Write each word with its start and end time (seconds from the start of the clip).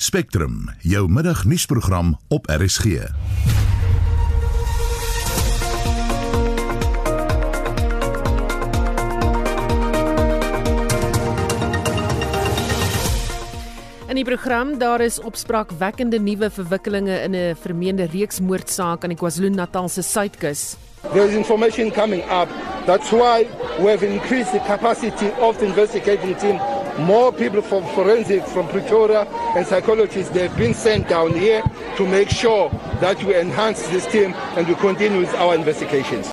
Spectrum, 0.00 0.64
jou 0.80 1.10
middagnuusprogram 1.12 2.18
op 2.28 2.46
RSG. 2.46 2.84
In 2.84 2.90
die 14.14 14.24
program 14.24 14.78
daar 14.78 15.00
is 15.00 15.20
opspraakwekkende 15.20 16.18
nuwe 16.18 16.50
verwikkelinge 16.50 17.20
in 17.20 17.34
'n 17.34 17.56
vermeende 17.60 18.08
reeksmoordsaak 18.12 19.02
aan 19.02 19.12
die 19.12 19.18
KwaZulu-Natalse 19.18 20.02
suidkus. 20.02 20.76
There 21.12 21.28
is 21.28 21.34
information 21.34 21.92
coming 21.92 22.22
up. 22.22 22.48
That's 22.86 23.10
why 23.10 23.46
we 23.78 23.90
have 23.90 24.06
increased 24.06 24.52
the 24.52 24.60
capacity 24.66 25.28
of 25.40 25.58
the 25.58 25.66
investigating 25.66 26.38
team. 26.38 26.79
More 26.98 27.32
people 27.32 27.62
from 27.62 27.84
forensic, 27.94 28.44
from 28.46 28.68
Pretoria, 28.68 29.26
and 29.56 29.66
psychologists, 29.66 30.32
they've 30.32 30.56
been 30.56 30.74
sent 30.74 31.08
down 31.08 31.32
here 31.34 31.62
to 31.96 32.06
make 32.06 32.28
sure 32.28 32.70
that 33.00 33.22
we 33.24 33.34
enhance 33.34 33.88
this 33.88 34.06
team 34.06 34.34
and 34.56 34.66
we 34.68 34.74
continue 34.74 35.20
with 35.20 35.34
our 35.34 35.54
investigations. 35.54 36.32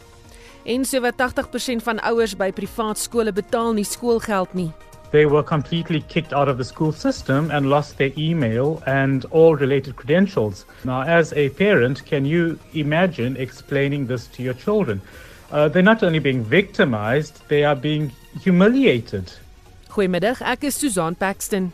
En 0.66 0.86
sowat 0.86 1.16
80% 1.16 1.84
van 1.84 2.00
ouers 2.04 2.36
by 2.36 2.52
privaat 2.52 2.98
skole 2.98 3.32
betaal 3.32 3.74
nie 3.74 3.86
skoolgeld 3.86 4.54
nie. 4.54 4.72
They 5.12 5.26
were 5.26 5.44
completely 5.44 6.02
kicked 6.02 6.34
out 6.34 6.50
of 6.50 6.58
the 6.58 6.66
school 6.66 6.92
system 6.92 7.50
and 7.52 7.70
lost 7.70 7.98
their 7.98 8.12
email 8.18 8.84
and 8.86 9.24
all 9.32 9.56
related 9.56 9.96
credentials. 9.96 10.66
Now, 10.84 11.04
as 11.04 11.32
a 11.32 11.50
parent, 11.50 12.06
can 12.06 12.26
you 12.26 12.60
imagine 12.74 13.38
explaining 13.38 14.08
this 14.08 14.28
to 14.36 14.44
your 14.44 14.54
children? 14.54 15.02
Uh, 15.50 15.70
they're 15.70 15.82
not 15.82 16.04
only 16.04 16.20
being 16.20 16.44
victimized, 16.44 17.40
they 17.48 17.64
are 17.64 17.76
being 17.76 18.12
humiliated. 18.42 19.32
Goeiemiddag, 19.98 20.44
ek 20.46 20.68
is 20.70 20.76
Susan 20.78 21.16
Paxton. 21.18 21.72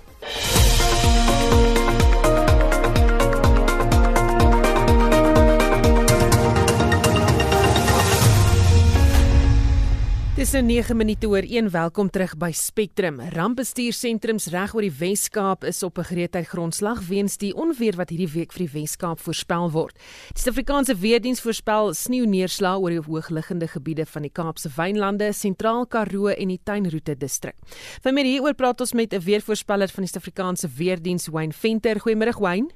Dis 10.34 10.50
nou 10.56 10.64
9 10.66 10.96
minute 10.98 11.28
oor 11.30 11.46
1. 11.46 11.68
Welkom 11.70 12.08
terug 12.10 12.32
by 12.42 12.48
Spectrum. 12.58 13.20
Rampbestuursentrums 13.36 14.48
reg 14.50 14.72
oor 14.74 14.82
die 14.82 14.96
Wes-Kaap 14.98 15.62
is 15.70 15.84
op 15.86 16.00
'n 16.00 16.10
gereedheid 16.10 16.48
grondslag 16.50 17.06
weens 17.08 17.38
die 17.38 17.54
onweer 17.54 17.94
wat 17.96 18.10
hierdie 18.10 18.34
week 18.34 18.52
vir 18.52 18.66
die 18.66 18.82
Wes-Kaap 18.82 19.20
voorspel 19.20 19.70
word. 19.72 19.94
Die 20.34 20.42
Suid-Afrikaanse 20.42 20.96
Weerdiens 20.96 21.40
voorspel 21.40 21.94
sneeuneerslag 21.94 22.80
oor 22.80 22.90
die 22.90 23.00
hoogliggende 23.00 23.68
gebiede 23.68 24.06
van 24.06 24.22
die 24.22 24.32
Kaapse 24.32 24.70
Wynlande, 24.76 25.34
Sentraal 25.34 25.86
Karoo 25.86 26.28
en 26.28 26.48
die 26.48 26.60
Tuinroete 26.64 27.16
distrik. 27.16 27.56
Vanmiddag 28.02 28.32
hieroor 28.32 28.54
praat 28.56 28.82
ons 28.82 28.94
met 28.94 29.14
'n 29.14 29.20
weervoorspeller 29.20 29.88
van 29.88 30.04
die 30.04 30.10
Suid-Afrikaanse 30.10 30.68
Weerdiens, 30.78 31.28
Wayne 31.28 31.54
Venter. 31.54 32.00
Goeiemôre 32.00 32.40
Wayne. 32.40 32.70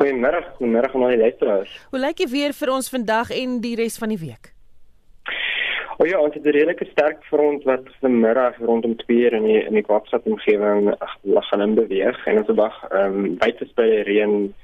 Goeiemôre, 0.00 0.42
goeiemôre 0.58 0.92
aan 0.92 1.02
al 1.02 1.08
die 1.08 1.18
luisteraars. 1.18 1.86
Hoe 1.90 2.00
lyk 2.00 2.16
die 2.16 2.26
weer 2.26 2.52
vir 2.52 2.70
ons 2.70 2.88
vandag 2.88 3.30
en 3.30 3.60
die 3.60 3.76
res 3.76 3.96
van 3.96 4.08
die 4.08 4.18
week? 4.18 4.53
Oh 5.96 6.06
ja, 6.06 6.18
ons 6.18 6.34
het 6.34 6.44
'n 6.44 6.50
redelike 6.50 6.84
sterk 6.90 7.24
front 7.24 7.62
wat 7.64 7.82
vanmiddag 8.00 8.56
rondom 8.58 8.96
2 8.96 9.30
in 9.30 9.42
die 9.42 9.62
in 9.64 9.74
die 9.74 9.82
Kaapstad 9.82 10.22
omgewing 10.24 10.94
gaan 11.22 11.60
in 11.60 11.74
beweeg 11.74 12.26
en 12.26 12.36
ons 12.36 12.46
verwag 12.46 12.84
ehm 12.90 13.24
um, 13.24 13.36
buitespeler 13.36 14.02
reën 14.02 14.54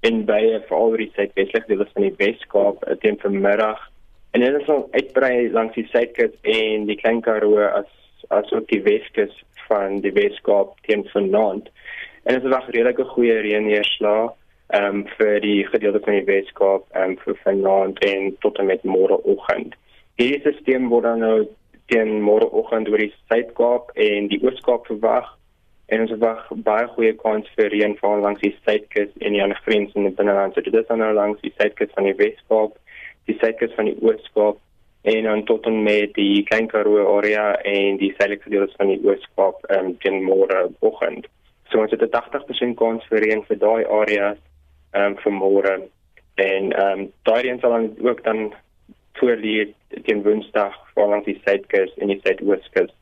in 0.00 0.24
baie 0.24 0.60
veral 0.66 0.90
oor 0.90 1.00
die 1.00 1.12
suidwestelike 1.14 1.66
dele 1.66 1.86
van 1.92 2.02
die 2.02 2.14
Weskaap 2.16 2.84
eh, 2.84 2.96
teen 3.00 3.16
vanmiddag 3.22 3.80
en 4.30 4.40
dit 4.40 4.64
sal 4.66 4.88
uitbrei 4.92 5.50
langs 5.50 5.74
die 5.74 5.86
suidkus 5.92 6.34
en 6.42 6.84
die 6.90 6.96
Klein 6.96 7.20
Karoo 7.20 7.64
as 7.64 7.88
as 8.28 8.52
ook 8.52 8.68
die 8.68 8.82
Weskus 8.82 9.44
van 9.68 10.00
die 10.00 10.12
Weskaap 10.12 10.80
teen 10.88 11.04
vanaand. 11.12 11.70
En 12.24 12.34
ons 12.34 12.44
verwag 12.44 12.68
redelike 12.68 13.04
goeie 13.04 13.38
reënneerslae 13.46 14.28
ehm 14.74 15.00
um, 15.00 15.00
vir 15.16 15.40
die 15.40 15.64
gedeelte 15.70 16.04
van 16.04 16.18
die 16.18 16.28
Weskaap 16.28 16.84
ehm 16.92 17.16
um, 17.16 17.16
vir 17.24 17.40
vanaand 17.46 18.04
en 18.10 18.36
tot 18.44 18.58
en 18.58 18.66
met 18.66 18.84
môreoggend. 18.84 19.72
Hierdie 20.14 20.38
stelsel 20.40 20.84
word 20.90 21.08
dan 21.08 21.24
nou 21.24 21.38
teen 21.90 22.20
môreoggend 22.22 22.86
oor 22.90 23.02
die 23.02 23.12
Suid-Kaap 23.26 23.88
en 23.98 24.28
die 24.30 24.38
Oos-Kaap 24.44 24.86
verwag 24.86 25.32
en 25.90 26.04
ons 26.04 26.12
verwag 26.14 26.44
baie 26.66 26.86
goeie 26.94 27.16
kans 27.18 27.48
vir 27.58 27.72
reënval 27.72 28.22
langs 28.22 28.40
die 28.44 28.52
suidkus 28.60 29.10
en 29.20 29.34
die 29.34 29.42
ander 29.42 29.58
grensende 29.66 30.12
binneland. 30.14 30.54
So 30.54 30.62
dit 30.62 30.78
is 30.78 30.86
dan 30.86 31.02
nou 31.02 31.10
langs 31.18 31.42
die 31.42 31.52
suidkus 31.58 31.90
van 31.98 32.06
die 32.06 32.14
Wes-Kaap, 32.20 32.78
die 33.26 33.36
suidkus 33.40 33.74
van 33.74 33.90
die 33.90 33.96
Oos-Kaap 34.06 34.62
en 35.10 35.28
dan 35.28 35.44
tot 35.50 35.66
en 35.66 35.82
met 35.82 36.14
die 36.16 36.44
Klein 36.48 36.70
Karoo 36.70 37.02
area 37.18 37.50
en 37.66 37.98
die 37.98 38.14
suidelike 38.14 38.54
dele 38.54 38.70
van 38.78 38.94
die 38.94 39.00
Oos-Kaap 39.02 39.66
um, 39.76 39.92
teen 40.04 40.22
môreoggend. 40.24 41.26
So 41.72 41.82
ons 41.82 41.90
het 41.90 42.06
'n 42.06 42.14
80% 42.14 42.78
kans 42.78 43.02
vir 43.10 43.26
reën 43.26 43.42
vir 43.50 43.58
daai 43.58 43.82
areas 44.00 44.38
ehm 44.94 45.10
um, 45.10 45.16
vir 45.24 45.32
môre 45.42 45.74
en 46.38 46.72
ehm 46.72 47.00
um, 47.00 47.08
daai 47.26 47.42
reën 47.42 47.58
sal 47.60 47.74
dan 47.76 47.90
ook 47.98 48.22
dan 48.24 48.54
voorlê 49.18 49.74
teen 50.02 50.22
Woensdag 50.22 50.76
langs 50.96 51.26
die 51.26 51.40
suidkus 51.44 51.92
en 51.98 52.12
die 52.12 52.20
suidooskus. 52.22 52.92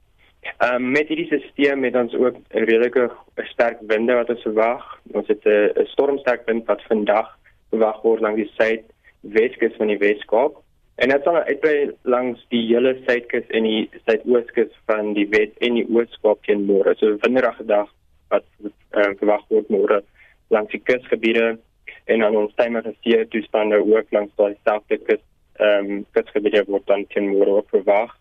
Ehm 0.43 0.75
um, 0.75 0.91
met 0.91 1.09
hierdie 1.09 1.27
stelsel 1.27 1.85
het 1.87 1.97
ons 1.97 2.15
ook 2.15 2.37
'n 2.37 2.65
redelike 2.71 3.11
sterk 3.53 3.79
winde 3.87 4.15
wat 4.15 4.31
ons 4.31 4.43
verwag. 4.43 4.83
Ons 5.13 5.29
het 5.29 5.45
'n 5.47 5.87
stormsterk 5.95 6.47
wind 6.47 6.67
wat 6.67 6.83
vandag 6.83 7.39
verwag 7.71 8.03
word 8.03 8.21
langs 8.21 8.43
die 8.43 8.53
suidweskus 8.59 9.77
van 9.77 9.87
die 9.87 9.99
Weskaap. 9.99 10.57
En 10.97 11.09
dit 11.09 11.23
sal 11.23 11.37
uitbrei 11.37 11.91
langs 12.03 12.47
die 12.49 12.67
hele 12.75 12.99
suidkus 13.07 13.47
en 13.49 13.63
die 13.63 13.91
suidooskus 14.07 14.73
van 14.87 15.13
die 15.13 15.29
Wes 15.29 15.51
en 15.59 15.75
die 15.75 15.87
Ooskaap 15.89 16.43
teen 16.45 16.67
môre. 16.67 16.95
So 16.95 17.07
'n 17.07 17.19
winderige 17.23 17.65
dag 17.65 17.89
wat 18.29 18.45
um, 18.91 19.17
verwag 19.17 19.45
word 19.49 19.69
môre 19.69 20.03
langs 20.49 20.71
die 20.71 20.83
kusgebiede 20.85 21.59
en 22.05 22.19
dan 22.19 22.37
ons 22.37 22.53
stemmige 22.53 22.95
see 23.01 23.29
toestande 23.29 23.79
ook 23.79 24.11
langs 24.11 24.33
daai 24.37 24.57
selfde 24.65 24.99
kus 25.07 25.23
ehm 25.61 25.91
um, 25.91 26.05
kusgebiede 26.17 26.65
word 26.67 26.87
dan 26.87 27.07
teen 27.13 27.29
môre 27.33 27.59
ook 27.61 27.69
verwag 27.75 28.17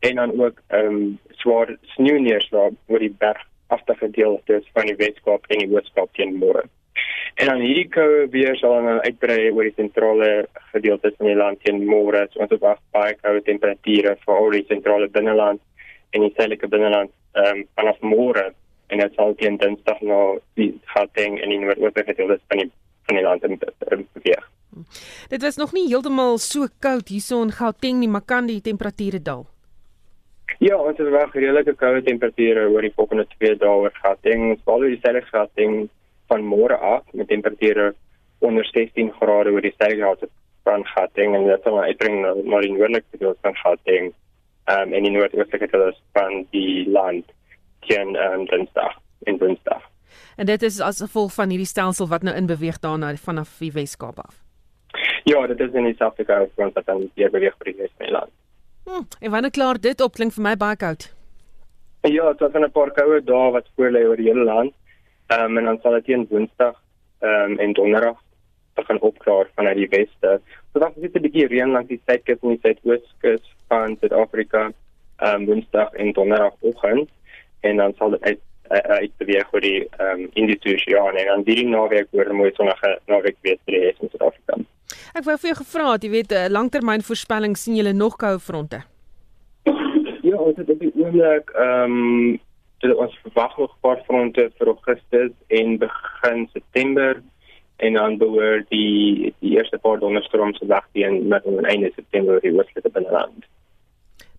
en 0.00 0.16
dan 0.20 0.40
ook 0.40 0.62
ehm 0.68 0.86
um, 0.86 1.18
swaar 1.42 1.76
sneeuneerslag 1.96 2.72
oor 2.86 2.98
die 2.98 3.14
berg 3.18 3.42
afstige 3.66 4.06
gedeeltes 4.06 4.70
van 4.72 4.86
die 4.86 4.96
Weskaap 4.96 5.46
en 5.48 5.62
die 5.62 5.70
Ooskaap 5.74 6.12
teen 6.14 6.34
môre. 6.38 6.64
En 7.34 7.46
dan 7.50 7.62
hierdie 7.64 7.88
koue 7.90 8.26
weer 8.30 8.56
sal 8.56 8.76
dan 8.86 9.00
uitbrei 9.06 9.50
oor 9.50 9.66
die 9.66 9.76
sentrale 9.76 10.46
gedeeltes 10.72 11.16
van 11.18 11.30
die 11.30 11.38
land 11.38 11.62
teen 11.64 11.80
môre. 11.88 12.26
So 12.30 12.44
ons 12.44 12.52
verwag 12.52 12.82
baie 12.94 13.16
koue 13.22 13.42
temperature 13.48 14.14
vir 14.26 14.34
al 14.34 14.50
die 14.54 14.66
sentrale 14.68 15.08
binneland 15.16 15.62
en 16.14 16.26
die 16.26 16.34
suidelike 16.36 16.70
binneland 16.70 17.10
ehm 17.34 17.64
um, 17.64 17.66
vanaf 17.78 18.00
môre 18.14 18.50
en 18.92 19.00
dit 19.00 19.16
sal 19.18 19.34
teen 19.40 19.58
Dinsdag 19.58 20.02
na 20.06 20.18
die 20.60 20.72
Gauteng 20.92 21.40
en 21.40 21.50
die 21.50 21.62
noordoostelike 21.62 22.12
gedeeltes 22.12 22.44
van 22.52 22.62
die 22.62 22.70
van 23.08 23.18
die 23.18 23.24
land 23.24 23.44
in 23.44 23.58
beweeg. 23.58 24.44
Dit 25.28 25.42
was 25.42 25.56
nog 25.56 25.72
nie 25.72 25.88
heeltemal 25.88 26.38
so 26.38 26.68
koud 26.78 27.08
hierso 27.08 27.42
in 27.42 27.52
Gauteng 27.52 27.98
nie, 27.98 28.08
maar 28.08 28.24
kan 28.26 28.46
die 28.46 28.60
temperature 28.60 29.22
daal? 29.22 29.46
Ja, 30.58 30.76
ons 30.76 30.98
het 30.98 31.10
wel 31.10 31.30
redelike 31.32 31.74
koue 31.74 32.02
temperature 32.02 32.68
oor 32.70 32.84
die 32.84 32.92
volgende 32.94 33.26
2 33.38 33.56
dae 33.60 33.76
oor 33.84 33.94
Gauteng. 34.02 34.50
Ons 34.54 34.64
val 34.64 34.86
die 34.86 35.00
selfde 35.02 35.26
Gauteng 35.30 35.88
van 36.32 36.44
môre 36.46 36.76
af 36.78 37.04
met 37.12 37.28
temperature 37.28 37.94
onder 38.44 38.64
16 38.64 39.12
grade 39.20 39.52
oor 39.52 39.64
die 39.64 39.74
selfde 39.78 40.28
van 40.64 40.84
Gauteng 40.94 41.34
en 41.36 41.48
dit 41.48 41.66
sal 41.66 41.80
uitbring 41.82 42.20
na 42.24 42.60
die 42.60 42.72
noordelike 42.72 43.20
deel 43.20 43.34
van 43.42 43.56
Gauteng 43.62 44.12
um, 44.70 44.92
en 44.92 45.02
die 45.02 45.12
noordoostelike 45.12 45.68
deel 45.72 45.92
van 46.16 46.44
die 46.56 46.84
land 46.90 47.32
teen 47.88 48.16
um, 48.16 48.46
Dinsdag 48.52 48.96
en 49.28 49.38
Woensdag. 49.38 49.82
En 50.36 50.46
dit 50.46 50.62
is 50.62 50.80
as 50.80 51.02
gevolg 51.04 51.34
van 51.34 51.52
hierdie 51.52 51.68
stelsel 51.68 52.08
wat 52.08 52.22
nou 52.22 52.34
in 52.36 52.48
beweeg 52.50 52.80
daarna 52.80 53.14
vanaf 53.16 53.58
die 53.60 53.72
Weskaap 53.72 54.18
af. 54.18 54.43
Ja, 55.24 55.46
dit 55.46 55.60
is 55.60 55.72
in 55.72 55.86
die 55.88 55.94
Suid-Afrika 55.94 56.46
front 56.54 56.74
wat 56.76 56.86
dan 56.86 57.10
weer 57.14 57.30
beweeg 57.32 57.54
vir 57.58 57.70
die 57.70 57.78
Wes-Nederland. 57.80 58.32
Hm, 58.84 59.04
en 59.20 59.30
wanneer 59.30 59.50
klaar 59.50 59.78
dit 59.80 60.00
op 60.04 60.18
klink 60.18 60.34
vir 60.36 60.44
my 60.44 60.56
baie 60.60 60.76
koud. 60.76 61.06
Ja, 62.04 62.32
dit 62.32 62.40
was 62.40 62.52
'n 62.52 62.70
paar 62.70 62.90
koue 62.90 63.20
dae 63.24 63.50
wat 63.52 63.68
voor 63.76 63.90
lê 63.90 64.04
oor 64.08 64.16
die 64.16 64.28
hele 64.28 64.44
land. 64.44 64.74
Ehm 65.26 65.44
um, 65.44 65.58
en 65.58 65.64
dan 65.64 65.78
sal 65.82 65.92
dit 65.92 66.04
teen 66.04 66.26
Woensdag 66.30 66.76
ehm 67.20 67.52
um, 67.52 67.58
en 67.58 67.72
Donderdag 67.72 68.18
begin 68.74 69.00
opklaar 69.00 69.48
vanuit 69.54 69.76
die 69.76 69.88
weste. 69.88 70.40
So 70.72 70.78
dan 70.78 70.92
sit 71.00 71.16
'n 71.16 71.22
bietjie 71.22 71.46
reën 71.46 71.70
langs 71.70 71.88
die 71.88 72.02
suidkus 72.06 72.42
en 72.42 72.48
die 72.48 72.60
suidooskus 72.62 73.54
van 73.68 73.96
Suid-Afrika 74.00 74.72
ehm 75.16 75.34
um, 75.34 75.46
Woensdag 75.46 75.92
en 75.92 76.12
Donderdagoggend 76.12 77.08
en 77.60 77.76
dan 77.76 77.94
sal 77.98 78.10
dit 78.10 78.22
uit 78.22 78.40
uit 78.68 79.16
beweeg 79.16 79.52
oor 79.52 79.60
die 79.60 79.88
ehm 79.88 80.20
um, 80.20 80.30
Indiese 80.32 80.74
Oseaan 80.74 81.16
en 81.16 81.26
dan 81.26 81.42
die 81.42 81.66
naweek 81.66 82.08
oor 82.10 82.28
'n 82.28 82.36
mooi 82.36 82.52
sonnige 82.54 82.98
naweek 83.06 83.36
weer 83.40 83.58
vir 83.64 83.74
die 83.74 83.80
res 83.80 83.96
van 83.96 84.08
Suid-Afrika. 84.08 84.56
Ek 85.14 85.24
wou 85.24 85.36
vir 85.38 85.50
jou 85.50 85.58
gevra 85.60 85.92
het, 85.92 86.02
jy 86.04 86.10
weet, 86.10 86.32
'n 86.32 86.52
langtermynvoorspelling 86.52 87.56
sien 87.56 87.76
julle 87.76 87.92
nog 87.92 88.16
koue 88.16 88.38
fronte? 88.38 88.82
Ja, 90.22 90.36
ons 90.36 90.56
het 90.56 90.70
op 90.70 90.80
die 90.80 90.92
oomblik 90.96 91.50
ehm 91.50 91.92
um, 91.92 92.40
dit 92.84 92.96
ons 92.96 93.18
verwag 93.22 93.58
nog 93.58 93.70
'n 93.72 93.80
paar 93.80 94.00
fronte 94.06 94.50
vir 94.58 94.66
Augustus 94.66 95.32
en 95.48 95.78
begin 95.78 96.48
September 96.52 97.22
en 97.76 97.92
dan 97.92 98.18
behoort 98.18 98.68
die 98.68 99.34
die 99.38 99.56
eerste 99.56 99.78
paar 99.78 99.98
donderstorms 99.98 100.58
dag 100.58 100.86
teen 100.92 101.28
met 101.28 101.46
aan 101.46 101.64
einde 101.64 101.90
September 101.94 102.40
die 102.40 102.52
oostelike 102.52 102.90
binneland. 102.90 103.44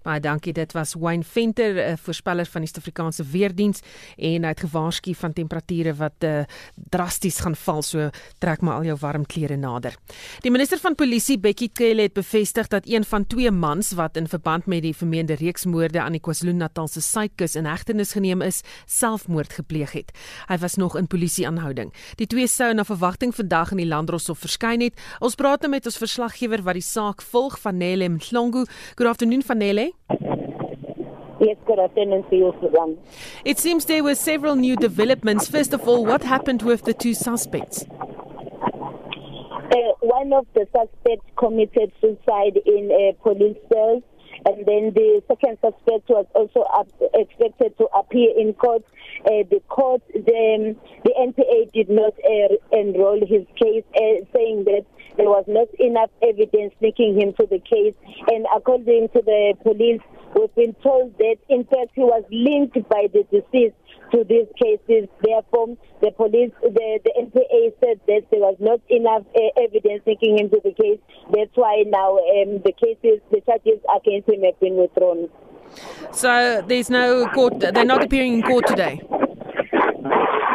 Baie 0.05 0.21
dankie. 0.21 0.53
Dit 0.53 0.75
was 0.77 0.93
Wayne 0.93 1.23
Venter, 1.25 1.73
'n 1.73 1.91
uh, 1.91 1.97
voorspeller 1.97 2.45
van 2.45 2.61
die 2.61 2.69
Suid-Afrikaanse 2.69 3.23
Weerdiens 3.25 3.79
en 4.17 4.43
hy 4.43 4.51
het 4.53 4.59
gewaarsku 4.59 5.15
van 5.17 5.33
temperature 5.33 5.95
wat 5.97 6.23
uh, 6.23 6.43
drasties 6.93 7.39
gaan 7.41 7.55
val. 7.55 7.81
So 7.81 8.09
trek 8.37 8.61
maar 8.61 8.75
al 8.75 8.83
jou 8.83 8.97
warm 9.01 9.25
klere 9.25 9.57
nader. 9.57 9.95
Die 10.41 10.51
minister 10.51 10.77
van 10.77 10.95
Polisie, 10.95 11.39
Bekkie 11.39 11.71
Cele, 11.73 12.01
het 12.01 12.13
bevestig 12.13 12.67
dat 12.67 12.85
een 12.85 13.03
van 13.03 13.25
twee 13.25 13.51
mans 13.51 13.91
wat 13.97 14.17
in 14.17 14.27
verband 14.27 14.65
met 14.65 14.83
die 14.83 14.93
vermeende 14.93 15.33
reeksmoorde 15.33 16.01
aan 16.01 16.11
die 16.11 16.21
KwaZulu-Natal 16.21 16.87
se 16.87 17.01
suidkus 17.01 17.55
in 17.55 17.65
hegtenis 17.65 18.11
geneem 18.11 18.41
is, 18.41 18.61
selfmoord 18.85 19.53
gepleeg 19.53 19.91
het. 19.91 20.13
Hy 20.47 20.57
was 20.57 20.75
nog 20.75 20.95
in 20.95 21.07
polisie-aanhouding. 21.07 21.93
Die 22.15 22.27
twee 22.27 22.47
sou 22.47 22.73
na 22.73 22.85
verwagting 22.85 23.33
vandag 23.35 23.71
in 23.71 23.81
die 23.81 23.89
Landdroshof 23.89 24.39
verskyn 24.45 24.85
het. 24.85 24.93
Ons 25.19 25.35
praat 25.35 25.61
nou 25.61 25.71
met 25.71 25.85
ons 25.85 25.97
verslaggewer 25.97 26.61
wat 26.61 26.77
die 26.77 26.85
saak 26.85 27.25
volg 27.25 27.57
van 27.59 27.77
Nele 27.77 28.09
Mhlongo. 28.09 28.65
Good 28.95 29.07
afternoon 29.07 29.41
van 29.41 29.57
Nele. 29.57 29.94
Yes, 31.39 31.57
good 31.67 31.79
afternoon 31.79 32.23
to 32.29 32.35
you, 32.35 32.53
Susan. 32.61 32.97
It 33.43 33.59
seems 33.59 33.85
there 33.85 34.03
were 34.03 34.15
several 34.15 34.55
new 34.55 34.75
developments. 34.75 35.47
First 35.47 35.73
of 35.73 35.87
all, 35.87 36.05
what 36.05 36.23
happened 36.23 36.61
with 36.61 36.83
the 36.83 36.93
two 36.93 37.13
suspects? 37.13 37.85
Uh, 39.75 39.91
one 40.01 40.31
of 40.31 40.47
the 40.53 40.65
suspects 40.75 41.25
committed 41.37 41.91
suicide 41.99 42.57
in 42.65 42.89
a 42.91 43.13
police 43.21 43.57
cell, 43.71 44.01
and 44.45 44.65
then 44.65 44.93
the 44.93 45.21
second 45.27 45.57
suspect 45.59 46.07
was 46.09 46.25
also 46.33 46.61
up, 46.73 46.87
expected 47.13 47.77
to 47.77 47.85
appear 47.93 48.29
in 48.37 48.53
court. 48.53 48.83
Uh, 49.25 49.43
the 49.49 49.59
court, 49.67 50.01
the, 50.13 50.75
the 51.03 51.13
NPA 51.19 51.73
did 51.73 51.89
not 51.89 52.13
uh, 52.23 52.55
enroll 52.71 53.19
his 53.19 53.45
case, 53.61 53.83
uh, 53.95 54.23
saying 54.33 54.63
that 54.65 54.85
there 55.17 55.29
was 55.29 55.45
not 55.47 55.67
enough 55.79 56.09
evidence 56.21 56.73
linking 56.81 57.19
him 57.19 57.33
to 57.33 57.47
the 57.49 57.59
case. 57.59 57.95
And 58.27 58.45
according 58.55 59.09
to 59.09 59.21
the 59.21 59.53
police, 59.63 60.01
we've 60.35 60.53
been 60.55 60.73
told 60.83 61.17
that, 61.17 61.37
in 61.49 61.63
fact, 61.65 61.91
he 61.95 62.01
was 62.01 62.23
linked 62.31 62.87
by 62.89 63.07
the 63.11 63.23
deceased 63.31 63.75
to 64.11 64.23
these 64.23 64.47
cases. 64.61 65.09
Therefore, 65.23 65.77
the 66.01 66.11
police, 66.11 66.51
the, 66.61 66.99
the 67.03 67.11
NPA 67.17 67.73
said 67.79 67.99
that 68.07 68.23
there 68.31 68.41
was 68.41 68.55
not 68.59 68.79
enough 68.89 69.23
uh, 69.35 69.61
evidence 69.61 70.03
linking 70.05 70.37
him 70.37 70.49
to 70.49 70.61
the 70.63 70.73
case. 70.73 70.99
That's 71.31 71.55
why 71.55 71.83
now 71.87 72.17
um, 72.17 72.61
the 72.63 72.73
cases, 72.73 73.21
the 73.31 73.41
charges 73.41 73.79
against 73.95 74.29
him 74.29 74.43
have 74.43 74.59
been 74.59 74.75
withdrawn. 74.75 75.29
So 76.11 76.63
there's 76.67 76.89
no 76.89 77.27
court. 77.29 77.59
They're 77.59 77.85
not 77.85 78.03
appearing 78.03 78.35
in 78.35 78.41
court 78.43 78.67
today. 78.67 79.01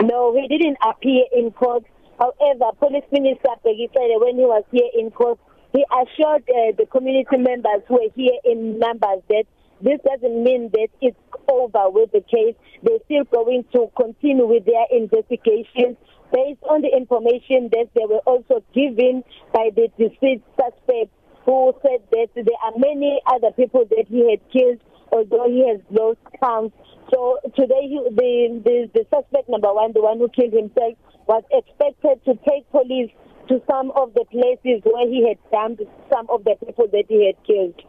No, 0.02 0.34
he 0.34 0.48
didn't 0.48 0.78
appear 0.82 1.24
in 1.32 1.50
court. 1.50 1.84
However, 2.20 2.76
Police 2.78 3.08
Minister 3.10 3.48
said 3.64 3.72
when 4.20 4.36
he 4.36 4.44
was 4.44 4.64
here 4.70 4.90
in 4.92 5.10
court, 5.10 5.38
he 5.72 5.84
assured 5.88 6.44
uh, 6.50 6.76
the 6.76 6.84
community 6.92 7.38
members 7.38 7.80
who 7.88 7.94
were 7.94 8.12
here 8.14 8.36
in 8.44 8.78
numbers 8.78 9.24
that 9.30 9.44
this 9.80 9.98
doesn't 10.04 10.44
mean 10.44 10.68
that 10.74 10.88
it's 11.00 11.16
over 11.48 11.88
with 11.88 12.12
the 12.12 12.20
case. 12.20 12.54
They're 12.82 13.00
still 13.06 13.24
going 13.24 13.64
to 13.72 13.90
continue 13.96 14.46
with 14.46 14.66
their 14.66 14.84
investigations 14.92 15.96
based 16.32 16.62
on 16.68 16.82
the 16.82 16.92
information 16.92 17.72
that 17.72 17.88
they 17.96 18.04
were 18.04 18.22
also 18.28 18.62
given 18.74 19.24
by 19.54 19.70
the 19.74 19.88
deceased 19.96 20.44
suspect 20.60 21.08
who 21.46 21.72
said 21.82 22.04
that 22.12 22.28
there 22.36 22.60
are 22.62 22.76
many 22.76 23.20
other 23.26 23.50
people 23.52 23.86
that 23.88 24.04
he 24.08 24.28
had 24.28 24.40
killed, 24.52 24.78
although 25.12 25.48
he 25.48 25.66
has 25.66 25.80
lost 25.90 26.20
count. 26.38 26.74
So 27.12 27.38
today, 27.56 27.88
he, 27.88 27.98
the, 28.12 28.60
the, 28.62 28.76
the 28.92 29.04
suspect 29.08 29.48
number 29.48 29.72
one, 29.72 29.92
the 29.94 30.02
one 30.02 30.18
who 30.18 30.28
killed 30.28 30.52
himself, 30.52 30.94
was 31.30 31.44
expected 31.52 32.16
to 32.24 32.34
take 32.48 32.68
police 32.72 33.10
to 33.48 33.62
some 33.70 33.92
of 33.92 34.12
the 34.14 34.24
places 34.32 34.82
where 34.82 35.08
he 35.08 35.28
had 35.28 35.38
dumped 35.52 35.82
some 36.12 36.26
of 36.28 36.42
the 36.42 36.56
people 36.66 36.88
that 36.90 37.04
he 37.08 37.24
had 37.24 37.36
killed. 37.46 37.80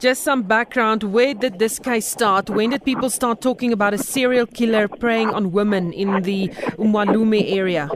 Just 0.00 0.22
some 0.24 0.42
background. 0.42 1.04
Where 1.04 1.34
did 1.34 1.60
this 1.60 1.78
case 1.78 2.06
start? 2.06 2.50
When 2.50 2.70
did 2.70 2.84
people 2.84 3.10
start 3.10 3.40
talking 3.40 3.72
about 3.72 3.94
a 3.94 3.98
serial 3.98 4.46
killer 4.46 4.88
preying 4.88 5.30
on 5.30 5.52
women 5.52 5.92
in 5.92 6.22
the 6.22 6.48
Umwalume 6.82 7.44
area? 7.46 7.88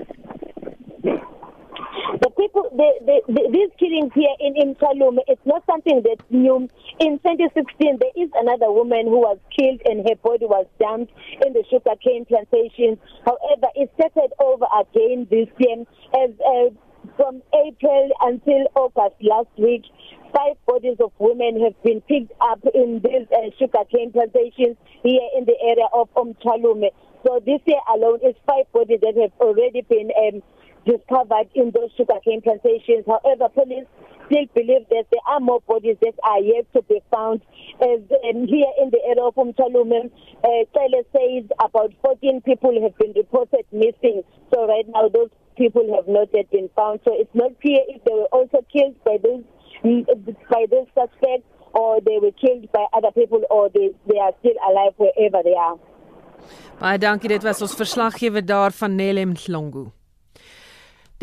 People, 2.43 2.67
the, 2.75 2.91
the, 3.06 3.17
the, 3.31 3.43
these 3.55 3.71
killings 3.79 4.11
here 4.19 4.35
in 4.43 4.59
Imsalume, 4.59 5.23
it's 5.29 5.47
not 5.47 5.62
something 5.65 6.03
that's 6.03 6.27
new. 6.29 6.67
In 6.99 7.23
2016, 7.23 8.03
there 8.03 8.11
is 8.19 8.31
another 8.35 8.67
woman 8.67 9.06
who 9.06 9.23
was 9.23 9.39
killed 9.55 9.79
and 9.87 10.03
her 10.03 10.19
body 10.19 10.47
was 10.50 10.67
dumped 10.83 11.15
in 11.47 11.53
the 11.53 11.62
sugarcane 11.71 12.25
plantation. 12.27 12.99
However, 13.23 13.71
it 13.79 13.94
started 13.94 14.35
over 14.43 14.67
again 14.75 15.31
this 15.31 15.47
year 15.62 15.87
as 16.19 16.35
uh, 16.43 16.75
from 17.15 17.47
April 17.55 18.11
until 18.27 18.67
August 18.75 19.23
last 19.23 19.55
week. 19.55 19.87
Five 20.35 20.59
bodies 20.67 20.99
of 20.99 21.12
women 21.23 21.62
have 21.62 21.79
been 21.87 22.00
picked 22.11 22.35
up 22.43 22.59
in 22.75 22.99
these 23.06 23.31
uh, 23.31 23.55
sugarcane 23.55 24.11
plantations 24.11 24.75
here 25.06 25.29
in 25.38 25.47
the 25.47 25.55
area 25.62 25.87
of 25.95 26.11
Omchalume. 26.19 26.91
So 27.23 27.38
this 27.47 27.62
year 27.71 27.79
alone 27.95 28.19
is 28.27 28.35
five 28.50 28.67
bodies 28.75 28.99
that 28.99 29.15
have 29.15 29.31
already 29.38 29.87
been 29.87 30.11
um, 30.11 30.43
discovered 30.84 31.49
in 31.55 31.70
those 31.75 31.90
sugarcane 31.96 32.43
plantations. 32.43 33.05
However, 33.06 33.49
police 33.55 33.87
still 34.26 34.46
believe 34.55 34.88
that 34.90 35.06
there 35.11 35.26
are 35.29 35.40
more 35.40 35.61
bodies 35.67 35.96
that 36.02 36.14
are 36.25 36.40
yet 36.40 36.67
to 36.75 36.82
be 36.82 37.00
found. 37.11 37.43
As 37.81 38.00
um, 38.29 38.46
here 38.46 38.73
in 38.81 38.90
the 38.90 39.00
area 39.06 39.23
of 39.25 39.34
Umtalume, 39.34 40.11
uh, 40.44 40.64
says 41.12 41.44
about 41.62 41.93
14 42.02 42.40
people 42.43 42.73
have 42.82 42.96
been 42.99 43.12
reported 43.14 43.64
missing. 43.73 44.23
So 44.52 44.67
right 44.67 44.87
now, 44.88 45.08
those 45.08 45.31
people 45.56 45.84
have 45.96 46.08
not 46.08 46.29
yet 46.32 46.50
been 46.50 46.70
found. 46.75 47.00
So 47.05 47.12
it's 47.14 47.35
not 47.35 47.52
clear 47.61 47.81
if 47.88 48.02
they 48.05 48.12
were 48.12 48.31
also 48.32 48.64
killed 48.73 48.96
by 49.05 49.19
those 49.23 49.43
by 49.82 50.64
those 50.70 50.87
suspects 50.94 51.46
or 51.75 52.00
they 52.00 52.19
were 52.23 52.31
killed 52.32 52.70
by 52.73 52.87
other 52.93 53.11
people 53.11 53.43
or 53.50 53.69
they, 53.70 53.90
they 54.06 54.19
are 54.19 54.32
still 54.38 54.55
alive 54.70 54.93
wherever 54.96 55.43
they 55.43 55.55
are. 55.55 55.76
Baie 56.78 56.99
dankie, 56.99 57.28
dit 57.31 57.43
was 57.46 57.62
ons 57.62 57.75
verslaggewer 57.78 58.43
daar 58.46 58.73
van 58.75 58.94
Nelem 58.99 59.35
Hlongu. 59.38 59.85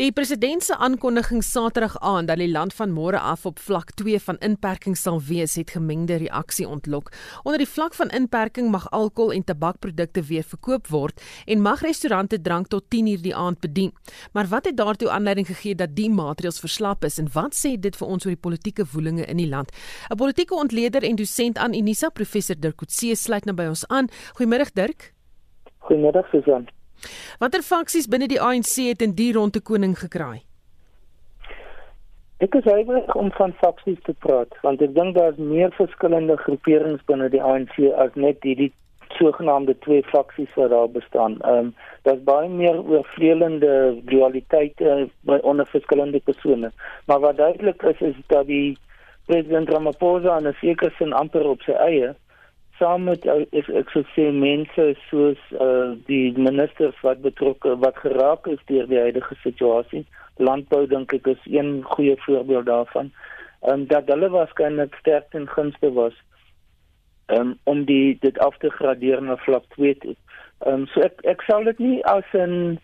Die 0.00 0.12
president 0.16 0.62
se 0.64 0.72
aankondiging 0.80 1.42
Saterdag 1.44 1.98
aan 2.00 2.24
dat 2.24 2.38
die 2.40 2.48
land 2.48 2.72
van 2.72 2.88
môre 2.96 3.18
af 3.20 3.42
op 3.44 3.58
vlak 3.60 3.90
2 4.00 4.20
van 4.24 4.38
inperking 4.40 4.96
sal 4.96 5.18
wees, 5.20 5.58
het 5.60 5.74
gemengde 5.76 6.16
reaksie 6.22 6.64
ontlok. 6.68 7.10
Onder 7.42 7.60
die 7.60 7.68
vlak 7.68 7.92
van 7.98 8.08
inperking 8.16 8.70
mag 8.72 8.86
alkohol 8.96 9.34
en 9.36 9.44
tabakprodukte 9.44 10.22
weer 10.30 10.46
verkoop 10.54 10.88
word 10.88 11.20
en 11.44 11.60
mag 11.60 11.84
restaurante 11.84 12.40
drank 12.40 12.72
tot 12.72 12.88
10:00 12.88 13.20
die 13.28 13.34
aand 13.36 13.60
bedien. 13.60 13.92
Maar 14.32 14.48
wat 14.48 14.64
het 14.64 14.76
daartoe 14.76 15.10
aanleiding 15.10 15.46
gegee 15.46 15.74
dat 15.74 15.94
die 15.94 16.10
maatreëls 16.10 16.60
verslap 16.60 17.04
is 17.04 17.18
en 17.18 17.28
wat 17.32 17.52
sê 17.52 17.76
dit 17.76 17.96
vir 17.96 18.08
ons 18.08 18.24
oor 18.24 18.32
die 18.32 18.44
politieke 18.48 18.84
woelinge 18.92 19.24
in 19.24 19.36
die 19.36 19.48
land? 19.48 19.70
'n 20.10 20.16
Politieke 20.16 20.54
ontleder 20.54 21.02
en 21.02 21.16
dosent 21.16 21.58
aan 21.58 21.74
Unisa, 21.74 22.08
professor 22.08 22.56
Dirk 22.60 22.76
Coetzee 22.76 23.14
sluit 23.14 23.44
nou 23.44 23.56
by 23.56 23.66
ons 23.66 23.88
aan. 23.88 24.08
Goeiemôre 24.34 24.72
Dirk. 24.72 25.12
Goeiemôre 25.78 26.24
Susan. 26.30 26.79
Watter 27.40 27.62
faksies 27.62 28.08
binne 28.08 28.28
die 28.28 28.40
ANC 28.40 28.76
het 28.88 29.02
in 29.02 29.14
die 29.14 29.32
ronde 29.32 29.60
koning 29.60 29.98
gekraai? 29.98 30.42
Ek 32.40 32.54
is 32.56 32.64
huiwerig 32.64 33.14
om 33.20 33.28
van 33.36 33.52
faksies 33.60 33.98
te 34.06 34.14
praat 34.24 34.54
want 34.64 34.82
ek 34.82 34.94
dink 34.96 35.16
daar 35.16 35.34
is 35.34 35.40
meer 35.54 35.72
verskillende 35.76 36.36
groeperings 36.40 37.02
binne 37.10 37.28
die 37.28 37.42
ANC 37.44 37.76
as 38.04 38.14
net 38.14 38.40
hierdie 38.48 38.72
sogenaamde 39.18 39.74
twee 39.84 40.02
faksies 40.02 40.54
wat 40.54 40.70
daar 40.70 40.88
bestaan. 40.90 41.36
Ehm 41.40 41.58
um, 41.58 41.74
daar's 42.02 42.22
baie 42.24 42.48
meer 42.48 42.78
oorvleelende 42.80 44.00
dualiteite 44.08 45.08
by 45.28 45.38
onder 45.42 45.66
verskillende 45.66 46.20
persone. 46.24 46.72
Maar 47.06 47.20
wat 47.20 47.36
duidelik 47.36 47.82
is 47.82 48.00
is 48.00 48.16
dat 48.26 48.46
die 48.46 48.78
president 49.26 49.68
Ramaphosa 49.68 50.36
en 50.36 50.48
'n 50.48 50.56
sekere 50.60 50.90
sin 50.98 51.12
amper 51.12 51.48
op 51.48 51.62
sy 51.62 51.72
eie 51.72 52.14
saam 52.80 53.04
met 53.08 53.26
uh, 53.28 53.42
ek, 53.52 53.68
ek 53.82 53.92
sou 53.94 54.02
sê 54.16 54.30
mense 54.34 54.86
soos 55.08 55.40
uh, 55.60 55.92
die 56.08 56.32
ministers 56.36 56.96
wat 57.06 57.22
betrokke 57.26 57.76
wat 57.84 58.00
geraak 58.04 58.48
is 58.48 58.62
deur 58.72 58.88
die 58.90 59.02
huidige 59.04 59.36
situasie 59.44 60.06
landbou 60.40 60.86
dink 60.88 61.12
ek 61.12 61.28
is 61.34 61.46
een 61.46 61.82
goeie 61.92 62.16
voorbeeld 62.24 62.66
daarvan 62.72 63.12
um, 63.68 63.86
dat 63.92 64.08
hulle 64.08 64.32
waarskynlik 64.32 64.96
sterk 65.02 65.36
en 65.36 65.48
gunste 65.48 65.92
was 65.92 66.16
um, 67.30 67.58
om 67.64 67.84
die 67.84 68.18
dit 68.20 68.38
af 68.38 68.56
te 68.58 68.70
gradeer 68.70 69.22
na 69.22 69.36
vlak 69.36 69.64
2 69.76 69.94
toe. 70.04 70.14
Um, 70.66 70.86
so 70.92 71.04
ek 71.06 71.22
ek 71.30 71.44
sal 71.48 71.64
dit 71.68 71.78
nie 71.78 71.98
as 72.04 72.26
'n 72.34 72.78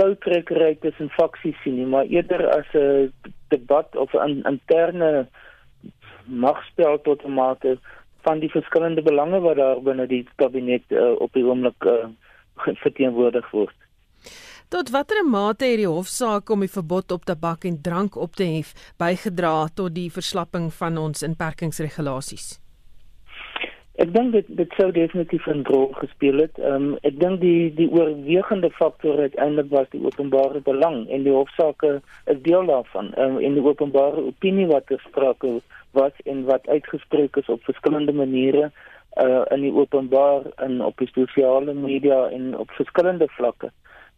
toutrekkery 0.00 0.74
tussen 0.80 1.10
faksies 1.18 1.56
sien 1.62 1.76
nie, 1.76 1.86
maar 1.86 2.08
eerder 2.08 2.48
as 2.50 2.68
'n 2.74 3.12
debat 3.48 3.96
of 3.96 4.14
'n 4.14 4.42
interne 4.48 5.28
magspel 6.26 7.00
tot 7.02 7.20
te 7.20 7.28
maak 7.28 7.64
van 8.22 8.40
die 8.40 8.50
verskillende 8.50 9.02
belange 9.02 9.40
wat 9.40 9.56
daar 9.56 9.80
binne 9.82 10.06
die 10.06 10.24
kabinet 10.36 10.84
uh, 10.90 11.12
op 11.18 11.32
die 11.32 11.44
oomblik 11.44 11.84
uh, 11.84 12.08
verteenwoordig 12.84 13.50
word. 13.50 13.76
Tot 14.72 14.88
watter 14.90 15.20
mate 15.28 15.66
het 15.68 15.82
die 15.82 15.90
hofsaak 15.90 16.48
om 16.50 16.62
die 16.64 16.72
verbod 16.72 17.12
op 17.12 17.26
tabak 17.28 17.66
en 17.68 17.82
drank 17.84 18.16
op 18.16 18.38
te 18.40 18.46
hef 18.54 18.72
bygedra 18.96 19.68
tot 19.76 19.92
die 19.92 20.08
verslapping 20.10 20.70
van 20.72 20.96
ons 20.96 21.22
inperkingsregulasies? 21.26 22.54
Ek 24.00 24.08
dink 24.14 24.32
dit 24.32 24.48
dit 24.56 24.78
sou 24.78 24.86
definitief 24.96 25.44
'n 25.46 25.60
rol 25.68 25.92
gespeel 25.98 26.40
het. 26.40 26.58
Ehm 26.58 26.74
um, 26.74 26.96
ek 27.02 27.20
dink 27.20 27.40
die 27.40 27.68
die 27.76 27.90
oorwegende 27.92 28.70
faktor 28.70 29.20
uiteindelik 29.20 29.68
was 29.70 29.90
die 29.92 30.00
openbare 30.00 30.60
belang 30.64 31.04
en 31.10 31.22
die 31.28 31.36
hofsaake 31.36 32.00
is 32.32 32.40
deel 32.48 32.64
daarvan. 32.66 33.12
Ehm 33.12 33.36
um, 33.36 33.38
en 33.44 33.54
die 33.60 33.66
openbare 33.68 34.24
opinie 34.32 34.66
wat 34.72 34.88
gespreek 34.88 35.44
was 35.92 36.12
en 36.24 36.44
wat 36.44 36.68
uitgespreek 36.68 37.36
is 37.36 37.48
op 37.48 37.64
verskillende 37.64 38.12
maniere 38.12 38.70
uh 39.20 39.42
in 39.48 39.60
die 39.60 39.72
openbaar 39.72 40.42
en 40.56 40.84
op 40.84 40.98
die 40.98 41.08
sosiale 41.12 41.74
media 41.74 42.28
en 42.28 42.56
op 42.58 42.70
verskillende 42.70 43.28
vlakke. 43.28 43.70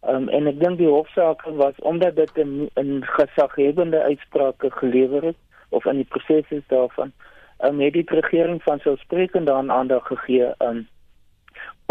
Um 0.09 0.29
en 0.29 0.47
ek 0.47 0.61
dink 0.61 0.79
die 0.79 0.91
hofsaak 0.91 1.43
was 1.59 1.79
omdat 1.79 2.17
dit 2.17 2.31
'n 2.39 2.71
'n 2.79 3.03
gesaghebende 3.03 4.03
uitsprake 4.03 4.71
gelewer 4.71 5.23
het 5.23 5.41
of 5.69 5.85
in 5.85 5.97
die 5.97 6.11
proses 6.15 6.63
daarvan, 6.69 7.13
um 7.65 7.81
het 7.81 7.93
die 7.93 8.05
regering 8.07 8.63
van 8.63 8.79
selfsprekend 8.79 9.47
daaraan 9.47 9.73
aandag 9.73 10.07
gegee 10.07 10.53
um 10.59 10.87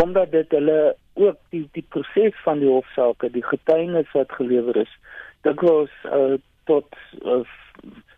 omdat 0.03 0.31
dit 0.31 0.51
hulle 0.51 0.95
ook 1.13 1.37
die 1.49 1.69
die 1.71 1.85
proses 1.89 2.41
van 2.43 2.59
die 2.59 2.69
hofsaake, 2.69 3.31
die 3.31 3.43
getuienis 3.43 4.11
wat 4.11 4.31
gelewer 4.31 4.75
is, 4.75 4.97
dit 5.41 5.61
was 5.61 5.89
uh 6.05 6.37
tot 6.63 6.95
uh, 7.25 7.43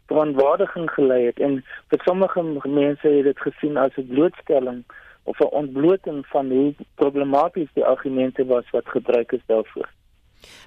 verantwoordiging 0.08 0.90
gelei 0.92 1.26
het 1.26 1.40
en 1.40 1.64
vir 1.90 2.02
sommige 2.06 2.44
mense 2.68 3.08
het 3.08 3.24
dit 3.24 3.40
gesien 3.48 3.78
as 3.78 3.98
'n 3.98 4.08
blootstelling 4.08 4.84
of 5.24 5.40
'n 5.40 5.56
ontbloting 5.62 6.26
van 6.28 6.50
hoe 6.50 6.74
problematies 6.96 7.70
die 7.74 7.86
argumente 7.86 8.46
was 8.46 8.70
wat 8.72 8.90
gebruik 8.90 9.32
is 9.32 9.46
daarvoor. 9.46 9.90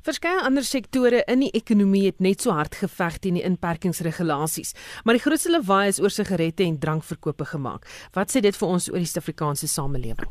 Verskeie 0.03 0.41
ander 0.41 0.63
sektore 0.63 1.23
in 1.27 1.45
die 1.45 1.51
ekonomie 1.51 2.07
het 2.07 2.21
net 2.25 2.41
so 2.41 2.51
hard 2.51 2.75
geveg 2.75 3.19
teen 3.19 3.39
die 3.39 3.45
inperkingsregulasies, 3.47 4.75
maar 5.05 5.15
die 5.15 5.23
grootste 5.23 5.53
lawaai 5.55 5.89
is 5.89 6.01
oor 6.01 6.11
sigarette 6.11 6.65
en 6.65 6.79
drankverkope 6.79 7.45
gemaak. 7.45 7.87
Wat 8.13 8.31
sê 8.31 8.41
dit 8.41 8.57
vir 8.57 8.69
ons 8.69 8.91
oor 8.91 9.03
die 9.03 9.11
Suid-Afrikaanse 9.11 9.69
samelewing? 9.69 10.31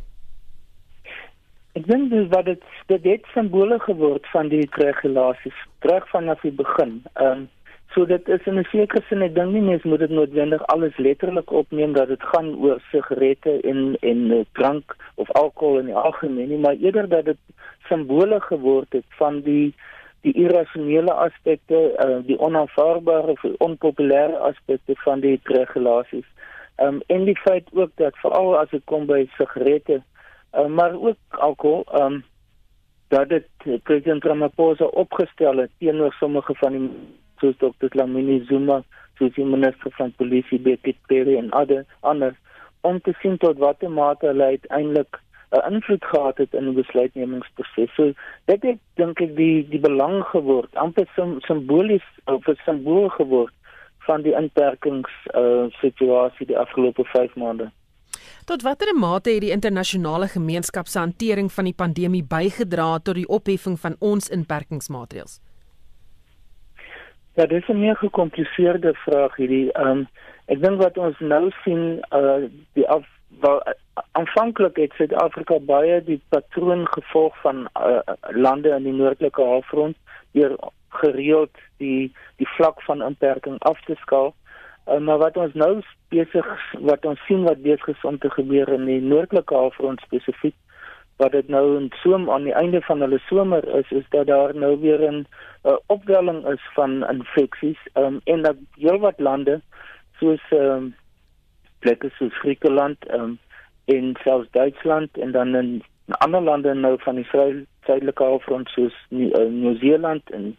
Ek 1.77 1.85
dink 1.85 2.09
dis 2.09 2.29
wat 2.33 2.45
dit 2.45 2.63
dit 2.87 3.03
het 3.03 3.25
simbole 3.33 3.77
geword 3.79 4.25
van 4.33 4.49
die 4.49 4.65
regulasies 4.81 5.57
terug 5.85 6.09
vanaf 6.09 6.41
die 6.41 6.55
begin. 6.63 7.03
Ehm 7.15 7.31
um, 7.31 7.47
So 7.97 8.05
dit 8.05 8.27
is 8.29 8.45
in 8.45 8.59
'n 8.59 8.67
sekere 8.69 9.01
sin 9.09 9.23
ek 9.25 9.33
dink 9.35 9.53
nie 9.53 9.61
mens 9.67 9.83
moet 9.83 9.99
dit 9.99 10.11
noodwendig 10.13 10.65
alles 10.73 10.97
letterlik 10.97 11.51
opneem 11.51 11.93
dat 11.93 12.07
dit 12.07 12.23
gaan 12.31 12.51
oor 12.65 12.77
sigarette 12.91 13.55
en 13.71 13.97
en 14.09 14.19
uh, 14.35 14.43
drank 14.59 14.95
of 15.15 15.31
alkohol 15.31 15.79
in 15.79 15.89
die 15.89 15.95
algemeen 15.95 16.49
nie, 16.49 16.59
maar 16.65 16.77
eerder 16.77 17.09
dat 17.09 17.25
dit 17.25 17.41
simbole 17.89 18.39
geword 18.41 18.93
het 18.93 19.17
van 19.21 19.41
die 19.41 19.73
die 20.21 20.35
irrasionele 20.43 21.13
aspekte, 21.25 21.81
uh, 22.05 22.21
die 22.29 22.39
onaanvaarbare 22.39 23.33
of 23.33 23.43
onpopulêre 23.65 24.37
aspekte 24.51 24.93
van 25.07 25.25
die 25.25 25.39
regulasies. 25.43 26.29
Ehm 26.75 27.01
um, 27.01 27.03
en 27.07 27.25
die 27.25 27.39
feit 27.49 27.67
ook 27.73 27.91
dat 27.95 28.23
veral 28.23 28.57
as 28.61 28.69
dit 28.69 28.85
kom 28.85 29.05
by 29.05 29.23
sigarette, 29.41 30.03
uh, 30.53 30.65
maar 30.65 30.93
ook 30.93 31.39
alkohol, 31.49 31.85
ehm 31.91 32.13
um, 32.13 32.25
dat 33.07 33.29
dit 33.29 33.47
president 33.83 34.23
Ramaphosa 34.23 34.85
opgestel 34.85 35.57
het 35.57 35.71
teenoor 35.77 36.13
sommige 36.13 36.53
van 36.55 36.71
die 36.71 36.89
soos 37.39 37.57
Dr. 37.63 37.89
Lamini 37.93 38.39
Zuma, 38.49 38.81
soos 39.17 39.33
die 39.35 39.45
minister 39.45 39.93
van 39.97 40.13
polisie 40.17 40.59
Bekkie 40.59 40.95
Cele 41.07 41.37
en 41.37 41.51
ander 41.51 41.85
ander 42.01 42.35
om 42.81 42.99
te 43.01 43.13
sien 43.21 43.37
tot 43.37 43.57
watter 43.57 43.91
mate 43.91 44.27
hulle 44.27 44.51
uiteindelik 44.55 45.19
'n 45.51 45.57
uh, 45.57 45.71
invloed 45.71 46.05
gehad 46.05 46.37
het 46.37 46.53
in 46.53 46.65
die 46.65 46.83
besluitnemingsproses. 46.83 47.93
So 47.95 48.13
dit 48.45 48.63
het 48.63 48.79
dink 48.99 49.21
ek 49.21 49.35
die 49.35 49.67
die 49.69 49.79
belang 49.79 50.23
geword, 50.33 50.75
amper 50.75 51.07
sim, 51.15 51.39
simbolies 51.47 52.07
of 52.25 52.47
'n 52.47 52.59
simbool 52.65 53.09
geword 53.09 53.53
van 54.07 54.21
die 54.21 54.35
inperkings 54.35 55.11
uh, 55.35 55.67
situasie 55.81 56.45
die 56.45 56.57
afgelope 56.57 57.03
5 57.03 57.35
maande. 57.35 57.71
Tot 58.45 58.61
watter 58.61 58.95
mate 58.95 59.29
het 59.29 59.41
die 59.41 59.51
internasionale 59.51 60.27
gemeenskap 60.27 60.87
se 60.87 60.99
hantering 60.99 61.51
van 61.51 61.67
die 61.67 61.75
pandemie 61.75 62.23
bygedra 62.23 62.99
tot 62.99 63.15
die 63.15 63.27
opheffing 63.27 63.79
van 63.79 63.95
ons 63.99 64.29
inperkingsmaatreëls? 64.29 65.39
Ja, 67.37 67.45
dit 67.45 67.61
is 67.61 67.67
'n 67.67 67.79
meer 67.79 67.95
gekompliseerde 67.95 68.93
vraag 68.93 69.35
hierdie. 69.35 69.71
Ehm 69.71 69.87
um, 69.87 70.07
ek 70.45 70.61
dink 70.61 70.81
wat 70.81 70.97
ons 70.97 71.19
nou 71.19 71.51
sien 71.63 72.01
uh 72.09 72.49
die 72.73 72.87
af 72.87 73.05
wel 73.41 73.61
aanvanklik 74.11 74.75
het 74.75 74.93
Suid-Afrika 74.93 75.59
baie 75.59 76.03
die 76.03 76.21
patroon 76.29 76.87
gevolg 76.87 77.37
van 77.41 77.69
uh, 77.79 77.99
lande 78.45 78.69
in 78.69 78.83
die 78.83 78.93
noordelike 78.93 79.41
halfrond 79.41 79.95
deur 80.31 80.57
gereeld 80.89 81.53
die 81.77 82.13
die 82.35 82.49
vlak 82.55 82.81
van 82.81 83.01
inperking 83.01 83.59
af 83.59 83.81
te 83.85 83.95
skaal. 83.95 84.33
Uh, 84.87 84.97
maar 84.97 85.17
wat 85.17 85.37
ons 85.37 85.53
nou 85.53 85.81
besig 86.09 86.47
wat 86.79 87.05
ons 87.05 87.25
sien 87.25 87.43
wat 87.43 87.61
besig 87.61 87.87
is 87.87 88.03
om 88.03 88.17
te 88.17 88.29
gebeur 88.29 88.69
in 88.69 88.85
die 88.85 89.01
noordelike 89.01 89.53
halfrond 89.53 90.01
spesifiek 90.01 90.55
wat 91.17 91.31
dit 91.31 91.47
nou 91.47 91.77
in 91.77 91.89
soom 92.01 92.29
aan 92.29 92.43
die 92.43 92.53
einde 92.53 92.81
van 92.81 93.01
hulle 93.01 93.19
somer 93.25 93.65
is 93.79 93.91
is 93.91 94.05
dat 94.09 94.27
daar 94.27 94.55
nou 94.55 94.79
weer 94.79 95.01
'n 95.11 95.25
uh, 95.65 95.77
opwelling 95.87 96.45
is 96.47 96.63
van 96.73 97.09
infeksies 97.09 97.79
um, 97.93 98.21
en 98.23 98.41
dat 98.41 98.55
heelwat 98.75 99.19
lande 99.19 99.61
soos 100.19 100.41
um, 100.51 100.95
plekke 101.79 102.09
soos 102.17 102.39
Griekeland 102.39 103.13
um, 103.13 103.39
en 103.85 104.15
selfs 104.23 104.51
Duitsland 104.51 105.17
en 105.17 105.31
dan 105.31 105.55
in 105.55 105.83
ander 106.05 106.41
lande 106.41 106.73
nou 106.73 106.95
van 106.99 107.15
die 107.15 107.27
suidelike 107.85 108.23
halfrond 108.23 108.69
soos 108.69 108.95
Nieu-Seeland 109.09 110.31
uh, 110.31 110.35
en 110.37 110.57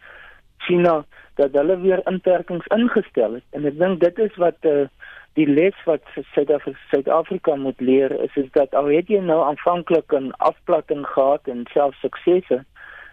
China 0.57 1.05
dat 1.39 1.51
hulle 1.51 1.79
weer 1.79 2.01
inperkings 2.07 2.67
ingestel 2.75 3.33
het. 3.33 3.43
En 3.55 3.65
ek 3.65 3.77
dink 3.79 3.99
dit 3.99 4.19
is 4.19 4.35
wat 4.35 4.67
uh, 4.67 4.87
die 5.33 5.47
les 5.47 5.75
wat 5.85 6.01
Suid-Afrika 6.33 7.55
moet 7.55 7.81
leer 7.81 8.11
is 8.23 8.35
is 8.35 8.51
dat 8.51 8.73
al 8.75 8.89
het 8.93 9.07
jy 9.07 9.19
nou 9.19 9.41
aanvanklik 9.45 10.13
'n 10.13 10.31
afplatting 10.37 11.05
gehad 11.07 11.47
en 11.47 11.65
self 11.73 11.95
suksese 11.95 12.63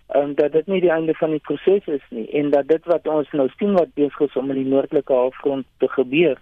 en 0.06 0.34
dat 0.34 0.52
dit 0.52 0.66
nie 0.66 0.80
die 0.80 0.90
einde 0.90 1.14
van 1.14 1.30
die 1.30 1.42
proses 1.48 1.86
is 1.86 2.04
nie 2.10 2.28
en 2.30 2.50
dat 2.50 2.68
dit 2.68 2.84
wat 2.84 3.06
ons 3.06 3.30
nou 3.32 3.48
sien 3.58 3.72
wat 3.72 3.94
besig 3.94 4.20
is 4.20 4.36
om 4.36 4.50
in 4.50 4.62
die 4.62 4.72
noordelike 4.74 5.12
halfrond 5.12 5.66
te 5.78 5.88
gebeur 5.88 6.38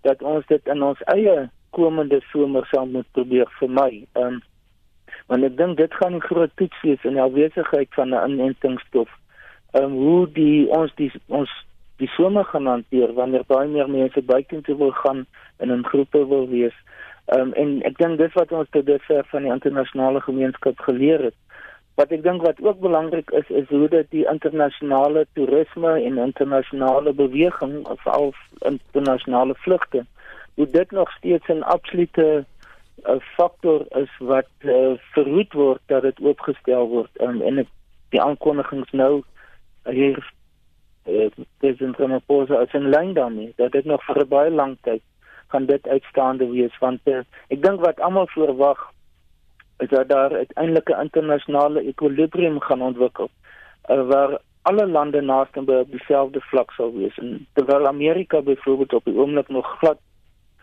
dat 0.00 0.22
ons 0.22 0.46
dit 0.46 0.66
in 0.66 0.82
ons 0.82 1.00
eie 1.14 1.50
komende 1.70 2.20
somer 2.30 2.66
sal 2.70 2.86
moet 2.86 3.06
probeer 3.12 3.50
vermy. 3.58 4.04
Um, 4.20 4.40
want 5.30 5.46
ek 5.48 5.56
dink 5.58 5.78
dit 5.80 5.94
gaan 6.00 6.16
'n 6.16 6.26
groot 6.28 6.52
toets 6.60 6.80
wees 6.82 7.04
in 7.04 7.16
die 7.18 7.22
afwesigheid 7.22 7.90
van 7.98 8.14
'n 8.14 8.24
inentingsstof. 8.30 9.10
Um, 9.72 9.92
hoe 9.92 10.26
die 10.32 10.68
ons 10.68 10.92
die 10.96 11.10
ons 11.26 11.50
die 12.04 12.10
somer 12.16 12.44
gaan 12.50 12.68
hanteer 12.70 13.14
wanneer 13.16 13.46
baie 13.48 13.68
meer 13.68 13.90
mense 13.90 14.22
buitentoe 14.22 14.76
wil 14.80 14.92
gaan 15.02 15.24
en 15.56 15.70
in 15.70 15.86
groepe 15.88 16.26
wil 16.28 16.48
wees. 16.52 16.76
Ehm 17.32 17.40
um, 17.40 17.52
en 17.62 17.76
ek 17.88 17.98
dink 17.98 18.20
dis 18.20 18.36
wat 18.36 18.52
ons 18.52 18.70
tot 18.76 18.86
dusver 18.86 19.24
van 19.32 19.46
die 19.48 19.52
internasionale 19.52 20.20
gemeenskap 20.20 20.80
geleer 20.88 21.30
het. 21.30 21.38
Wat 22.00 22.10
ek 22.12 22.24
dink 22.24 22.42
wat 22.42 22.60
ook 22.60 22.80
belangrik 22.82 23.30
is 23.40 23.48
is 23.62 23.68
hoe 23.68 23.88
dit 23.88 24.10
die 24.10 24.26
internasionale 24.32 25.26
toerisme 25.38 25.94
en 26.00 26.18
internasionale 26.28 27.12
beweging 27.12 27.78
of 27.86 28.06
al 28.16 28.34
internasionale 28.72 29.54
vlugte 29.66 30.04
hoe 30.54 30.70
dit 30.70 30.90
nog 30.90 31.10
steeds 31.10 31.48
'n 31.48 31.62
absolute 31.62 32.44
'n 33.02 33.10
uh, 33.10 33.20
faktor 33.36 33.86
is 34.02 34.12
wat 34.18 34.50
uh, 34.58 34.92
verhoed 35.14 35.52
word 35.52 35.80
dat 35.86 36.02
dit 36.02 36.20
oopgestel 36.20 36.88
word 36.88 37.10
um, 37.20 37.42
en 37.42 37.58
ek, 37.58 37.68
die 38.08 38.22
aankondigings 38.22 38.90
nou 38.90 39.22
hier 39.84 40.32
eh 41.04 41.30
president 41.58 41.96
Ramaphosa 41.96 42.54
as 42.54 42.72
'n 42.72 42.90
lyn 42.94 43.12
daarmee 43.14 43.52
dat 43.56 43.72
dit 43.72 43.84
nog 43.84 44.04
vir 44.04 44.26
baie 44.26 44.50
lang 44.50 44.76
tyd 44.80 45.02
gaan 45.48 45.66
dit 45.66 45.88
uitstaande 45.88 46.46
wees 46.50 46.78
want 46.78 47.00
uh, 47.04 47.22
ek 47.48 47.62
dink 47.62 47.80
wat 47.80 48.00
almal 48.00 48.26
verwag 48.26 48.90
is 49.78 49.88
dat 49.88 50.08
daar 50.08 50.32
uiteindelik 50.32 50.88
'n 50.88 51.00
internasionale 51.00 51.80
ekwilibrium 51.80 52.60
gaan 52.60 52.82
ontwikkel 52.82 53.28
uh, 53.90 54.06
waar 54.06 54.38
alle 54.62 54.86
lande 54.86 55.20
naaste 55.20 55.62
by 55.62 55.82
dieselfde 55.92 56.40
vlak 56.40 56.70
sal 56.72 56.92
wees. 56.96 57.16
En 57.20 57.46
terwyl 57.52 57.86
Amerika 57.86 58.40
byvoorbeeld 58.42 58.92
op 58.92 59.04
die 59.04 59.16
oomblik 59.16 59.48
nog 59.48 59.66
glad 59.78 59.98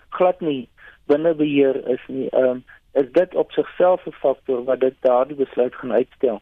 glad 0.10 0.39
nie 0.41 0.69
binne 1.05 1.33
beheer 1.36 1.77
is 1.88 2.01
nie 2.07 2.29
um, 2.36 2.63
is 2.93 3.12
dit 3.12 3.36
op 3.36 3.51
sigself 3.51 4.05
'n 4.05 4.17
faktor 4.24 4.63
wat 4.63 4.79
dit 4.79 4.95
daardie 5.00 5.36
besluit 5.36 5.75
gaan 5.75 5.93
uitstel 5.93 6.41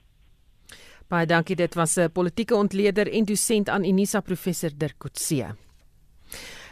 Baie 1.10 1.26
dankie. 1.26 1.56
Dit 1.56 1.74
was 1.74 1.98
'n 1.98 2.12
politieke 2.12 2.56
ontleder 2.56 3.12
en 3.12 3.26
dosent 3.26 3.70
aan 3.70 3.84
Unisa 3.84 4.22
professor 4.22 4.70
Dirk 4.78 4.98
Coetzee. 4.98 5.48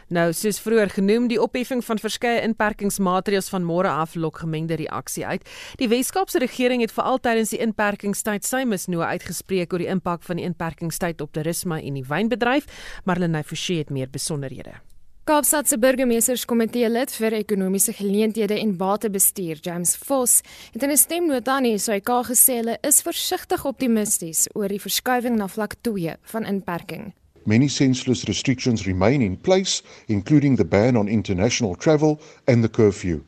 Nou, 0.08 0.32
soos 0.32 0.60
vroeër 0.60 0.90
genoem, 0.90 1.26
die 1.28 1.40
opheffing 1.42 1.84
van 1.84 1.98
verskeie 1.98 2.40
inperkingsmaatreëls 2.40 3.48
van 3.48 3.64
môre 3.64 3.88
af 3.88 4.14
lok 4.14 4.38
gemengde 4.38 4.74
reaksie 4.74 5.26
uit. 5.26 5.44
Die 5.76 5.88
Wes-Kaapse 5.88 6.38
regering 6.38 6.80
het 6.80 6.92
veral 6.92 7.18
tydens 7.18 7.50
die 7.50 7.60
inperkingstyd 7.60 8.44
sy 8.44 8.64
misnoë 8.64 9.04
uitgespreek 9.04 9.72
oor 9.72 9.78
die 9.78 9.92
impak 9.92 10.22
van 10.22 10.36
die 10.36 10.44
inperkingstyd 10.44 11.20
op 11.20 11.32
toerisme 11.32 11.82
en 11.82 11.94
die 11.94 12.04
wynbedryf, 12.08 12.64
maar 13.04 13.18
Lenay 13.18 13.44
Forsie 13.44 13.78
het 13.78 13.90
meer 13.90 14.08
besonderhede. 14.08 14.80
Kaapstad 15.28 15.66
se 15.68 15.76
burgemeesterskomitee 15.76 16.88
lid 16.88 17.10
vir 17.12 17.34
ekonomiese 17.36 17.92
geleenthede 17.92 18.56
en 18.62 18.70
batebestuur, 18.80 19.58
James 19.60 19.90
Vos, 20.00 20.38
het 20.72 20.82
in 20.82 20.90
'n 20.90 20.96
stemnota 20.96 21.52
aan 21.56 21.68
die 21.68 21.78
SAK 21.78 22.08
gesê 22.30 22.54
hulle 22.60 22.78
is 22.80 23.02
versigtig 23.02 23.64
optimisties 23.64 24.48
oor 24.54 24.68
die 24.68 24.80
verskuiwing 24.80 25.36
na 25.36 25.48
vlak 25.48 25.74
2 25.82 26.16
van 26.32 26.44
inperking. 26.46 27.12
Many 27.44 27.68
senseless 27.68 28.24
restrictions 28.24 28.86
remain 28.86 29.20
in 29.20 29.36
place, 29.36 29.82
including 30.06 30.56
the 30.56 30.64
ban 30.64 30.96
on 30.96 31.08
international 31.08 31.76
travel 31.76 32.18
and 32.46 32.62
the 32.62 32.70
curfew. 32.70 33.20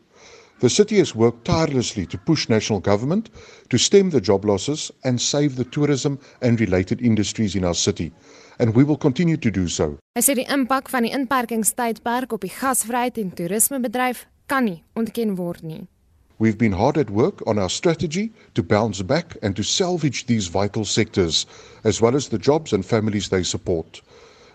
The 0.60 0.68
city 0.68 0.98
has 0.98 1.14
worked 1.14 1.44
tirelessly 1.44 2.06
to 2.06 2.18
push 2.18 2.48
national 2.48 2.80
government 2.80 3.30
to 3.68 3.76
stem 3.76 4.10
the 4.10 4.20
job 4.20 4.44
losses 4.44 4.90
and 5.02 5.20
save 5.20 5.56
the 5.56 5.68
tourism 5.68 6.18
and 6.40 6.60
related 6.60 7.00
industries 7.00 7.54
in 7.54 7.64
our 7.64 7.74
city. 7.74 8.12
And 8.60 8.74
we 8.76 8.84
will 8.84 8.98
continue 8.98 9.38
to 9.38 9.50
do 9.50 9.68
so. 9.72 9.96
Hy 10.12 10.20
sê 10.20 10.34
die 10.36 10.44
impak 10.52 10.90
van 10.92 11.06
die 11.06 11.14
inperkingstydperk 11.16 12.34
op 12.36 12.42
die 12.44 12.52
gasvryheid 12.52 13.16
en 13.22 13.30
toerismebedryf 13.32 14.26
kan 14.52 14.66
nie 14.68 14.82
ontken 15.00 15.38
word 15.38 15.64
nie. 15.64 15.86
We've 16.40 16.58
been 16.60 16.76
hard 16.76 16.98
at 16.98 17.08
work 17.10 17.40
on 17.46 17.58
our 17.58 17.70
strategy 17.70 18.32
to 18.54 18.62
bounce 18.62 19.00
back 19.02 19.38
and 19.42 19.56
to 19.56 19.62
salvage 19.62 20.26
these 20.26 20.48
vital 20.48 20.84
sectors, 20.84 21.46
as 21.84 22.02
well 22.02 22.14
as 22.14 22.28
the 22.28 22.38
jobs 22.38 22.72
and 22.72 22.84
families 22.84 23.28
they 23.28 23.42
support. 23.42 24.02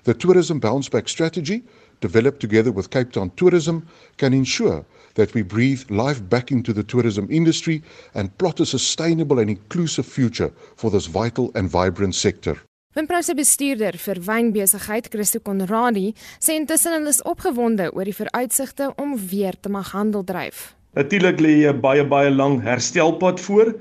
The 0.03 0.13
tourism 0.13 0.59
bounce 0.59 0.87
back 0.89 1.09
strategy, 1.09 1.63
developed 1.99 2.41
together 2.41 2.71
with 2.71 2.91
Cape 2.91 3.11
Town 3.11 3.31
Tourism, 3.35 3.87
can 4.17 4.33
ensure 4.33 4.85
that 5.15 5.33
we 5.33 5.41
breathe 5.41 5.81
life 5.89 6.21
back 6.29 6.51
into 6.51 6.73
the 6.73 6.83
tourism 6.83 7.27
industry 7.31 7.81
and 8.13 8.37
plot 8.37 8.59
a 8.59 8.65
sustainable 8.65 9.39
and 9.39 9.49
inclusive 9.49 10.05
future 10.05 10.51
for 10.75 10.91
this 10.91 11.07
vital 11.07 11.51
and 11.55 11.69
vibrant 11.69 12.13
sector. 12.13 12.59
Wimpro 12.95 13.17
se 13.19 13.33
bestuurder 13.35 13.97
vir 13.99 14.21
wynbesigheid, 14.23 15.09
Christo 15.11 15.41
Konradi, 15.43 16.13
sê 16.39 16.53
intussen 16.55 16.93
hulle 16.95 17.11
is 17.11 17.17
opgewonde 17.27 17.89
oor 17.91 18.07
die 18.07 18.13
vooruitsigte 18.15 18.85
om 19.03 19.17
weer 19.19 19.57
te 19.59 19.67
mag 19.73 19.89
handel 19.91 20.23
dryf. 20.23 20.61
Natuurlik 20.95 21.41
lê 21.43 21.67
'n 21.67 21.81
baie 21.83 22.05
baie 22.07 22.29
lang 22.31 22.61
herstelpad 22.63 23.41
voor 23.47 23.73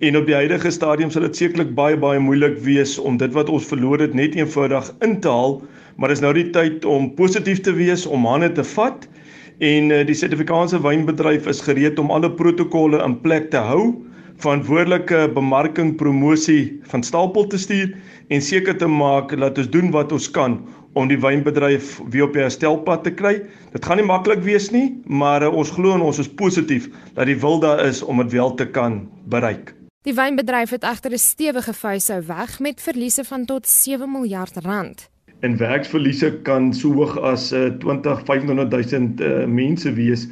en 0.00 0.16
op 0.16 0.24
die 0.26 0.34
huidige 0.34 0.70
stadium 0.72 1.10
sal 1.10 1.28
dit 1.28 1.36
sekerlik 1.36 1.74
baie 1.74 1.98
baie 2.00 2.18
moeilik 2.18 2.56
wees 2.64 2.98
om 2.98 3.18
dit 3.18 3.32
wat 3.32 3.50
ons 3.50 3.68
verloor 3.68 4.00
het 4.00 4.14
net 4.14 4.34
eenvoudig 4.40 4.88
in 5.02 5.20
te 5.20 5.28
haal, 5.28 5.60
maar 5.98 6.10
is 6.10 6.24
nou 6.24 6.32
die 6.32 6.50
tyd 6.50 6.84
om 6.84 7.14
positief 7.14 7.60
te 7.60 7.72
wees, 7.76 8.06
om 8.06 8.24
hande 8.24 8.52
te 8.52 8.64
vat 8.64 9.06
en 9.60 9.90
uh, 9.90 10.00
die 10.06 10.16
Suid-Afrikaanse 10.16 10.80
wynbedryf 10.80 11.46
is 11.46 11.60
gereed 11.60 11.98
om 11.98 12.10
alle 12.10 12.32
protokolle 12.32 13.04
in 13.04 13.20
plek 13.20 13.50
te 13.50 13.60
hou 13.60 14.00
verantwoordelike 14.42 15.28
bemarking 15.34 15.94
promosie 15.96 16.80
van 16.90 17.02
stapel 17.02 17.46
te 17.46 17.58
stuur 17.58 17.92
en 18.32 18.42
seker 18.44 18.78
te 18.80 18.88
maak 18.88 19.34
dat 19.36 19.60
ons 19.60 19.68
doen 19.74 19.92
wat 19.92 20.12
ons 20.16 20.30
kan 20.32 20.56
om 20.96 21.08
die 21.08 21.20
wynbedryf 21.20 21.98
weer 22.12 22.26
op 22.26 22.34
die 22.36 22.42
herstelpad 22.44 23.04
te 23.04 23.12
kry. 23.16 23.34
Dit 23.72 23.84
gaan 23.84 24.00
nie 24.00 24.08
maklik 24.08 24.42
wees 24.44 24.70
nie, 24.72 24.88
maar 25.04 25.44
uh, 25.44 25.52
ons 25.52 25.72
glo 25.76 25.94
en 25.96 26.04
ons 26.04 26.20
is 26.20 26.32
positief 26.40 26.88
dat 27.16 27.28
die 27.28 27.38
wil 27.44 27.60
daar 27.62 27.84
is 27.86 28.02
om 28.02 28.20
dit 28.24 28.34
wel 28.36 28.56
te 28.56 28.68
kan 28.68 29.02
bereik. 29.32 29.74
Die 30.02 30.16
wynbedryf 30.16 30.74
het 30.74 30.84
egter 30.84 31.12
'n 31.12 31.18
stewige 31.18 31.72
vuishou 31.72 32.20
weg 32.26 32.60
met 32.60 32.80
verliese 32.80 33.24
van 33.24 33.44
tot 33.44 33.68
7 33.68 34.10
miljard 34.10 34.56
rand 34.64 35.12
en 35.42 35.56
werksverliese 35.58 36.30
kan 36.46 36.70
so 36.74 36.92
hoog 36.94 37.16
as 37.26 37.50
uh, 37.52 37.66
20 37.82 38.22
500000 38.28 39.20
uh, 39.20 39.44
mense 39.50 39.90
wees 39.96 40.28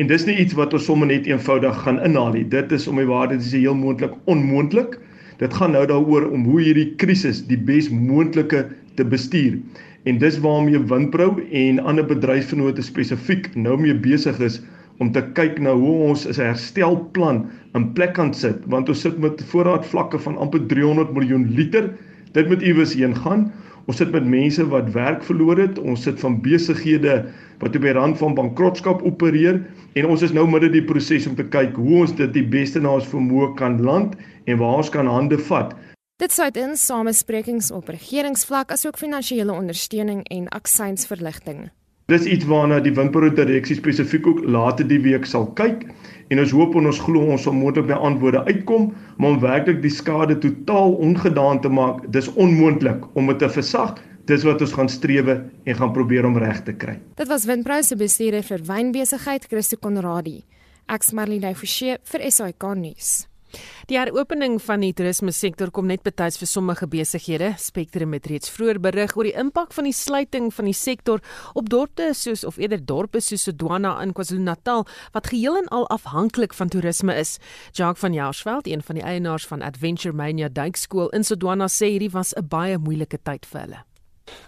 en 0.00 0.08
dis 0.08 0.24
nie 0.24 0.36
iets 0.40 0.56
wat 0.56 0.72
ons 0.76 0.86
sommer 0.88 1.10
net 1.10 1.28
eenvoudig 1.28 1.76
gaan 1.84 2.00
inhaal 2.06 2.32
nie 2.36 2.46
dit 2.54 2.72
is 2.72 2.86
om 2.88 3.00
die 3.00 3.08
waarde 3.10 3.36
te 3.40 3.50
sê 3.50 3.60
heel 3.60 3.76
moontlik 3.76 4.14
onmoontlik 4.30 4.96
dit 5.38 5.54
gaan 5.54 5.74
nou 5.74 5.86
daaroor 5.86 6.28
om 6.30 6.44
hoe 6.44 6.60
hierdie 6.60 6.92
krisis 7.00 7.42
die 7.48 7.58
bes 7.58 7.90
moontlike 7.90 8.66
te 8.98 9.04
bestuur. 9.04 9.58
En 10.04 10.18
dis 10.20 10.38
waarmee 10.44 10.78
Windbrou 10.90 11.42
en 11.50 11.80
ander 11.80 12.06
bedryfsvennote 12.06 12.82
spesifiek 12.84 13.48
nou 13.56 13.78
mee 13.80 13.94
besig 13.94 14.38
is 14.44 14.60
om 15.02 15.10
te 15.12 15.22
kyk 15.36 15.58
na 15.64 15.72
hoe 15.74 15.94
ons 16.10 16.26
'n 16.28 16.40
herstelplan 16.40 17.46
in 17.74 17.92
plek 17.92 18.14
kan 18.14 18.34
sit. 18.34 18.60
Want 18.66 18.88
ons 18.88 19.00
sit 19.00 19.18
met 19.18 19.42
voorraadvlakke 19.50 20.18
van 20.18 20.36
amper 20.36 20.66
300 20.66 21.12
miljoen 21.12 21.48
liter. 21.54 21.90
Dit 22.32 22.48
moet 22.48 22.62
iewers 22.62 22.94
heen 22.94 23.16
gaan. 23.16 23.52
Ons 23.86 23.96
sit 23.96 24.12
met 24.12 24.24
mense 24.24 24.68
wat 24.68 24.92
werk 24.92 25.24
verloor 25.24 25.58
het. 25.58 25.78
Ons 25.78 26.02
sit 26.02 26.20
van 26.20 26.40
besighede 26.40 27.24
wat 27.60 27.76
op 27.76 27.86
die 27.86 27.94
rand 27.96 28.18
van 28.18 28.34
bankrotskap 28.34 29.02
opereer 29.02 29.62
en 29.94 30.06
ons 30.06 30.22
is 30.22 30.32
nou 30.32 30.46
midde 30.50 30.70
die 30.74 30.84
proses 30.84 31.26
om 31.30 31.36
te 31.38 31.46
kyk 31.46 31.76
hoe 31.76 32.00
ons 32.04 32.16
dit 32.18 32.32
die 32.34 32.46
beste 32.56 32.80
na 32.80 32.96
ons 32.98 33.08
vermoë 33.12 33.54
kan 33.60 33.80
land 33.82 34.18
en 34.44 34.58
waar 34.58 34.80
ons 34.82 34.90
kan 34.90 35.06
hande 35.10 35.38
vat. 35.50 35.74
Dit 36.22 36.32
sluit 36.32 36.56
in 36.56 36.76
samesprekings 36.78 37.72
op 37.74 37.88
regeringsvlak 37.90 38.70
asook 38.70 38.98
finansiële 38.98 39.52
ondersteuning 39.52 40.22
en 40.30 40.46
aksiesverligting. 40.54 41.70
Dis 42.12 42.26
iets 42.28 42.44
waarna 42.44 42.82
die 42.84 42.92
Windbrood 42.92 43.38
direksie 43.38 43.78
spesifiek 43.78 44.26
ook 44.28 44.42
later 44.44 44.84
die 44.84 45.00
week 45.00 45.24
sal 45.24 45.46
kyk 45.56 45.86
en 46.28 46.42
ons 46.42 46.50
hoop 46.52 46.74
en 46.76 46.90
ons 46.90 47.00
glo 47.00 47.30
ons 47.32 47.46
sal 47.46 47.56
moontlik 47.56 47.86
by 47.88 47.96
antwoorde 47.96 48.42
uitkom, 48.44 48.90
maar 49.16 49.34
om 49.34 49.40
werklik 49.40 49.80
die 49.80 49.92
skade 49.92 50.36
totaal 50.42 50.98
ongedaan 51.06 51.62
te 51.64 51.72
maak, 51.72 52.02
dis 52.12 52.28
onmoontlik 52.34 53.08
om 53.16 53.32
dit 53.32 53.40
te 53.40 53.48
versag. 53.56 53.96
Dis 54.24 54.44
wat 54.46 54.62
ons 54.64 54.72
gaan 54.72 54.88
strewe 54.88 55.34
en 55.64 55.76
gaan 55.76 55.92
probeer 55.92 56.24
om 56.24 56.38
reg 56.40 56.62
te 56.64 56.72
kry. 56.72 56.96
Dit 57.18 57.28
was 57.28 57.44
Windbrood 57.44 57.84
se 57.84 57.96
bestuurder 58.00 58.46
vir 58.46 58.64
wynbesigheid, 58.64 59.44
Christo 59.50 59.76
Konradi. 59.76 60.40
Ek's 60.88 61.12
Marlene 61.12 61.52
Forsie 61.54 61.98
vir 62.08 62.24
SAK 62.32 62.72
nuus. 62.80 63.12
Die 63.86 63.98
heropening 64.00 64.56
van 64.64 64.82
die 64.82 64.94
toerisme 64.96 65.30
sektor 65.36 65.70
kom 65.70 65.86
net 65.86 66.02
betyds 66.06 66.40
vir 66.40 66.48
sommige 66.48 66.88
besighede. 66.90 67.52
Spectrum 67.60 68.16
het 68.16 68.26
reeds 68.30 68.50
vroeër 68.50 68.80
berig 68.82 69.14
oor 69.16 69.28
die 69.28 69.36
impak 69.44 69.76
van 69.76 69.88
die 69.90 69.94
sluiting 69.94 70.48
van 70.56 70.72
die 70.72 70.74
sektor 70.74 71.20
op 71.52 71.68
dorpe 71.70 72.10
soos 72.16 72.46
of 72.48 72.56
eerder 72.58 72.80
dorpe 72.80 73.20
soos 73.20 73.44
Sodwana 73.44 73.98
in 74.02 74.16
KwaZulu-Natal 74.16 74.86
wat 75.12 75.30
geheel 75.30 75.60
en 75.60 75.68
al 75.68 75.88
afhanklik 75.92 76.56
van 76.56 76.72
toerisme 76.72 77.14
is. 77.20 77.36
Jacques 77.76 78.00
van 78.00 78.16
Jaarsveld, 78.16 78.66
een 78.66 78.82
van 78.82 78.98
die 78.98 79.04
eienaars 79.04 79.46
van 79.46 79.62
Adventure 79.62 80.16
Mania 80.16 80.48
Duikskool 80.48 81.12
in 81.12 81.28
Sodwana 81.28 81.68
sê 81.68 81.92
hierdie 81.92 82.14
was 82.16 82.32
'n 82.34 82.48
baie 82.48 82.78
moeilike 82.78 83.20
tyd 83.22 83.46
vir 83.46 83.60
hulle. 83.60 83.84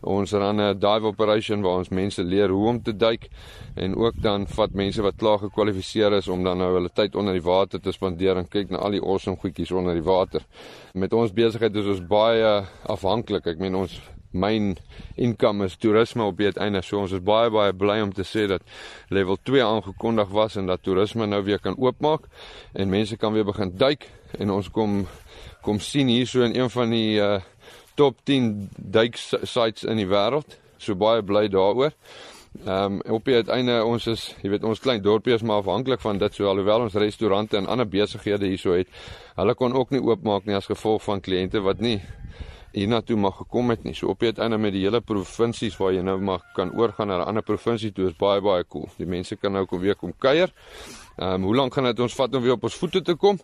Ons 0.02 0.32
ran 0.32 0.60
'n 0.60 0.78
dive 0.78 1.06
operation 1.06 1.62
waar 1.62 1.78
ons 1.78 1.88
mense 1.88 2.22
leer 2.22 2.48
hoe 2.48 2.68
om 2.68 2.82
te 2.82 2.96
duik 2.96 3.28
en 3.74 3.96
ook 3.96 4.22
dan 4.22 4.46
vat 4.46 4.72
mense 4.72 5.02
wat 5.02 5.16
klaar 5.16 5.38
gekwalifiseer 5.38 6.12
is 6.12 6.28
om 6.28 6.44
dan 6.44 6.58
nou 6.58 6.72
hulle 6.74 6.90
tyd 6.94 7.14
onder 7.14 7.32
die 7.32 7.42
water 7.42 7.80
te 7.80 7.92
spandeer 7.92 8.36
en 8.36 8.48
kyk 8.48 8.70
na 8.70 8.78
al 8.78 8.90
die 8.90 9.02
awesome 9.02 9.36
goedjies 9.36 9.72
onder 9.72 9.94
die 9.94 10.02
water. 10.02 10.42
Met 10.94 11.12
ons 11.12 11.32
besigheid 11.32 11.76
is 11.76 11.86
ons 11.86 12.06
baie 12.06 12.64
afhanklik. 12.86 13.46
Ek 13.46 13.58
meen 13.58 13.74
ons 13.74 14.00
myn 14.36 14.76
income 15.16 15.64
is 15.64 15.76
toerisme 15.80 16.24
op 16.24 16.36
die 16.38 16.50
einde. 16.60 16.82
So 16.82 17.00
ons 17.00 17.14
is 17.16 17.24
baie 17.24 17.50
baie 17.50 17.72
bly 17.72 18.00
om 18.04 18.12
te 18.12 18.24
sê 18.24 18.46
dat 18.50 18.62
level 19.08 19.38
2 19.42 19.64
aangekondig 19.64 20.32
was 20.34 20.56
en 20.56 20.66
dat 20.66 20.82
toerisme 20.82 21.26
nou 21.26 21.42
weer 21.44 21.60
kan 21.62 21.76
oopmaak 21.78 22.28
en 22.74 22.90
mense 22.90 23.16
kan 23.16 23.32
weer 23.32 23.44
begin 23.44 23.72
duik 23.76 24.08
en 24.38 24.50
ons 24.50 24.68
kom 24.70 25.06
kom 25.62 25.80
sien 25.80 26.08
hier 26.08 26.26
so 26.26 26.44
in 26.46 26.54
een 26.54 26.70
van 26.70 26.90
die 26.90 27.18
uh 27.20 27.40
top 27.96 28.22
10 28.28 28.68
duik 28.76 29.16
sites 29.18 29.84
in 29.84 30.00
die 30.00 30.08
wêreld. 30.08 30.58
So 30.78 30.94
baie 30.94 31.22
bly 31.24 31.48
daaroor. 31.52 31.92
Ehm 32.64 33.00
um, 33.00 33.00
op 33.16 33.24
die 33.24 33.34
uiteinde 33.34 33.80
ons 33.84 34.06
is, 34.08 34.22
jy 34.42 34.50
weet, 34.54 34.64
ons 34.64 34.80
klein 34.80 35.02
dorpie 35.04 35.34
is 35.34 35.42
maar 35.44 35.60
afhanklik 35.60 36.00
van 36.00 36.18
dit. 36.18 36.34
So 36.34 36.48
alhoewel 36.48 36.86
ons 36.86 36.94
restaurante 36.94 37.56
en 37.58 37.66
ander 37.66 37.88
besighede 37.88 38.48
hierso 38.48 38.76
het, 38.76 38.88
hulle 39.36 39.54
kon 39.54 39.76
ook 39.76 39.92
nie 39.92 40.00
oopmaak 40.00 40.46
nie 40.46 40.56
as 40.56 40.68
gevolg 40.70 41.02
van 41.04 41.20
kliënte 41.20 41.60
wat 41.64 41.82
nie 41.84 41.98
hiernatoe 42.76 43.16
mag 43.16 43.36
gekom 43.40 43.72
het 43.72 43.84
nie. 43.84 43.94
So 43.96 44.12
op 44.12 44.20
die 44.20 44.30
uiteinde 44.32 44.58
met 44.60 44.74
die 44.76 44.84
hele 44.84 45.00
provinsies 45.00 45.76
waar 45.80 45.92
jy 45.96 46.04
nou 46.04 46.16
mag 46.20 46.44
kan 46.56 46.72
oorgaan 46.76 47.08
na 47.08 47.18
'n 47.18 47.28
ander 47.28 47.42
provinsie 47.42 47.92
toe 47.92 48.08
is 48.08 48.16
baie 48.16 48.40
baie 48.40 48.64
cool. 48.64 48.88
Die 48.98 49.06
mense 49.06 49.36
kan 49.36 49.52
nou 49.52 49.66
kom 49.66 49.80
weer 49.80 49.96
kom 49.96 50.12
kuier. 50.18 50.52
Ehm 51.18 51.34
um, 51.34 51.42
hoe 51.42 51.56
lank 51.56 51.74
gaan 51.74 51.84
dit 51.84 52.00
ons 52.00 52.14
vat 52.14 52.34
om 52.34 52.42
weer 52.42 52.52
op 52.52 52.64
ons 52.64 52.74
voete 52.74 53.02
te 53.02 53.14
kom? 53.14 53.38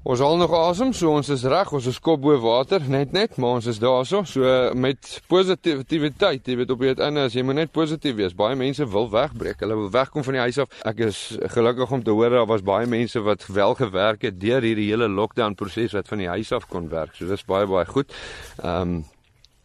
Ons 0.00 0.22
haal 0.24 0.38
nog 0.40 0.52
asem, 0.56 0.94
so 0.96 1.10
ons 1.12 1.28
is 1.28 1.42
reg, 1.44 1.68
ons 1.76 1.84
is 1.90 1.98
kop 2.00 2.22
bo 2.24 2.32
water, 2.40 2.80
net 2.88 3.10
net, 3.12 3.34
maar 3.36 3.58
ons 3.58 3.66
is 3.68 3.76
daarso. 3.82 4.22
So 4.24 4.48
met 4.72 5.10
positiwiteit, 5.28 6.46
jy 6.48 6.54
weet 6.56 6.70
op 6.72 6.80
die 6.80 6.94
einde 6.94 7.26
as 7.28 7.36
jy 7.36 7.44
moet 7.44 7.58
net 7.58 7.72
positief 7.74 8.14
wees. 8.16 8.32
Baie 8.32 8.56
mense 8.56 8.86
wil 8.88 9.10
wegbreek. 9.12 9.60
Hulle 9.60 9.76
wil 9.76 9.90
wegkom 9.92 10.24
van 10.24 10.38
die 10.38 10.42
huis 10.46 10.60
af. 10.64 10.72
Ek 10.88 11.02
is 11.04 11.20
gelukkig 11.52 11.92
om 11.92 12.00
te 12.06 12.14
hoor 12.16 12.32
daar 12.32 12.48
was 12.48 12.64
baie 12.64 12.88
mense 12.88 13.20
wat 13.26 13.44
wel 13.52 13.76
gewerk 13.76 14.24
het 14.24 14.38
deur 14.40 14.64
hierdie 14.64 14.88
hele 14.88 15.10
lockdown 15.12 15.58
proses 15.60 15.92
wat 15.92 16.08
van 16.08 16.24
die 16.24 16.30
huis 16.32 16.54
af 16.56 16.64
kon 16.72 16.88
werk. 16.88 17.12
So 17.20 17.28
dis 17.28 17.44
baie 17.44 17.68
baie 17.68 17.84
goed. 17.92 18.16
Ehm 18.64 18.96
um, 18.96 19.00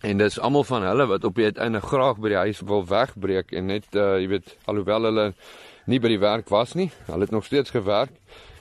en 0.06 0.20
dis 0.20 0.36
almal 0.38 0.68
van 0.68 0.84
hulle 0.86 1.08
wat 1.10 1.24
op 1.26 1.40
die 1.40 1.48
einde 1.50 1.80
graag 1.82 2.20
by 2.22 2.30
die 2.30 2.42
huis 2.44 2.60
wil 2.68 2.84
wegbreek 2.86 3.56
en 3.58 3.72
net 3.72 3.88
uh, 3.96 4.20
jy 4.20 4.28
weet 4.36 4.52
alhoewel 4.70 5.08
hulle 5.08 5.24
nie 5.90 5.98
by 6.04 6.12
die 6.12 6.20
werk 6.22 6.52
was 6.54 6.76
nie, 6.78 6.92
hulle 7.08 7.26
het 7.26 7.34
nog 7.34 7.48
steeds 7.48 7.74
gewerk 7.74 8.14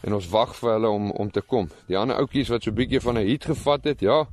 en 0.04 0.14
ons 0.14 0.28
wag 0.28 0.52
vir 0.58 0.70
hulle 0.74 0.90
om 0.92 1.10
om 1.10 1.30
te 1.30 1.40
kom. 1.40 1.68
Die 1.88 1.96
ander 1.98 2.20
ouetjies 2.20 2.50
wat 2.52 2.64
so 2.64 2.70
'n 2.70 2.76
bietjie 2.76 3.00
van 3.00 3.18
'n 3.18 3.26
heat 3.26 3.44
gevat 3.44 3.84
het, 3.84 4.00
ja, 4.00 4.26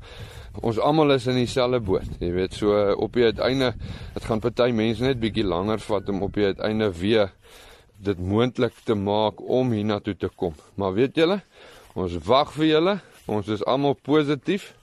ons 0.62 0.80
almal 0.80 1.12
is 1.12 1.28
in 1.28 1.36
dieselfde 1.36 1.80
boot. 1.80 2.10
Jy 2.20 2.32
weet, 2.32 2.54
so 2.54 2.94
op 2.94 3.14
die 3.14 3.24
uiteinde, 3.24 3.74
dit 4.14 4.24
gaan 4.24 4.40
party 4.40 4.72
mense 4.72 5.04
net 5.04 5.20
bietjie 5.20 5.44
langer 5.44 5.80
vat 5.80 6.10
om 6.10 6.22
op 6.22 6.34
die 6.34 6.46
uiteinde 6.46 6.92
weer 7.00 7.32
dit 8.02 8.20
moontlik 8.20 8.74
te 8.84 8.96
maak 8.96 9.42
om 9.42 9.72
hiernatoe 9.72 10.18
te 10.18 10.30
kom. 10.36 10.54
Maar 10.76 10.94
weet 10.94 11.16
julle, 11.16 11.42
ons 11.94 12.18
wag 12.26 12.52
vir 12.54 12.66
julle. 12.66 13.00
Ons 13.28 13.48
is 13.48 13.66
almal 13.66 13.94
positief 13.94 14.74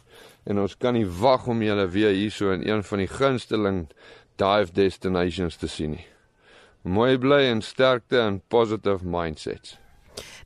en 0.46 0.58
ons 0.62 0.76
kan 0.76 0.94
nie 0.94 1.06
wag 1.06 1.46
om 1.46 1.62
julle 1.62 1.88
weer 1.88 2.14
hierso 2.14 2.52
in 2.54 2.62
een 2.68 2.84
van 2.84 2.98
die 2.98 3.10
gunsteling 3.10 3.88
dive 4.36 4.72
destinations 4.72 5.56
te 5.56 5.68
sien 5.68 5.90
nie. 5.90 6.06
Mooi 6.82 7.18
bly 7.18 7.42
en 7.50 7.60
sterkte 7.62 8.20
en 8.22 8.40
positive 8.48 9.04
mindsets. 9.04 9.76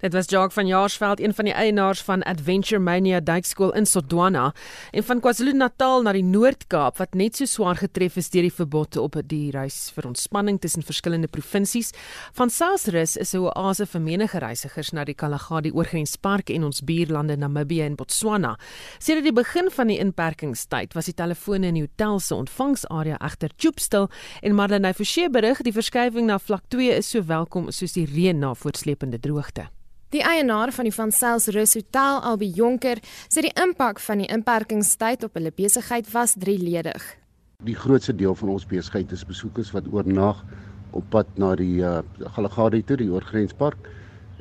Dit 0.03 0.13
was 0.13 0.27
Jacques 0.29 0.55
van 0.55 0.67
Jaarsveld, 0.67 1.21
een 1.21 1.35
van 1.35 1.45
die 1.45 1.55
eienaars 1.55 2.03
van 2.03 2.23
Adventure 2.23 2.81
Mania 2.81 3.21
Duikskool 3.21 3.73
in 3.79 3.87
Sodwana 3.87 4.55
en 4.91 5.05
van 5.05 5.21
KwaZulu-Natal 5.21 6.03
na 6.03 6.13
die 6.17 6.25
Noord-Kaap 6.27 6.99
wat 6.99 7.15
net 7.15 7.37
so 7.39 7.47
swaar 7.47 7.79
getref 7.79 8.17
is 8.19 8.31
deur 8.33 8.43
die 8.49 8.55
verbod 8.55 8.97
op 8.99 9.21
die 9.31 9.53
reis 9.55 9.93
vir 9.95 10.09
ontspanning 10.11 10.59
tussen 10.61 10.83
verskillende 10.83 11.31
provinsies. 11.31 11.93
Van 12.35 12.51
Saasrus 12.51 13.17
is 13.17 13.35
'n 13.35 13.45
oase 13.47 13.87
vir 13.87 14.01
menige 14.01 14.39
reisigers 14.39 14.93
na 14.93 15.05
die 15.05 15.15
Kalahari 15.15 15.71
oorgrenspark 15.71 16.51
en 16.51 16.65
ons 16.65 16.81
buurlande 16.81 17.37
Namibië 17.37 17.83
en 17.83 17.95
Botswana. 17.97 18.59
Sedert 18.99 19.25
die 19.25 19.33
begin 19.33 19.71
van 19.71 19.87
die 19.87 19.99
inperkingstyd 19.99 20.95
was 20.95 21.05
die 21.05 21.15
telefone 21.15 21.67
in 21.67 21.75
die 21.75 21.87
hotel 21.87 22.21
se 22.21 22.35
ontvangsarea 22.35 23.17
egter 23.21 23.51
choopstil 23.57 24.09
en 24.43 24.55
Marlene 24.55 24.95
Forsie 24.95 25.31
berig 25.31 25.63
die 25.63 25.73
verskywing 25.73 26.27
na 26.27 26.39
vlak 26.39 26.63
2 26.69 26.97
is 26.97 27.11
so 27.11 27.23
welkom 27.27 27.71
soos 27.71 27.93
die 27.93 28.07
reën 28.07 28.39
na 28.39 28.55
voortsleepende 28.55 29.21
droogte. 29.21 29.62
Die 30.13 30.21
eienaar 30.21 30.69
van 30.77 30.85
die 30.85 30.93
Van 30.93 31.09
Sels 31.09 31.47
Rus 31.55 31.73
Hotel, 31.73 32.19
Albi 32.29 32.51
Jonker, 32.53 32.99
sê 33.33 33.41
die 33.47 33.53
impak 33.57 33.97
van 34.05 34.21
die 34.21 34.27
inperkingstyd 34.29 35.23
op 35.25 35.39
hulle 35.39 35.49
besigheid 35.57 36.11
was 36.13 36.35
drieledig. 36.37 37.01
Die 37.65 37.77
grootste 37.79 38.13
deel 38.13 38.37
van 38.37 38.51
ons 38.53 38.67
besigheid 38.69 39.15
is 39.17 39.25
besoekers 39.25 39.71
wat 39.73 39.89
oornag 39.89 40.43
op 40.93 41.09
pad 41.15 41.33
na 41.41 41.55
die 41.57 41.81
uh, 41.81 42.03
Galagadi 42.37 42.83
toe, 42.85 42.99
die 43.01 43.09
oorgrenspark. 43.09 43.89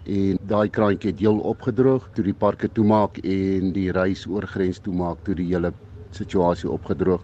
En 0.04 0.44
daai 0.52 0.68
kraantjie 0.76 1.14
het 1.14 1.24
heel 1.24 1.40
opgedroog 1.54 2.10
toe 2.18 2.28
die 2.28 2.36
parke 2.36 2.68
toemaak 2.68 3.22
en 3.24 3.72
die 3.72 3.88
reis 3.96 4.26
oor 4.28 4.50
grens 4.52 4.84
toemaak 4.84 5.24
toe 5.24 5.40
die 5.40 5.48
hele 5.54 5.72
situasie 6.12 6.68
opgedroog. 6.68 7.24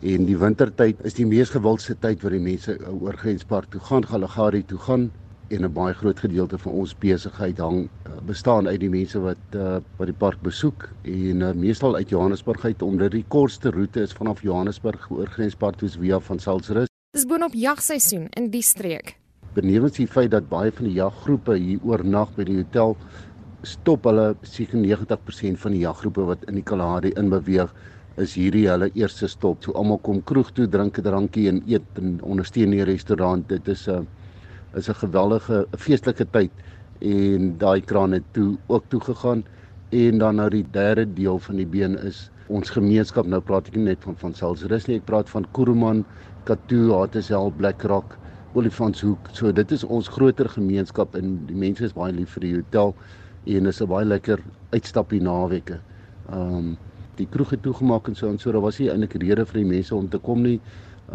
En 0.00 0.24
die 0.24 0.40
wintertyd 0.40 1.04
is 1.04 1.20
die 1.20 1.28
mees 1.28 1.52
gewildste 1.52 2.00
tyd 2.00 2.24
waar 2.24 2.40
die 2.40 2.46
mense 2.48 2.80
oor 2.88 3.20
grenspark 3.20 3.68
toe 3.68 3.84
gaan 3.84 4.08
Galagadi 4.08 4.64
toe 4.64 4.80
gaan 4.88 5.10
en 5.52 5.64
'n 5.64 5.72
baie 5.72 5.94
groot 5.94 6.18
gedeelte 6.18 6.58
van 6.58 6.72
ons 6.72 6.94
besigheid 6.98 7.58
hang 7.58 7.88
uh, 8.06 8.12
bestaan 8.26 8.68
uit 8.68 8.80
die 8.80 8.90
mense 8.90 9.20
wat 9.20 9.56
uh, 9.56 9.80
wat 9.98 10.08
die 10.08 10.16
park 10.24 10.40
besoek 10.42 10.88
en 11.02 11.40
uh, 11.40 11.52
meestal 11.52 11.96
uit 11.96 12.08
Johannesburg 12.08 12.64
uit 12.64 12.82
omdat 12.82 13.10
die 13.10 13.24
kortste 13.28 13.70
roete 13.70 14.00
is 14.00 14.12
vanaf 14.12 14.42
Johannesburg 14.42 15.10
oor 15.10 15.26
grenspark 15.26 15.76
toe 15.76 15.88
via 15.88 16.20
van 16.20 16.38
Salzrus. 16.38 16.88
Dis 17.12 17.26
boonop 17.26 17.52
jagseisoen 17.52 18.28
in 18.36 18.50
die 18.50 18.62
streek. 18.62 19.16
Benewens 19.54 19.96
die 19.96 20.06
feit 20.06 20.30
dat 20.30 20.48
baie 20.48 20.72
van 20.72 20.88
die 20.88 20.96
jaggroepe 20.96 21.56
hier 21.56 21.84
oornag 21.84 22.32
by 22.36 22.44
die 22.48 22.56
hotel 22.56 22.96
stop 23.62 24.04
hulle 24.08 24.32
seker 24.42 24.80
90% 24.80 25.60
van 25.60 25.72
die 25.76 25.82
jaggroepe 25.84 26.24
wat 26.32 26.48
in 26.48 26.54
die 26.54 26.64
Kalahari 26.64 27.12
inbeweeg 27.20 27.74
is 28.16 28.34
hierdie 28.36 28.66
hulle 28.68 28.90
eerste 28.94 29.28
stop. 29.28 29.62
So 29.64 29.72
almal 29.72 29.98
kom 29.98 30.22
kroeg 30.22 30.50
toe, 30.52 30.66
drink 30.66 30.98
'n 30.98 31.02
drankie 31.02 31.48
en 31.48 31.62
eet 31.66 32.00
en 32.00 32.20
ondersteun 32.22 32.70
die 32.70 32.84
restaurant. 32.84 33.48
Dit 33.48 33.68
is 33.68 33.86
'n 33.88 33.90
uh, 33.90 34.21
is 34.74 34.88
'n 34.88 34.94
geweldige 34.94 35.66
feestelike 35.76 36.26
tyd 36.30 36.50
en 37.00 37.58
daai 37.58 37.80
kraan 37.80 38.12
het 38.12 38.24
toe 38.32 38.56
ook 38.66 38.84
toe 38.88 39.00
gegaan 39.00 39.44
en 39.90 40.18
dan 40.18 40.36
nou 40.36 40.48
die 40.50 40.64
derde 40.70 41.06
deel 41.14 41.38
van 41.38 41.56
die 41.56 41.66
been 41.66 41.98
is 41.98 42.30
ons 42.48 42.70
gemeenskap 42.70 43.26
nou 43.26 43.40
praat 43.40 43.68
ek 43.68 43.76
nie 43.76 43.84
net 43.84 44.04
van 44.04 44.16
van 44.16 44.34
Salzrus 44.34 44.86
nie 44.86 44.96
ek 44.96 45.04
praat 45.04 45.28
van 45.30 45.46
Kuruman, 45.52 46.04
Katu, 46.44 46.92
Hatesel, 46.92 47.52
Black 47.56 47.82
Rock, 47.82 48.16
Olifantshoek 48.54 49.28
so 49.32 49.52
dit 49.52 49.72
is 49.72 49.84
ons 49.84 50.08
groter 50.08 50.48
gemeenskap 50.48 51.14
en 51.14 51.46
die 51.46 51.56
mense 51.56 51.84
is 51.84 51.92
baie 51.92 52.12
lief 52.12 52.34
vir 52.36 52.40
die 52.40 52.54
hotel 52.54 52.94
en 53.46 53.66
is 53.66 53.82
'n 53.82 53.88
baie 53.88 54.04
lekker 54.06 54.40
uitstapie 54.72 55.20
naweke. 55.20 55.80
Ehm 56.30 56.56
um, 56.56 56.78
die 57.16 57.26
kroeg 57.26 57.50
het 57.50 57.62
toegemaak 57.62 58.08
en 58.08 58.14
so 58.14 58.28
en 58.28 58.38
so 58.38 58.52
daar 58.52 58.64
was 58.64 58.78
nie 58.78 58.88
eintlik 58.90 59.14
rede 59.20 59.44
vir 59.46 59.60
die 59.60 59.68
mense 59.68 59.94
om 59.94 60.08
te 60.08 60.18
kom 60.18 60.42
nie. 60.42 60.60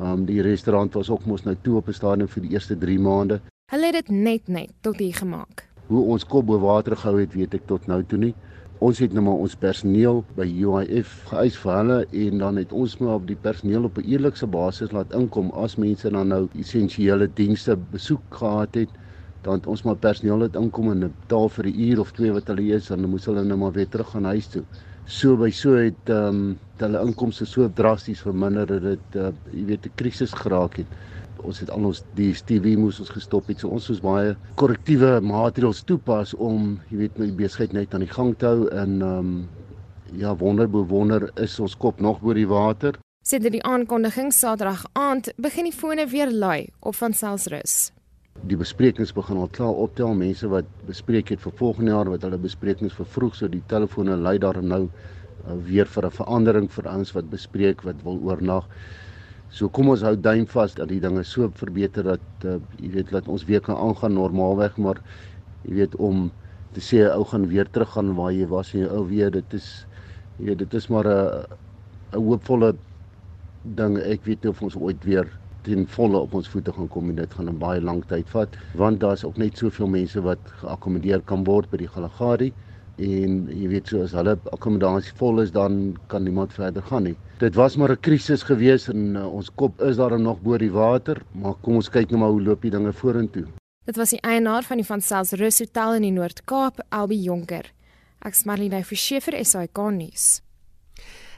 Um, 0.02 0.26
die 0.26 0.42
restaurant 0.42 0.94
was 0.94 1.10
ook 1.10 1.26
mos 1.26 1.44
nou 1.44 1.56
toe 1.62 1.78
op 1.78 1.88
'n 1.88 1.94
stadium 1.94 2.28
vir 2.28 2.42
die 2.44 2.52
eerste 2.52 2.78
3 2.78 3.00
maande. 3.00 3.40
Hulle 3.72 3.86
het 3.86 3.94
dit 3.94 4.10
net 4.10 4.48
net 4.48 4.70
tot 4.82 4.98
hier 4.98 5.14
gemaak. 5.14 5.68
Hoe 5.88 6.04
ons 6.04 6.26
kop 6.26 6.46
bo 6.46 6.60
water 6.60 6.98
gehou 6.98 7.20
het, 7.20 7.34
weet 7.34 7.54
ek 7.54 7.66
tot 7.66 7.88
nou 7.88 8.04
toe 8.04 8.20
nie. 8.20 8.36
Ons 8.78 9.00
het 9.00 9.14
nou 9.14 9.24
maar 9.24 9.42
ons 9.42 9.56
personeel 9.56 10.24
by 10.36 10.46
UIF 10.46 11.24
geëis 11.32 11.58
vir 11.58 11.74
hulle 11.74 12.06
en 12.12 12.38
dan 12.38 12.56
het 12.56 12.72
ons 12.72 12.98
maar 12.98 13.16
op 13.16 13.28
die 13.28 13.36
personeel 13.36 13.84
op 13.84 13.98
'n 13.98 14.06
eerlikse 14.06 14.48
basis 14.48 14.92
laat 14.92 15.14
inkom 15.14 15.50
as 15.52 15.76
mense 15.76 16.10
dan 16.10 16.28
nou 16.28 16.48
essensiële 16.60 17.30
dienste 17.34 17.78
besoek 17.92 18.22
gehad 18.30 18.76
het 18.76 18.90
dan 19.42 19.54
het 19.54 19.68
ons 19.68 19.84
maar 19.84 19.96
personeel 19.96 20.40
het 20.40 20.56
inkom 20.56 20.92
en 20.92 21.00
betaal 21.00 21.50
vir 21.50 21.66
'n 21.66 21.80
uur 21.80 22.00
of 22.00 22.12
twee 22.12 22.32
wat 22.32 22.48
hulle 22.48 22.76
is 22.76 22.88
dan 22.88 23.10
moes 23.10 23.26
hulle 23.26 23.44
nou 23.44 23.58
maar 23.58 23.72
weer 23.72 23.90
terug 23.90 24.10
gaan 24.10 24.26
huis 24.26 24.48
toe 24.48 24.64
so 25.08 25.38
by 25.40 25.50
so 25.56 25.78
het 25.80 26.10
ehm 26.12 26.28
um, 26.28 26.58
hulle 26.78 27.00
inkomste 27.08 27.46
so 27.48 27.66
drasties 27.74 28.20
verminder 28.22 28.68
dat 28.68 28.84
dit 28.84 29.16
uh, 29.16 29.32
jy 29.52 29.64
weet 29.66 29.86
'n 29.86 29.96
krisis 29.96 30.34
geraak 30.34 30.78
het. 30.78 30.88
Ons 31.42 31.60
het 31.60 31.70
al 31.70 31.86
ons 31.86 32.04
die 32.14 32.34
TV 32.34 32.76
moes 32.78 33.00
ons 33.00 33.10
gestop 33.10 33.48
het. 33.48 33.60
So 33.60 33.70
ons 33.70 33.90
moes 33.90 34.02
baie 34.02 34.36
korrektiewe 34.56 35.22
maatreëls 35.22 35.84
toepas 35.84 36.34
om 36.34 36.80
jy 36.90 36.98
weet 36.98 37.18
my 37.18 37.32
besigheid 37.32 37.74
net 37.74 37.94
aan 37.94 38.06
die 38.06 38.14
gang 38.14 38.36
te 38.38 38.46
hou 38.46 38.68
en 38.68 39.02
ehm 39.02 39.20
um, 39.20 39.48
ja 40.14 40.36
wonder 40.36 40.70
bewonder 40.70 41.32
is 41.36 41.60
ons 41.60 41.76
kop 41.76 42.00
nog 42.00 42.22
bo 42.22 42.34
die 42.34 42.48
water. 42.48 43.00
Sedert 43.24 43.52
die 43.52 43.64
aankondiging 43.64 44.32
Saterdag 44.34 44.86
aand 44.94 45.34
begin 45.38 45.64
die 45.64 45.74
fone 45.74 46.08
weer 46.08 46.32
lui 46.32 46.70
op 46.80 46.96
van 46.96 47.14
Selsrus 47.14 47.97
die 48.46 48.58
besprekings 48.58 49.14
begin 49.16 49.40
al 49.42 49.50
klaar 49.50 49.80
optel 49.86 50.14
mense 50.14 50.48
wat 50.52 50.68
bespreek 50.86 51.32
het 51.34 51.42
vir 51.42 51.54
volgende 51.58 51.92
jaar 51.92 52.10
wat 52.12 52.22
hulle 52.26 52.38
besprekings 52.38 52.94
vervroeg 52.94 53.36
so 53.36 53.48
die 53.50 53.64
telefone 53.72 54.18
lei 54.18 54.38
daar 54.38 54.62
nou 54.62 54.84
uh, 54.86 55.56
weer 55.66 55.90
vir 55.90 56.06
'n 56.06 56.18
verandering 56.20 56.70
vir 56.72 56.90
ons 56.94 57.14
wat 57.16 57.30
bespreek 57.30 57.84
wat 57.84 58.04
wil 58.04 58.20
oornag. 58.22 58.68
So 59.50 59.70
kom 59.70 59.90
ons 59.90 60.02
hou 60.02 60.16
duim 60.16 60.46
vas 60.46 60.76
dat 60.76 60.90
die 60.90 61.00
dinge 61.00 61.24
so 61.24 61.50
verbeter 61.50 62.04
dat 62.04 62.46
uh, 62.46 62.60
jy 62.80 62.92
weet 62.92 63.12
dat 63.12 63.28
ons 63.28 63.46
weer 63.46 63.62
kan 63.62 63.76
aangaan 63.76 64.14
normaalweg 64.14 64.78
maar 64.78 65.02
jy 65.64 65.74
weet 65.74 65.96
om 65.96 66.32
te 66.74 66.82
sê 66.82 67.02
'n 67.04 67.16
ou 67.18 67.24
gaan 67.24 67.48
weer 67.48 67.66
teruggaan 67.66 68.16
waar 68.16 68.32
jy 68.32 68.48
was 68.48 68.74
en 68.74 68.90
ou 68.90 69.08
weer 69.08 69.32
dit 69.32 69.54
is 69.54 69.88
jy 70.38 70.46
weet 70.46 70.60
dit 70.60 70.74
is 70.74 70.90
maar 70.90 71.08
'n 71.08 71.46
'n 72.14 72.22
hoopvolle 72.22 72.76
ding 73.64 73.98
ek 73.98 74.26
weet 74.26 74.44
nie 74.44 74.50
of 74.50 74.62
ons 74.62 74.76
ooit 74.76 75.04
weer 75.04 75.28
ten 75.68 75.88
volle 75.98 76.24
op 76.24 76.34
ons 76.40 76.48
voete 76.50 76.74
gaan 76.74 76.88
kom 76.88 77.10
en 77.12 77.20
dit 77.20 77.34
gaan 77.40 77.50
'n 77.50 77.60
baie 77.60 77.82
lang 77.82 78.04
tyd 78.08 78.30
vat 78.36 78.56
want 78.76 79.00
daar's 79.00 79.24
ook 79.24 79.38
net 79.38 79.58
soveel 79.58 79.88
mense 79.88 80.22
wat 80.22 80.40
geakkommodeer 80.64 81.22
kan 81.22 81.44
word 81.44 81.70
by 81.70 81.78
die 81.78 81.92
Galagadi 81.96 82.54
en 82.98 83.46
jy 83.54 83.68
weet 83.70 83.92
so 83.92 84.02
as 84.02 84.14
hulle 84.18 84.36
akkommodasie 84.52 85.14
vol 85.20 85.42
is 85.44 85.52
dan 85.54 85.98
kan 86.10 86.24
niemand 86.24 86.54
verder 86.54 86.82
gaan 86.90 87.04
nie. 87.04 87.16
Dit 87.40 87.56
was 87.56 87.78
maar 87.78 87.92
'n 87.92 88.02
krisis 88.02 88.44
gewees 88.44 88.90
en 88.90 89.16
uh, 89.16 89.28
ons 89.28 89.50
kop 89.56 89.82
is 89.82 89.98
daar 89.98 90.20
nog 90.20 90.42
bo 90.42 90.58
die 90.58 90.72
water, 90.72 91.22
maar 91.32 91.54
kom 91.62 91.76
ons 91.76 91.90
kyk 91.90 92.10
nou 92.10 92.20
maar 92.20 92.30
hoe 92.30 92.42
loop 92.42 92.62
die 92.62 92.72
dinge 92.72 92.94
vorentoe. 92.94 93.46
Dit 93.86 93.96
was 93.96 94.10
die 94.10 94.22
eienaar 94.22 94.64
van 94.64 94.78
die 94.78 94.86
Van 94.86 95.02
Sels 95.02 95.32
Rus 95.32 95.60
Hotel 95.60 95.94
in 95.96 96.02
die 96.02 96.12
Noord-Kaap, 96.12 96.82
Albi 96.90 97.22
Jonker. 97.24 97.72
Ek 98.20 98.34
smaak 98.34 98.58
net 98.58 98.86
vir 98.86 98.98
Scheffer 98.98 99.46
SAK 99.46 99.78
nuus. 99.92 100.47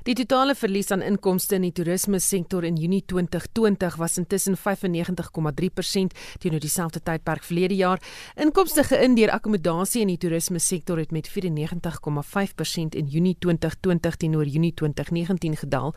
Die 0.08 0.16
totale 0.16 0.56
verlies 0.56 0.92
aan 0.96 1.02
inkomste 1.04 1.58
in 1.58 1.66
die 1.68 1.74
toerisme 1.76 2.22
sektor 2.24 2.64
in 2.64 2.78
Junie 2.80 3.02
2020 3.06 3.98
was 4.00 4.18
intussen 4.18 4.56
95,3% 4.56 6.16
teenoor 6.40 6.64
dieselfde 6.64 7.02
tydperk 7.04 7.44
verlede 7.44 7.76
jaar. 7.76 8.00
Inkomste 8.40 8.86
geïn 8.88 9.18
deur 9.20 9.34
akkommodasie 9.36 10.06
in 10.06 10.14
die 10.14 10.18
toerisme 10.18 10.60
sektor 10.64 11.02
het 11.02 11.12
met 11.12 11.28
94,5% 11.28 12.96
in 12.96 13.12
Junie 13.12 13.36
2020 13.40 14.20
teenoor 14.24 14.48
Junie 14.48 14.74
2019 14.74 15.60
gedaal. 15.66 15.94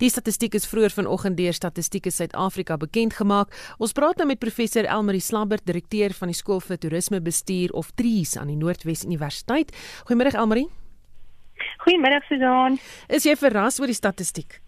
Die 0.00 0.10
statistiek 0.10 0.56
is 0.56 0.66
vroeër 0.66 0.96
vanoggend 0.96 1.36
deur 1.36 1.52
Statistiek 1.52 2.08
Suid-Afrika 2.10 2.76
bekend 2.80 3.14
gemaak. 3.20 3.52
Ons 3.78 3.92
praat 3.92 4.16
nou 4.16 4.26
met 4.32 4.40
professor 4.40 4.88
Elmarie 4.88 5.20
Slabbert, 5.20 5.66
direkteur 5.68 6.16
van 6.16 6.32
die 6.32 6.36
Skool 6.36 6.60
vir 6.64 6.80
Toerismebestuur 6.80 7.76
of 7.76 7.92
TRIES 7.94 8.38
aan 8.40 8.52
die 8.52 8.60
Noordwes 8.60 9.04
Universiteit. 9.04 9.76
Goeiemôre 10.08 10.32
Elmarie. 10.34 10.81
Goeiemiddag 11.84 12.26
Susan. 12.28 12.78
Is 13.08 13.24
jy 13.24 13.36
verras 13.36 13.80
oor 13.80 13.90
die 13.90 13.98
statistiek? 13.98 14.60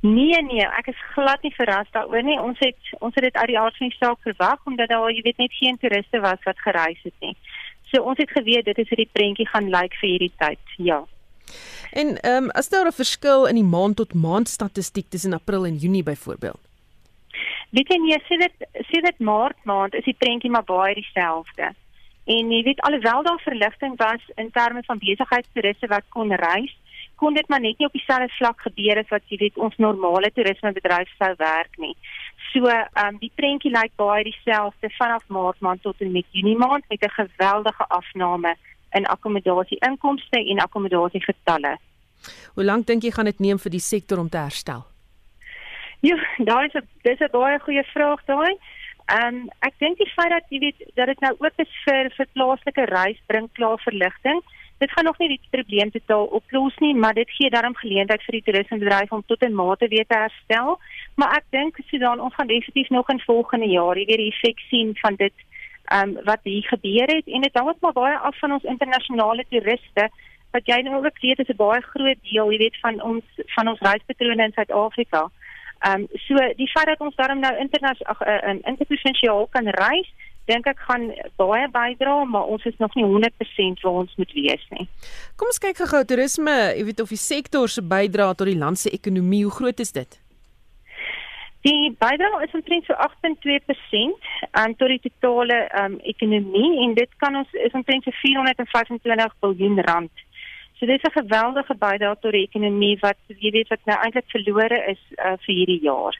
Nee 0.00 0.42
nee, 0.44 0.66
ek 0.78 0.90
is 0.92 0.98
glad 1.14 1.42
nie 1.42 1.54
verras 1.56 1.88
daaroor 1.96 2.22
nie. 2.22 2.38
Ons 2.40 2.60
het 2.60 2.92
ons 3.00 3.14
het 3.16 3.24
dit 3.24 3.36
uit 3.36 3.50
die 3.52 3.58
aard 3.58 3.76
van 3.76 3.88
die 3.88 3.98
saak 3.98 4.20
verwag 4.22 4.60
omdat 4.68 4.92
daar 4.92 5.10
jy 5.10 5.22
weet 5.24 5.40
net 5.42 5.56
geen 5.56 5.78
toeriste 5.80 6.20
was 6.20 6.42
wat 6.44 6.60
gereis 6.64 7.00
het 7.02 7.16
nie. 7.24 7.34
So 7.90 8.02
ons 8.02 8.18
het 8.18 8.30
geweet 8.30 8.68
dit 8.68 8.78
is 8.78 8.88
hoe 8.88 9.02
die 9.02 9.12
prentjie 9.12 9.48
gaan 9.48 9.70
lyk 9.72 9.96
vir 10.00 10.08
hierdie 10.10 10.32
tyd. 10.38 10.76
Ja. 10.76 11.02
En 11.92 12.16
ehm 12.20 12.44
um, 12.44 12.50
as 12.50 12.68
daar 12.68 12.86
'n 12.86 13.00
verskil 13.02 13.46
in 13.46 13.54
die 13.54 13.70
maand 13.76 13.96
tot 13.96 14.14
maand 14.14 14.48
statistiek 14.48 15.08
tussen 15.08 15.32
April 15.32 15.66
en 15.66 15.76
Junie 15.76 16.02
byvoorbeeld. 16.02 16.60
Weet 17.70 17.88
jy 17.88 17.98
nie, 17.98 18.16
sê 18.28 18.38
dit 18.38 18.68
sê 18.88 19.00
dit 19.02 19.18
Maart 19.18 19.58
maand 19.64 19.94
is 19.94 20.04
die 20.04 20.16
prentjie 20.18 20.50
maar 20.50 20.64
baie 20.64 20.94
dieselfde. 20.94 21.74
En 22.26 22.50
jy 22.50 22.62
weet 22.66 22.80
alhoewel 22.80 23.22
daar 23.22 23.40
verligting 23.44 23.96
was 23.96 24.22
in 24.34 24.50
terme 24.50 24.82
van 24.86 24.98
besigheidstoeriste 24.98 25.86
wat 25.86 26.04
kon 26.08 26.34
reis, 26.34 26.74
kon 27.14 27.34
dit 27.34 27.48
maar 27.48 27.60
net 27.60 27.78
nie 27.78 27.86
op 27.86 27.92
dieselfde 27.92 28.28
vlak 28.36 28.60
gebeur 28.60 28.98
as 28.98 29.12
wat 29.14 29.22
jy 29.30 29.38
weet 29.40 29.60
ons 29.66 29.76
normale 29.80 30.30
toerismebedryf 30.34 31.12
sou 31.18 31.32
werk 31.38 31.78
nie. 31.78 31.94
So, 32.52 32.66
ehm 32.66 33.14
um, 33.14 33.18
die 33.22 33.32
prentjie 33.34 33.70
lyk 33.70 33.94
baie 33.96 34.24
dieselfde 34.24 34.90
vanaf 34.98 35.24
Maart 35.28 35.60
maand 35.60 35.82
tot 35.82 36.00
en 36.00 36.12
met 36.12 36.26
Junie 36.30 36.56
maand 36.56 36.84
met 36.88 37.02
'n 37.02 37.16
geweldige 37.20 37.84
afname 37.88 38.56
in 38.90 39.06
akkommodasie 39.06 39.78
inkomste 39.88 40.38
en 40.38 40.58
akkommodasie 40.58 41.22
getalle. 41.22 41.78
Hoe 42.54 42.64
lank 42.64 42.86
dink 42.86 43.02
jy 43.02 43.10
gaan 43.10 43.30
dit 43.30 43.38
neem 43.38 43.58
vir 43.58 43.70
die 43.70 43.86
sektor 43.92 44.18
om 44.18 44.28
te 44.28 44.38
herstel? 44.38 44.84
Ja, 46.00 46.16
daar 46.38 46.64
is 46.64 46.74
'n 46.74 46.88
dis 47.02 47.20
'n 47.20 47.30
baie 47.30 47.58
goeie 47.58 47.84
vraag 47.84 48.24
daai. 48.24 48.54
Ehm 49.06 49.34
um, 49.34 49.50
ek 49.62 49.74
dink 49.78 49.98
die 50.02 50.10
feit 50.10 50.32
dat 50.34 50.46
jy 50.50 50.58
weet 50.58 50.80
dat 50.98 51.06
dit 51.06 51.20
nou 51.22 51.32
ook 51.38 51.60
is 51.62 51.74
vir 51.84 52.08
vir 52.16 52.26
plaaslike 52.34 52.86
reis 52.90 53.20
bring 53.30 53.46
klaar 53.58 53.78
verligting. 53.84 54.40
Dit 54.82 54.90
gaan 54.90 55.04
nog 55.04 55.18
nie 55.18 55.28
die 55.28 55.50
probleem 55.50 55.90
totaal 55.90 56.26
oplos 56.38 56.74
nie, 56.84 56.94
maar 56.94 57.14
dit 57.14 57.30
gee 57.30 57.50
daarom 57.50 57.76
geleentheid 57.78 58.24
vir 58.26 58.36
die 58.36 58.42
toerismebedryf 58.48 59.12
om 59.12 59.22
tot 59.26 59.44
'n 59.46 59.54
mate 59.54 59.88
weer 59.88 60.06
te 60.06 60.18
herstel. 60.18 60.78
Maar 61.14 61.36
ek 61.36 61.46
dink 61.50 61.78
Sudan 61.86 62.20
ons 62.20 62.34
gaan 62.34 62.46
definitief 62.46 62.90
nog 62.90 63.08
in 63.08 63.20
volgende 63.20 63.68
jaar 63.68 63.94
weer 63.94 64.16
die 64.16 64.32
effek 64.32 64.58
sien 64.70 64.96
van 65.00 65.14
dit 65.14 65.36
ehm 65.84 66.16
um, 66.16 66.24
wat 66.24 66.40
hier 66.42 66.66
gebeur 66.66 67.06
het 67.16 67.26
en 67.26 67.40
dit 67.40 67.54
hang 67.54 67.68
ook 67.68 67.80
maar 67.80 67.92
baie 68.02 68.18
af 68.18 68.38
van 68.38 68.52
ons 68.52 68.70
internasionale 68.74 69.44
toeriste 69.48 70.10
wat 70.50 70.66
jy 70.66 70.80
nou 70.82 71.04
ook 71.04 71.18
weet 71.20 71.38
is 71.38 71.48
'n 71.48 71.56
baie 71.56 71.80
groot 71.80 72.20
deel, 72.22 72.52
jy 72.52 72.58
weet 72.58 72.76
van 72.80 73.02
ons 73.02 73.24
van 73.54 73.68
ons 73.68 73.80
reispatrone 73.80 74.42
in 74.44 74.52
Suid-Afrika. 74.52 75.30
Ehm 75.78 76.06
um, 76.06 76.06
so 76.26 76.34
die 76.56 76.70
feit 76.72 76.86
dat 76.86 77.00
ons 77.00 77.16
daarom 77.16 77.40
nou 77.40 77.52
internasionaal 77.56 78.16
uh, 78.20 78.34
eh, 78.34 78.50
in 78.50 78.62
interprovinsiaal 78.72 79.46
kan 79.50 79.68
reis, 79.76 80.08
dink 80.46 80.66
ek 80.70 80.82
gaan 80.88 81.08
baie 81.40 81.66
bydra, 81.74 82.24
maar 82.24 82.46
ons 82.54 82.64
is 82.64 82.76
nog 82.78 82.94
nie 82.94 83.04
100% 83.04 83.82
waar 83.82 84.02
ons 84.02 84.14
moet 84.16 84.32
wees 84.32 84.68
nie. 84.70 84.86
Kom 85.36 85.50
ons 85.50 85.62
kyk 85.62 85.80
gou-gou 85.82 86.04
toerisme, 86.04 86.54
jy 86.78 86.84
weet 86.86 87.02
of 87.02 87.12
die 87.14 87.20
sektor 87.20 87.68
se 87.68 87.82
bydra 87.82 88.32
tot 88.34 88.50
die 88.50 88.58
land 88.58 88.78
se 88.78 88.92
ekonomie, 88.94 89.42
hoe 89.44 89.56
groot 89.58 89.82
is 89.82 89.92
dit? 89.96 90.20
Die 91.66 91.90
bydra 91.98 92.28
is 92.44 92.54
omtrent 92.54 92.86
so 92.86 92.94
8.2% 92.94 94.28
aan 94.60 94.76
tot 94.78 94.92
die 94.92 95.00
totale 95.02 95.64
um, 95.80 95.96
ekonomie 96.06 96.84
en 96.84 96.94
dit 96.94 97.16
kan 97.22 97.40
ons 97.42 97.56
is 97.66 97.74
omtrent 97.74 98.06
so 98.06 98.14
425 98.22 99.02
miljard 99.02 99.88
rand. 99.88 100.25
So 100.78 100.86
dit 100.86 101.04
is 101.04 101.10
'n 101.10 101.20
geweldige 101.20 101.74
bydrae 101.74 102.16
tot 102.20 102.32
die 102.32 102.46
ekonomie 102.48 102.98
wat 103.00 103.16
jy 103.26 103.50
weet 103.50 103.68
wat 103.68 103.84
nou 103.84 103.98
eintlik 103.98 104.28
verlore 104.28 104.78
is 104.92 105.02
uh, 105.16 105.36
vir 105.44 105.54
hierdie 105.54 105.82
jaar. 105.82 106.16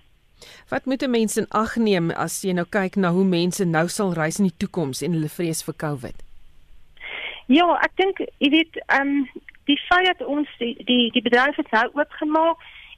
Wat 0.69 0.85
moet 0.85 1.07
mense 1.09 1.41
in 1.41 1.49
ag 1.49 1.77
neem 1.77 2.11
as 2.11 2.43
jy 2.45 2.53
nou 2.53 2.67
kyk 2.69 2.97
na 2.97 3.11
hoe 3.11 3.25
mense 3.25 3.65
nou 3.65 3.89
sal 3.89 4.13
reis 4.13 4.39
in 4.39 4.49
die 4.49 4.57
toekoms 4.57 5.03
en 5.03 5.13
hulle 5.13 5.29
vrees 5.29 5.63
vir 5.65 5.75
COVID? 5.85 6.17
Ja, 7.47 7.67
ek 7.85 7.93
dink 7.97 8.19
jy 8.39 8.51
weet 8.51 8.81
ehm 8.87 9.01
um, 9.01 9.29
die 9.67 9.81
feit 9.89 10.07
dat 10.07 10.27
ons 10.27 10.49
die 10.59 10.75
die, 10.85 11.11
die 11.11 11.23
bedryf 11.23 11.57
het 11.57 11.71
nou 11.71 11.87
oopgemaak 11.93 12.57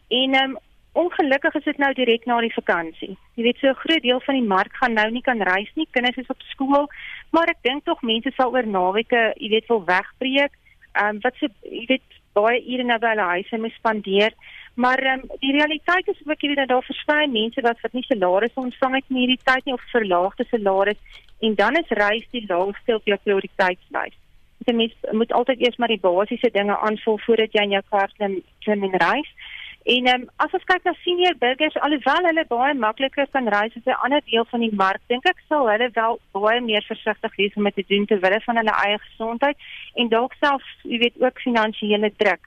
en 0.09 0.35
ehm 0.35 0.57
um, 0.57 0.59
ongelukkig 0.99 1.55
is 1.55 1.65
dit 1.65 1.79
nou 1.79 1.93
direk 1.95 2.25
na 2.27 2.41
die 2.41 2.55
vakansie. 2.55 3.13
Jy 3.35 3.43
weet 3.43 3.59
so 3.59 3.69
'n 3.69 3.83
groot 3.83 4.03
deel 4.03 4.21
van 4.21 4.35
die 4.35 4.49
mark 4.55 4.73
gaan 4.81 4.93
nou 4.93 5.11
nie 5.11 5.23
kan 5.23 5.43
reis 5.43 5.71
nie, 5.75 5.89
kinders 5.91 6.17
is 6.17 6.33
op 6.35 6.41
skool, 6.51 6.89
maar 7.31 7.49
ek 7.49 7.63
dink 7.63 7.85
tog 7.85 8.03
mense 8.03 8.31
sal 8.37 8.51
oor 8.53 8.67
naweke, 8.67 9.33
jy 9.37 9.49
weet, 9.49 9.69
wil 9.69 9.85
wegbreek 9.85 10.55
ehm 10.93 11.17
um, 11.17 11.21
wat 11.23 11.35
se 11.41 11.49
jy 11.63 11.85
weet 11.89 12.17
baie 12.33 12.63
ure 12.73 12.85
na 12.85 12.99
by 12.99 13.13
hulle 13.15 13.29
huise 13.35 13.59
moet 13.59 13.77
spandeer. 13.79 14.33
Maar 14.75 14.99
ehm 14.99 15.25
um, 15.25 15.39
die 15.45 15.53
realiteit 15.53 16.09
is 16.09 16.23
ook 16.27 16.41
jy 16.41 16.49
weet 16.49 16.63
dat 16.63 16.73
daar 16.75 16.91
verskeie 16.91 17.29
mense 17.29 17.61
wat 17.67 17.81
wat 17.83 17.93
nie 17.93 18.07
salarisse 18.07 18.61
ontvang 18.61 18.95
het 18.95 19.05
in 19.09 19.21
hierdie 19.23 19.43
tyd 19.51 19.65
nie 19.65 19.75
of 19.75 19.91
verlaagde 19.93 20.47
salaris 20.51 21.21
en 21.41 21.55
dan 21.55 21.77
is 21.77 21.97
reis 22.03 22.27
die 22.31 22.45
laaste 22.49 22.95
op 22.95 23.05
jou 23.07 23.19
prioriteitslys. 23.23 24.17
Jy 24.67 24.75
moet 25.17 25.33
altyd 25.33 25.61
eers 25.61 25.77
maar 25.77 25.93
die 25.93 26.03
basiese 26.03 26.51
dinge 26.53 26.77
aanvul 26.77 27.19
voordat 27.27 27.55
jy 27.55 27.63
in 27.63 27.77
jou 27.77 27.83
kar 27.91 28.11
klim 28.17 28.83
en 28.89 28.99
reis. 29.05 29.31
En 29.89 30.07
ehm 30.07 30.21
um, 30.21 30.29
as 30.37 30.53
ons 30.53 30.65
kyk 30.69 30.85
na 30.85 30.93
senior 31.01 31.37
burgers, 31.41 31.77
alhoewel 31.87 32.27
hulle 32.29 32.43
baie 32.49 32.73
makliker 32.77 33.29
kan 33.33 33.47
reis 33.55 33.77
as 33.79 33.87
'n 33.87 34.01
ander 34.05 34.21
deel 34.25 34.45
van 34.51 34.61
die 34.61 34.75
mark, 34.81 35.01
dink 35.13 35.29
ek 35.31 35.39
sal 35.49 35.69
hulle 35.71 35.89
wel 35.95 36.19
baie 36.37 36.61
meer 36.61 36.85
versigtig 36.89 37.37
wees 37.37 37.55
om 37.57 37.65
dit 37.65 37.75
te 37.75 37.85
doen 37.93 38.05
ter 38.07 38.21
wille 38.25 38.41
van 38.47 38.61
hulle 38.61 38.75
eie 38.85 38.99
gesondheid 39.05 39.57
en 39.95 40.09
dalk 40.09 40.35
self, 40.41 40.67
jy 40.83 40.99
weet, 41.05 41.17
ook 41.25 41.41
finansiële 41.41 42.11
druk. 42.17 42.45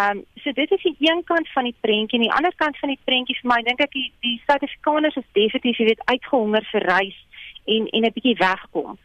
Ehm 0.00 0.16
um, 0.16 0.24
so 0.42 0.52
dit 0.52 0.72
is 0.76 0.82
die 0.82 0.96
een 1.08 1.20
kant 1.24 1.48
van 1.56 1.68
die 1.68 1.76
prentjie 1.80 2.18
en 2.18 2.26
die 2.28 2.36
ander 2.38 2.54
kant 2.56 2.78
van 2.78 2.88
die 2.94 3.02
prentjie 3.04 3.36
vir 3.40 3.50
my 3.52 3.60
dink 3.68 3.80
ek 3.80 3.92
die, 3.98 4.08
die 4.20 4.40
Suid-Afrikaners 4.46 5.20
is 5.20 5.28
definitief, 5.32 5.78
jy 5.78 5.86
weet, 5.90 6.06
uitgehonger 6.12 6.64
vir 6.72 6.88
reis 6.94 7.18
en 7.66 7.88
en 7.92 8.08
'n 8.08 8.16
bietjie 8.16 8.38
wegkom. 8.40 8.96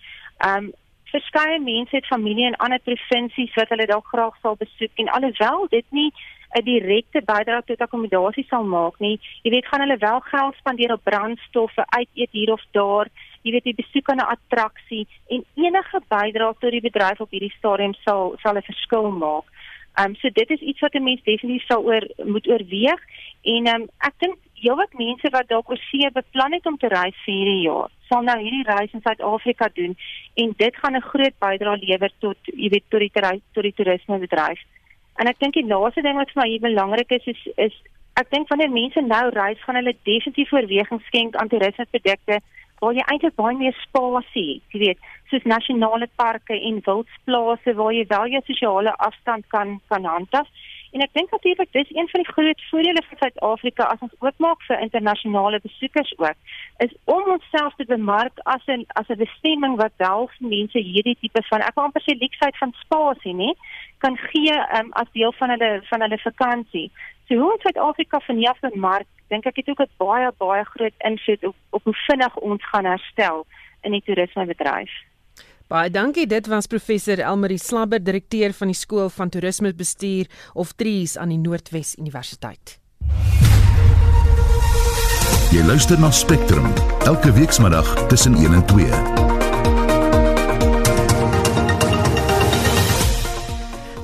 Ehm 0.47 0.63
um, 0.63 0.71
verskeie 1.11 1.59
mense 1.59 1.95
het 1.95 2.07
familie 2.07 2.47
in 2.47 2.57
ander 2.63 2.79
provinsies 2.79 3.53
wat 3.59 3.69
hulle 3.69 3.85
dalk 3.91 4.07
graag 4.07 4.35
sal 4.41 4.55
besoek 4.55 4.91
en 4.95 5.11
alhoewel 5.17 5.67
dit 5.75 5.85
nie 5.89 6.11
'n 6.55 6.63
direkte 6.63 7.21
bydrae 7.21 7.63
tot 7.65 7.81
akkommodasie 7.81 8.45
sal 8.49 8.63
maak 8.63 8.99
nie. 8.99 9.19
Jy 9.43 9.51
weet 9.51 9.67
gaan 9.67 9.83
hulle 9.83 9.97
wel 9.97 10.19
geld 10.19 10.55
spandeer 10.55 10.93
op 10.93 11.03
brandstowwe, 11.03 11.83
uit 11.99 12.09
eet 12.13 12.31
hier 12.31 12.51
of 12.51 12.63
daar, 12.71 13.07
jy 13.43 13.51
weet 13.51 13.67
die 13.69 13.81
besoek 13.81 14.09
aan 14.09 14.23
'n 14.23 14.33
attraksie 14.35 15.07
en 15.27 15.43
enige 15.55 15.99
bydrae 16.07 16.53
tot 16.59 16.71
die 16.71 16.87
bedryf 16.87 17.19
op 17.19 17.31
hierdie 17.31 17.57
stadium 17.57 17.93
sal 18.05 18.35
sal 18.43 18.55
'n 18.57 18.69
verskil 18.71 19.11
maak. 19.11 19.45
Ehm 19.97 20.09
um, 20.09 20.15
so 20.15 20.29
dit 20.29 20.49
is 20.49 20.59
iets 20.59 20.79
wat 20.79 20.93
'n 20.93 21.03
mens 21.03 21.23
definitief 21.23 21.65
sal 21.65 21.83
oor 21.83 22.03
moet 22.23 22.47
oorweeg 22.47 23.01
en 23.41 23.65
ehm 23.65 23.81
um, 23.81 23.87
ek 23.99 24.15
dink 24.17 24.37
heelwat 24.53 24.93
mense 24.93 25.29
wat 25.29 25.47
dalk 25.47 25.69
oor 25.69 25.81
see 25.91 26.09
beplan 26.11 26.53
het 26.53 26.65
om 26.65 26.77
te 26.77 26.87
reis 26.87 27.17
vir 27.25 27.33
hierdie 27.33 27.65
jaar, 27.69 27.89
sal 28.09 28.21
nou 28.21 28.37
hierdie 28.39 28.67
reis 28.67 28.93
in 28.93 29.03
Suid-Afrika 29.03 29.69
doen 29.73 29.97
en 30.41 30.53
dit 30.57 30.75
gaan 30.75 30.95
'n 30.95 31.09
groot 31.11 31.35
bydrae 31.39 31.77
lewer 31.77 32.11
tot 32.19 32.37
jy 32.45 32.69
weet 32.69 32.89
tot 32.89 32.99
die 32.99 33.11
tot 33.53 33.63
die 33.63 33.73
toerismebedryf. 33.77 34.59
En 35.21 35.30
ek 35.32 35.39
dink 35.39 35.56
die 35.56 35.67
laaste 35.67 36.04
ding 36.04 36.17
wat 36.19 36.32
vir 36.34 36.41
my 36.41 36.49
hier 36.49 36.63
belangrik 36.63 37.12
is 37.17 37.28
is 37.34 37.41
is 37.67 37.75
ek 38.19 38.30
dink 38.32 38.51
wanneer 38.51 38.71
mense 38.71 39.01
nou 39.01 39.23
reis 39.36 39.63
gaan 39.63 39.80
hulle 39.80 39.95
definitief 40.08 40.54
oorweging 40.54 41.01
skenk 41.08 41.36
aan 41.36 41.51
toerismeprodukte 41.51 42.39
waar 42.82 42.95
jy 42.95 43.04
eintlik 43.12 43.36
baie 43.39 43.56
meer 43.58 43.75
spasie 43.82 44.62
jy 44.73 44.82
weet, 44.82 44.99
soos 45.32 45.47
nasionale 45.47 46.08
parke 46.19 46.56
en 46.69 46.82
wildsplase 46.88 47.75
waar 47.80 47.93
jy 47.95 48.06
wel 48.12 48.36
jou 48.36 48.43
sosiale 48.47 48.95
afstand 49.08 49.47
kan 49.56 49.78
kan 49.91 50.08
handhaaf. 50.12 50.47
En 50.95 51.01
ek 51.03 51.12
dink 51.12 51.31
natuurlik 51.31 51.71
dis 51.75 51.89
een 51.91 52.08
van 52.08 52.21
die 52.23 52.34
groot 52.34 52.62
voordele 52.69 53.01
van 53.08 53.17
Suid-Afrika 53.19 53.84
as 53.91 54.03
ons 54.05 54.13
oopmaak 54.23 54.62
vir 54.63 54.79
internasionale 54.79 55.60
besoekers 55.60 56.13
ook, 56.17 56.38
is 56.86 56.93
om 57.15 57.31
onsself 57.34 57.73
te 57.75 57.86
bemark 57.89 58.39
as 58.53 58.63
'n 58.75 58.86
as 58.99 59.10
'n 59.10 59.19
bestemming 59.23 59.75
wat 59.81 59.91
wel 59.97 60.29
vir 60.36 60.47
mense 60.47 60.79
hierdie 60.79 61.17
tipe 61.19 61.41
van 61.49 61.62
ek 61.62 61.75
wil 61.75 61.84
amper 61.84 62.03
sê 62.05 62.15
leksheid 62.19 62.55
van 62.58 62.71
spasie, 62.84 63.34
nê, 63.34 63.49
kan 63.97 64.15
gee 64.17 64.55
um, 64.77 64.93
as 65.01 65.12
deel 65.12 65.34
van 65.39 65.49
hulle 65.49 65.71
van 65.89 66.01
hulle 66.01 66.19
vakansie. 66.29 66.91
So 67.27 67.36
hoe 67.36 67.51
ons 67.51 67.62
Suid-Afrika 67.62 68.19
vanjaar 68.19 68.58
bemark, 68.62 69.08
dink 69.27 69.45
ek 69.45 69.55
het 69.55 69.69
ook 69.69 69.81
'n 69.81 69.97
baie 69.97 70.31
baie 70.38 70.63
groot 70.63 70.97
invloed 70.97 71.43
op 71.43 71.55
op 71.69 71.84
hoe 71.84 71.97
vinnig 72.08 72.36
ons 72.36 72.63
gaan 72.71 72.86
herstel 72.86 73.45
in 73.81 73.91
die 73.91 74.05
toerismebedryf. 74.05 74.91
Baie 75.67 75.89
dankie. 75.89 76.28
Dit 76.30 76.47
was 76.47 76.67
professor 76.69 77.19
Elmarie 77.19 77.58
Slabber, 77.58 78.04
direkteur 78.04 78.54
van 78.54 78.69
die 78.69 78.78
skool 78.78 79.10
van 79.10 79.30
toerismebestuur 79.34 80.30
of 80.54 80.75
TRIES 80.78 81.17
aan 81.17 81.34
die 81.34 81.41
Noordwes 81.41 81.95
Universiteit. 81.97 82.78
Jy 85.54 85.63
luister 85.65 85.99
na 85.99 86.12
Spectrum 86.12 86.69
elke 87.06 87.34
weekmiddag 87.34 88.08
tussen 88.12 88.36
1 88.36 88.54
en 88.54 88.65
2. 88.65 89.14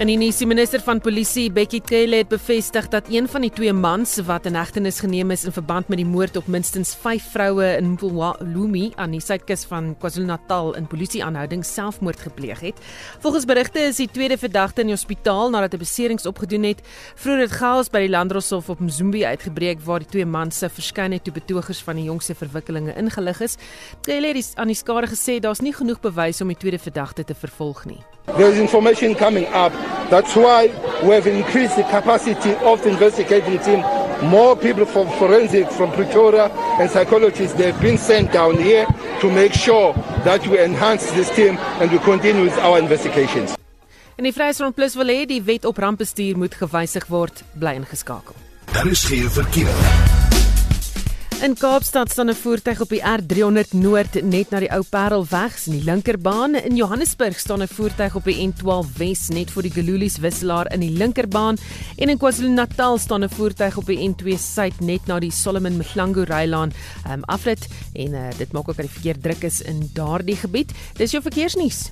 In 0.02 0.10
die 0.10 0.16
nuus, 0.18 0.40
die 0.42 0.48
minister 0.50 0.82
van 0.82 0.98
polisie, 0.98 1.52
Bekkie 1.54 1.84
Cele, 1.86 2.24
het 2.24 2.30
bevestig 2.32 2.88
dat 2.90 3.12
een 3.14 3.28
van 3.30 3.44
die 3.46 3.52
twee 3.54 3.70
mans 3.70 4.16
wat 4.26 4.48
in 4.50 4.56
hegtenis 4.58 4.98
geneem 5.04 5.30
is 5.30 5.44
in 5.46 5.54
verband 5.54 5.92
met 5.94 6.00
die 6.02 6.08
moord 6.10 6.40
op 6.40 6.48
minstens 6.50 6.96
5 6.98 7.28
vroue 7.36 7.68
in 7.76 7.92
Mpumlumi 7.92 8.88
aan 8.98 9.14
die 9.14 9.20
suidkus 9.22 9.68
van 9.70 9.92
KwaZulu-Natal 10.02 10.72
in 10.80 10.88
polisieaanhouding 10.90 11.62
selfmoord 11.62 12.24
gepleeg 12.26 12.64
het. 12.66 12.82
Volgens 13.22 13.46
berigte 13.46 13.84
is 13.92 14.00
die 14.02 14.08
tweede 14.10 14.40
verdagte 14.42 14.82
in 14.82 14.90
die 14.90 14.96
hospitaal 14.96 15.54
nadat 15.54 15.76
hy 15.78 15.84
beserings 15.84 16.26
opgedoen 16.26 16.66
het. 16.72 16.82
Vroeger 17.14 17.44
het 17.46 17.54
chaos 17.60 17.94
by 17.94 18.02
die 18.08 18.10
Landdroshof 18.10 18.72
op 18.74 18.82
Mzumbi 18.82 19.22
uitgebreek 19.22 19.86
waar 19.86 20.02
die 20.02 20.10
twee 20.16 20.26
mans 20.26 20.64
se 20.64 20.72
verskynheid 20.82 21.28
toe 21.30 21.36
betogers 21.38 21.84
van 21.86 22.02
die 22.02 22.08
jongse 22.10 22.34
verwikkelinge 22.42 22.98
ingelig 22.98 23.46
is. 23.46 23.60
Cele 24.02 24.34
het 24.34 24.58
aan 24.58 24.74
die 24.74 24.82
skare 24.82 25.14
gesê 25.14 25.38
daar's 25.38 25.62
nie 25.62 25.78
genoeg 25.78 26.02
bewys 26.02 26.42
om 26.42 26.50
die 26.50 26.58
tweede 26.58 26.82
verdagte 26.82 27.22
te 27.22 27.38
vervolg 27.38 27.86
nie. 27.86 28.02
There's 28.38 28.58
information 28.58 29.16
coming 29.16 29.46
up. 29.48 29.72
That's 30.10 30.36
why 30.36 30.68
we 31.04 31.10
have 31.10 31.28
increased 31.28 31.76
the 31.76 31.84
capacity 31.84 32.54
of 32.66 32.82
the 32.84 32.90
investigating 32.90 33.60
team. 33.60 33.84
More 34.30 34.56
people 34.56 34.86
from 34.86 35.08
forensic, 35.18 35.70
from 35.72 35.92
Pretoria, 35.92 36.50
and 36.80 36.90
psychologists, 36.90 37.56
they've 37.58 37.80
been 37.82 37.98
sent 37.98 38.32
down 38.32 38.58
here 38.58 38.86
to 39.22 39.32
make 39.32 39.54
sure 39.54 39.94
that 40.24 40.46
we 40.48 40.60
enhance 40.60 41.10
this 41.12 41.30
team 41.36 41.58
and 41.80 41.92
we 41.92 41.98
continue 42.00 42.44
with 42.44 42.58
our 42.60 42.78
investigations. 42.80 43.56
En 44.16 44.24
die 44.24 44.34
Vryheidsfront 44.34 44.76
Plus 44.76 44.94
wil 44.96 45.10
hê 45.10 45.26
die 45.26 45.42
wet 45.42 45.66
op 45.66 45.78
rampbestuur 45.82 46.38
moet 46.38 46.54
gewysig 46.54 47.08
word, 47.10 47.42
bly 47.58 47.74
ingeskakel. 47.80 48.38
Daar 48.72 48.88
is 48.88 49.04
geen 49.04 49.30
verkeer. 49.30 50.41
In 51.42 51.56
Kaapstad 51.58 52.12
staan 52.12 52.30
'n 52.30 52.36
voertuig 52.36 52.82
op 52.82 52.90
die 52.90 53.02
R300 53.02 53.74
Noord 53.74 54.22
net 54.24 54.50
na 54.50 54.60
die 54.60 54.70
Ou 54.70 54.84
Parelweg 54.90 55.66
in 55.66 55.72
die 55.72 55.84
linkerbaan. 55.84 56.56
In 56.56 56.76
Johannesburg 56.76 57.40
staan 57.40 57.62
'n 57.62 57.68
voertuig 57.68 58.16
op 58.16 58.24
die 58.24 58.48
N12 58.48 58.98
Wes 58.98 59.28
net 59.28 59.52
voor 59.52 59.62
die 59.62 59.72
Gululies 59.72 60.18
wisselaar 60.18 60.74
in 60.74 60.80
die 60.80 60.90
linkerbaan 60.90 61.58
en 61.98 62.10
in 62.10 62.18
KwaZulu-Natal 62.18 62.98
staan 62.98 63.24
'n 63.24 63.30
voertuig 63.30 63.78
op 63.78 63.86
die 63.86 64.10
N2 64.10 64.38
Suid 64.38 64.80
net 64.80 65.06
na 65.06 65.20
die 65.20 65.32
Solomon 65.32 65.78
Mhlangu 65.78 66.24
Rylaan 66.24 66.74
um, 67.10 67.24
afrit 67.24 67.68
en 67.94 68.14
uh, 68.14 68.30
dit 68.38 68.52
maak 68.52 68.70
ook 68.70 68.76
dat 68.76 68.86
die 68.86 68.94
verkeer 68.94 69.20
druk 69.22 69.44
is 69.44 69.62
in 69.62 69.90
daardie 69.94 70.36
gebied. 70.36 70.72
Dis 70.98 71.12
jou 71.12 71.22
verkeersnuus. 71.22 71.92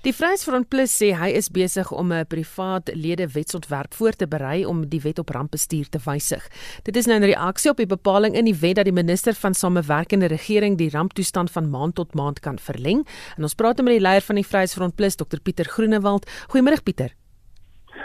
Die 0.00 0.14
Vryheidsfront 0.16 0.70
Plus 0.72 0.94
sê 0.96 1.10
hy 1.12 1.26
is 1.36 1.50
besig 1.52 1.90
om 1.92 2.08
'n 2.12 2.24
privaat 2.24 2.88
lede 2.94 3.26
wetsontwerp 3.28 3.92
voor 3.94 4.12
te 4.16 4.26
berei 4.26 4.64
om 4.64 4.88
die 4.88 5.00
wet 5.00 5.18
op 5.18 5.28
rampbestuur 5.28 5.88
te 5.88 5.98
wysig. 6.04 6.48
Dit 6.84 6.96
is 6.96 7.06
nou 7.06 7.18
'n 7.20 7.24
reaksie 7.24 7.70
op 7.70 7.76
die 7.76 7.86
bepaling 7.86 8.34
in 8.34 8.44
die 8.44 8.54
wet 8.54 8.76
dat 8.76 8.84
die 8.84 8.94
minister 8.94 9.34
van 9.34 9.54
samewerkende 9.54 10.26
regering 10.26 10.78
die 10.78 10.90
ramptoestand 10.90 11.50
van 11.50 11.70
maand 11.70 11.94
tot 11.94 12.14
maand 12.14 12.40
kan 12.40 12.58
verleng. 12.58 13.06
En 13.36 13.42
ons 13.42 13.54
praat 13.54 13.76
met 13.76 13.92
die 13.92 14.00
leier 14.00 14.22
van 14.22 14.34
die 14.36 14.46
Vryheidsfront 14.46 14.94
Plus, 14.96 15.16
Dr 15.16 15.38
Pieter 15.42 15.64
Groenewald. 15.64 16.26
Goeiemôre 16.48 16.82
Pieter. 16.82 17.14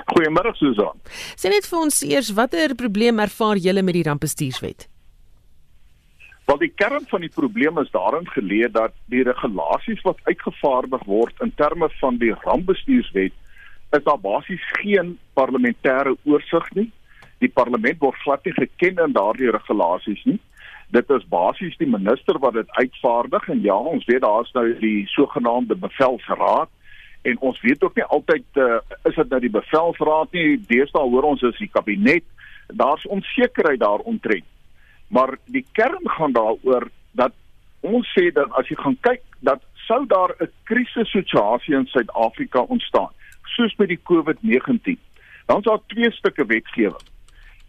Goeiemôre 0.06 0.54
Susan. 0.56 1.00
Sê 1.38 1.48
net 1.50 1.66
vir 1.66 1.80
ons 1.80 2.02
eers 2.02 2.34
watter 2.34 2.76
probleem 2.76 3.20
ervaar 3.20 3.56
julle 3.56 3.82
met 3.82 3.94
die 3.94 4.04
rampbestuurswet? 4.04 4.90
Wel 6.46 6.58
die 6.62 6.74
kern 6.76 7.06
van 7.10 7.24
die 7.26 7.32
probleem 7.34 7.78
is 7.82 7.90
daarin 7.92 8.28
geleë 8.30 8.70
dat 8.72 8.94
die 9.10 9.24
regulasies 9.26 10.02
wat 10.06 10.22
uitgevaardig 10.30 11.04
word 11.10 11.42
in 11.42 11.54
terme 11.58 11.90
van 12.00 12.20
die 12.22 12.34
rampbestuurswet 12.44 13.34
is 13.98 14.04
daar 14.04 14.20
basies 14.22 14.62
geen 14.82 15.18
parlementêre 15.34 16.14
oorsig 16.24 16.70
nie. 16.74 16.92
Die 17.42 17.50
parlement 17.50 18.00
word 18.00 18.22
glad 18.22 18.46
nie 18.46 18.54
geken 18.54 19.02
in 19.08 19.18
daardie 19.18 19.52
regulasies 19.52 20.22
nie. 20.30 20.40
Dit 20.94 21.10
is 21.10 21.26
basies 21.30 21.78
die 21.82 21.90
minister 21.90 22.38
wat 22.40 22.54
dit 22.54 22.72
uitvaardig 22.78 23.50
en 23.50 23.62
ja, 23.66 23.76
ons 23.76 24.06
weet 24.06 24.22
daar 24.22 24.46
is 24.46 24.54
nou 24.54 24.68
die 24.80 25.08
sogenaamde 25.16 25.76
bevelsraad 25.76 26.70
en 27.26 27.40
ons 27.40 27.62
weet 27.62 27.84
ook 27.84 27.96
nie 27.98 28.06
altyd 28.06 28.60
uh, 28.62 28.78
is 29.10 29.16
dit 29.18 29.30
nou 29.30 29.40
die 29.42 29.56
bevelsraad 29.58 30.38
nie. 30.38 30.60
Deesdae 30.70 31.10
hoor 31.10 31.34
ons 31.34 31.42
is 31.42 31.58
die 31.58 31.72
kabinet. 31.74 32.26
Daar's 32.68 33.06
onsekerheid 33.10 33.82
daaromtrent. 33.82 34.46
Maar 35.16 35.38
die 35.46 35.66
kern 35.72 36.10
gaan 36.10 36.32
daaroor 36.36 36.90
dat 37.12 37.32
ons 37.80 38.08
sê 38.18 38.32
dat 38.36 38.52
as 38.60 38.68
jy 38.68 38.76
gaan 38.82 38.98
kyk 39.08 39.22
dat 39.48 39.62
sou 39.88 40.02
daar 40.12 40.36
'n 40.40 40.52
krisissituasie 40.64 41.76
in 41.76 41.88
Suid-Afrika 41.88 42.60
ontstaan, 42.60 43.12
soos 43.56 43.76
met 43.76 43.88
die 43.88 44.02
COVID-19, 44.04 45.00
dan 45.46 45.58
is 45.58 45.64
daar 45.64 45.80
twee 45.88 46.12
stukke 46.12 46.46
wetgewing. 46.46 47.08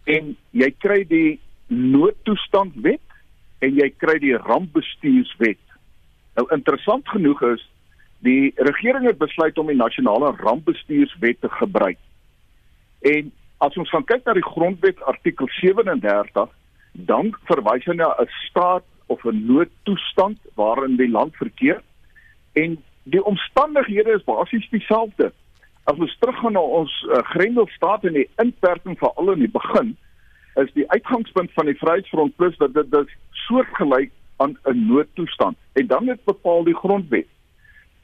En 0.05 0.37
jy 0.51 0.71
kry 0.79 1.05
die 1.05 1.41
noodtoestandwet 1.67 3.07
en 3.59 3.75
jy 3.75 3.91
kry 3.97 4.19
die 4.19 4.37
rampbestuurswet. 4.37 5.65
Nou 6.35 6.47
interessant 6.55 7.09
genoeg 7.09 7.43
is 7.43 7.71
die 8.19 8.53
regering 8.57 9.07
het 9.07 9.19
besluit 9.19 9.59
om 9.59 9.67
die 9.67 9.77
nasionale 9.77 10.35
rampbestuurswet 10.37 11.41
te 11.41 11.49
gebruik. 11.49 11.99
En 13.01 13.33
as 13.59 13.77
ons 13.77 13.91
gaan 13.91 14.05
kyk 14.05 14.25
na 14.25 14.33
die 14.33 14.51
grondwet 14.53 15.03
artikel 15.03 15.49
37 15.49 16.51
dan 17.05 17.37
verwys 17.45 17.85
na 17.85 18.15
'n 18.19 18.29
staat 18.49 18.85
of 19.07 19.25
'n 19.25 19.47
noodtoestand 19.47 20.39
waarin 20.55 20.97
die 20.97 21.11
land 21.11 21.37
verkeer. 21.37 21.83
En 22.53 22.83
die 23.03 23.25
omstandighede 23.25 24.11
is 24.11 24.25
basies 24.25 24.69
dieselfde. 24.71 25.33
As 25.85 25.99
ons 25.99 26.17
teruggaan 26.19 26.53
na 26.53 26.61
ons 26.61 27.07
uh, 27.09 27.19
Grendelstaat 27.23 28.05
en 28.05 28.13
die 28.13 28.29
inperking 28.37 28.99
veral 28.99 29.33
in 29.33 29.39
die 29.39 29.55
begin 29.59 29.97
is 30.55 30.73
die 30.73 30.91
uitgangspunt 30.91 31.53
van 31.53 31.67
die 31.67 31.77
Vryheidsfront 31.77 32.37
Plus 32.37 32.57
dat 32.57 32.75
dit 32.75 32.91
dit 32.91 33.09
soortgelyk 33.31 34.11
aan 34.37 34.57
'n 34.65 34.87
noodtoestand. 34.87 35.57
En 35.73 35.87
dan 35.87 36.07
het 36.07 36.25
bepaal 36.25 36.65
die 36.65 36.77
grondwet. 36.77 37.27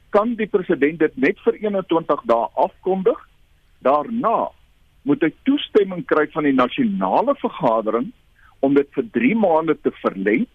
Kan 0.09 0.35
die 0.35 0.47
president 0.47 0.99
dit 0.99 1.17
net 1.17 1.39
vir 1.39 1.53
21 1.53 2.21
dae 2.25 2.47
afkondig? 2.53 3.29
Daarna 3.79 4.51
moet 5.01 5.21
hy 5.21 5.33
toestemming 5.43 6.05
kry 6.05 6.27
van 6.31 6.43
die 6.43 6.53
nasionale 6.53 7.35
vergadering 7.35 8.11
om 8.63 8.73
dit 8.77 8.87
vir 8.95 9.07
3 9.17 9.35
maande 9.35 9.75
te 9.83 9.91
verleng 9.99 10.45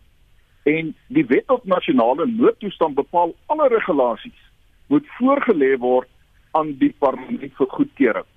en 0.69 0.95
die 1.13 1.25
wet 1.29 1.51
op 1.53 1.67
nasionale 1.69 2.27
noodtoestand 2.31 2.97
bepaal 2.97 3.35
alle 3.53 3.69
regulasies 3.73 4.41
moet 4.89 5.07
voorgelê 5.19 5.75
word 5.83 6.09
aan 6.57 6.73
die 6.81 6.95
parlement 7.05 7.53
vir 7.61 7.71
goedkeuring. 7.75 8.29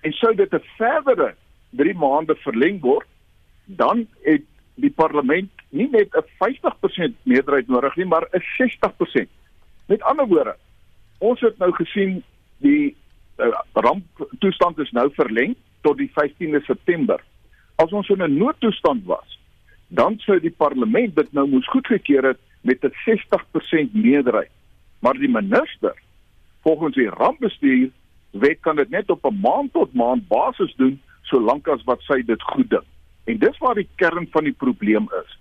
En 0.00 0.12
sou 0.16 0.32
dit 0.34 0.54
'n 0.54 0.64
verdere 0.78 1.34
3 1.76 1.94
maande 1.94 2.34
verleng 2.44 2.80
word, 2.80 3.06
dan 3.66 4.06
het 4.24 4.44
die 4.74 4.92
parlement 5.02 5.50
nie 5.68 5.88
net 5.90 6.16
'n 6.16 6.24
50% 6.40 7.14
meerderheid 7.22 7.68
nodig 7.68 7.96
nie, 7.96 8.06
maar 8.06 8.26
'n 8.32 8.42
60%. 8.56 9.28
Met 9.86 10.02
ander 10.02 10.26
woorde, 10.26 10.56
ons 11.18 11.40
het 11.40 11.58
nou 11.58 11.72
gesien 11.72 12.22
die 12.58 12.96
uh, 13.38 13.52
ramptoestand 13.72 14.78
is 14.78 14.90
nou 14.90 15.10
verleng 15.14 15.56
tot 15.80 15.96
die 15.96 16.10
15de 16.12 16.64
September 16.64 17.20
as 17.82 17.92
ons 17.92 18.08
in 18.08 18.22
'n 18.22 18.36
noodtoestand 18.36 19.04
was, 19.04 19.38
dan 19.88 20.18
sou 20.18 20.38
die 20.40 20.56
parlement 20.64 21.14
dit 21.16 21.32
nou 21.32 21.46
moes 21.48 21.68
goedgekeur 21.68 22.24
het 22.24 22.40
met 22.60 22.84
'n 22.84 22.94
60% 23.04 23.94
meerderheid. 23.94 24.50
Maar 25.00 25.14
die 25.14 25.28
minister, 25.28 25.94
volgens 26.62 26.94
die 26.94 27.08
rampbestuur, 27.08 27.90
wet 28.30 28.60
kan 28.60 28.76
dit 28.76 28.90
net 28.90 29.10
op 29.10 29.24
'n 29.24 29.40
maand 29.40 29.72
tot 29.72 29.94
maand 29.94 30.28
basis 30.28 30.74
doen 30.76 31.00
solank 31.22 31.68
as 31.68 31.84
wat 31.84 32.00
sy 32.00 32.22
dit 32.22 32.42
goed 32.42 32.70
dink. 32.70 32.88
En 33.24 33.38
dis 33.38 33.58
waar 33.58 33.74
die 33.74 33.88
kern 33.94 34.26
van 34.30 34.44
die 34.44 34.52
probleem 34.52 35.08
is. 35.24 35.38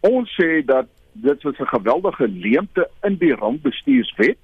Ons 0.00 0.30
sê 0.40 0.64
dat 0.64 0.86
dit 1.12 1.44
is 1.44 1.58
'n 1.58 1.66
geweldige 1.66 2.28
leemte 2.28 2.90
in 3.02 3.16
die 3.16 3.34
rampbestuurswet 3.34 4.38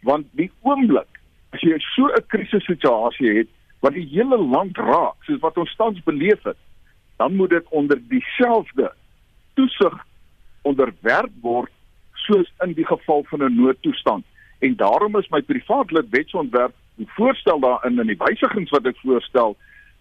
want 0.00 0.26
die 0.30 0.50
oomblik 0.62 1.20
as 1.50 1.60
jy 1.60 1.78
so 1.78 2.06
'n 2.06 2.26
krisissituasie 2.26 3.38
het 3.38 3.48
wat 3.80 3.92
die 3.92 4.06
hele 4.06 4.38
land 4.38 4.76
raak 4.76 5.14
soos 5.24 5.40
wat 5.40 5.56
ons 5.56 5.76
tans 5.76 6.02
beleef 6.02 6.42
het 6.42 6.56
dan 7.22 7.36
moet 7.36 7.50
dit 7.50 7.66
onder 7.68 7.98
dieselfde 8.08 8.92
toesig 9.54 9.94
onderwerp 10.62 11.30
word 11.40 11.70
soos 12.12 12.52
in 12.64 12.72
die 12.78 12.86
geval 12.86 13.24
van 13.30 13.42
'n 13.44 13.54
noodtoestand. 13.54 14.24
En 14.58 14.76
daarom 14.76 15.16
is 15.18 15.28
my 15.28 15.42
privaat 15.42 15.90
lid 15.90 16.08
wetsontwerp 16.10 16.74
die 16.94 17.08
voorstel 17.16 17.60
daarin 17.60 18.00
in 18.00 18.06
die 18.06 18.22
wysigings 18.24 18.70
wat 18.70 18.86
ek 18.86 18.98
voorstel 19.04 19.56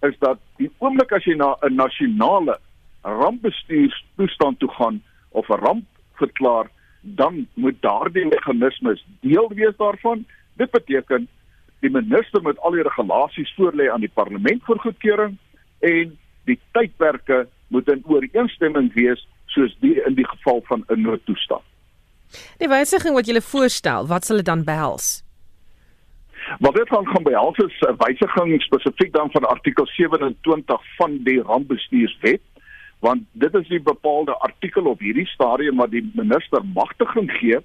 is 0.08 0.18
dat 0.20 0.40
die 0.58 0.72
oomblik 0.78 1.12
as 1.12 1.26
jy 1.26 1.36
na 1.36 1.58
'n 1.62 1.76
nasionale 1.76 2.60
rampbestuurstoestand 3.02 4.60
toe 4.60 4.72
gaan 4.72 5.04
of 5.30 5.50
'n 5.50 5.62
ramp 5.66 5.86
verklaar, 6.14 6.70
dan 7.02 7.48
moet 7.54 7.82
daardie 7.82 8.26
meganismes 8.26 9.06
deel 9.20 9.50
wees 9.54 9.78
daarvan. 9.78 10.26
Dit 10.54 10.72
beteken 10.72 11.28
die 11.80 11.90
minister 11.90 12.42
moet 12.42 12.60
al 12.60 12.72
die 12.72 12.88
regulasies 12.90 13.54
voorlê 13.58 13.92
aan 13.92 14.06
die 14.06 14.16
parlement 14.20 14.64
vir 14.64 14.80
goedkeuring 14.80 15.38
en 15.80 16.18
die 16.46 16.60
tydperke 16.72 17.48
moet 17.68 17.90
in 17.90 18.04
ooreenstemming 18.06 18.94
wees 18.94 19.28
soos 19.46 19.76
die 19.80 19.98
in 20.06 20.16
die 20.16 20.28
geval 20.28 20.62
van 20.68 20.84
'n 20.88 21.02
noodtoestand. 21.02 21.64
Die 22.58 22.70
wysiging 22.70 23.14
wat 23.14 23.28
jy 23.28 23.42
voorstel, 23.42 24.08
wat 24.08 24.26
sal 24.26 24.38
dit 24.38 24.46
dan 24.46 24.64
behels? 24.64 25.24
Wat 26.60 26.76
dit 26.76 26.90
gaan 26.90 27.08
gaan 27.08 27.24
behels 27.24 27.58
is 27.58 27.82
'n 27.82 27.96
wysiging 27.98 28.62
spesifiek 28.62 29.14
dan 29.14 29.32
van 29.32 29.46
artikel 29.46 29.86
27 29.86 30.82
van 30.98 31.24
die 31.24 31.42
rampbestuurswet 31.42 32.42
want 33.02 33.24
dit 33.32 33.54
is 33.54 33.68
die 33.68 33.82
bepaalde 33.82 34.34
artikel 34.38 34.86
op 34.86 35.00
hierdie 35.00 35.26
stadium 35.26 35.78
wat 35.82 35.92
die 35.92 36.04
minister 36.14 36.62
magtiging 36.74 37.32
gee 37.40 37.58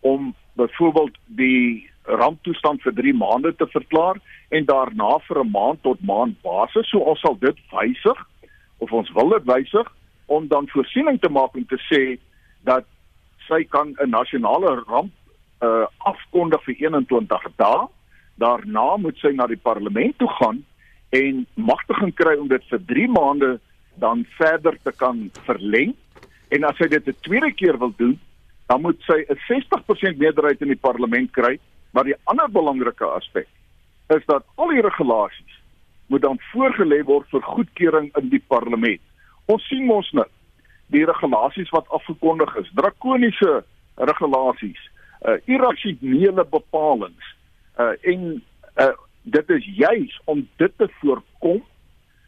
om 0.00 0.34
byvoorbeeld 0.58 1.18
die 1.26 1.90
ramptoestand 2.04 2.82
vir 2.82 2.94
3 2.98 3.14
maande 3.14 3.52
te 3.56 3.66
verklaar 3.66 4.18
en 4.50 4.64
daarna 4.64 5.18
vir 5.28 5.40
'n 5.44 5.50
maand 5.50 5.82
tot 5.82 6.00
maand 6.02 6.42
basis. 6.42 6.88
So 6.88 6.98
ons 6.98 7.20
sal 7.20 7.38
dit 7.38 7.56
wysig 7.70 8.18
of 8.78 8.92
ons 8.92 9.12
wil 9.12 9.28
dit 9.28 9.44
wysig 9.44 9.86
om 10.26 10.48
dan 10.48 10.68
voorsiening 10.68 11.20
te 11.20 11.28
maak 11.28 11.54
om 11.54 11.66
te 11.66 11.78
sê 11.90 12.18
dat 12.64 12.84
sy 13.48 13.64
kan 13.64 13.94
'n 14.00 14.10
nasionale 14.10 14.84
ramp 14.86 15.12
uh 15.62 15.86
afkondig 15.98 16.62
vir 16.64 16.74
21 16.74 17.48
dae. 17.56 17.86
Daarna 18.38 18.96
moet 18.96 19.16
sy 19.18 19.32
na 19.32 19.46
die 19.46 19.62
parlement 19.62 20.18
toe 20.18 20.30
gaan 20.40 20.64
en 21.10 21.46
magtiging 21.54 22.14
kry 22.14 22.36
om 22.36 22.48
dit 22.48 22.64
vir 22.70 22.80
3 22.86 23.08
maande 23.08 23.60
dan 23.94 24.26
verder 24.38 24.78
te 24.82 24.92
kan 24.92 25.30
verleng. 25.44 25.94
En 26.48 26.64
as 26.64 26.76
sy 26.76 26.88
dit 26.88 27.06
'n 27.08 27.16
tweede 27.20 27.52
keer 27.52 27.78
wil 27.78 27.92
doen, 27.96 28.18
dan 28.66 28.80
moet 28.80 29.00
sy 29.06 29.24
'n 29.28 29.38
60% 29.48 30.18
meerderheid 30.18 30.60
in 30.60 30.68
die 30.68 30.84
parlement 30.88 31.30
kry 31.30 31.58
Maar 31.92 32.08
die 32.08 32.18
ander 32.24 32.50
belangrike 32.50 33.04
aspek 33.04 33.48
is 34.12 34.24
dat 34.26 34.44
al 34.54 34.72
die 34.72 34.84
regulasies 34.84 35.58
moet 36.06 36.22
dan 36.22 36.40
voorgelê 36.52 37.02
word 37.08 37.28
vir 37.32 37.42
goedkeuring 37.42 38.10
in 38.20 38.28
die 38.32 38.42
parlement. 38.52 39.00
Ons 39.52 39.64
sien 39.68 39.86
mos 39.88 40.10
nou 40.16 40.28
die 40.92 41.04
regulasies 41.08 41.70
wat 41.72 41.88
afgekondig 41.88 42.52
is, 42.60 42.72
drakoniese 42.76 43.62
regulasies, 43.96 44.80
uh 45.28 45.38
irrasionele 45.48 46.44
bepalinge. 46.50 47.32
Uh 47.80 47.94
en 48.12 48.42
uh 48.76 48.92
dit 49.22 49.50
is 49.56 49.68
juis 49.78 50.20
om 50.24 50.42
dit 50.58 50.72
te 50.76 50.88
voorkom 51.00 51.62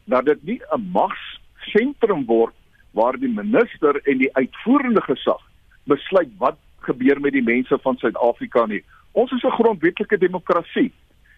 dat 0.04 0.24
dit 0.24 0.42
nie 0.42 0.60
'n 0.76 0.90
magsentrum 0.92 2.24
word 2.26 2.54
waar 2.90 3.18
die 3.18 3.28
minister 3.28 4.00
en 4.04 4.18
die 4.18 4.30
uitvoerende 4.36 5.00
gesag 5.00 5.42
besluit 5.84 6.30
wat 6.38 6.56
gebeur 6.78 7.20
met 7.20 7.32
die 7.32 7.42
mense 7.42 7.78
van 7.82 7.96
Suid-Afrika 7.96 8.66
nie. 8.66 8.84
Ons 9.14 9.30
is 9.32 9.42
'n 9.42 9.58
grondwetlike 9.58 10.18
demokrasie. 10.18 10.92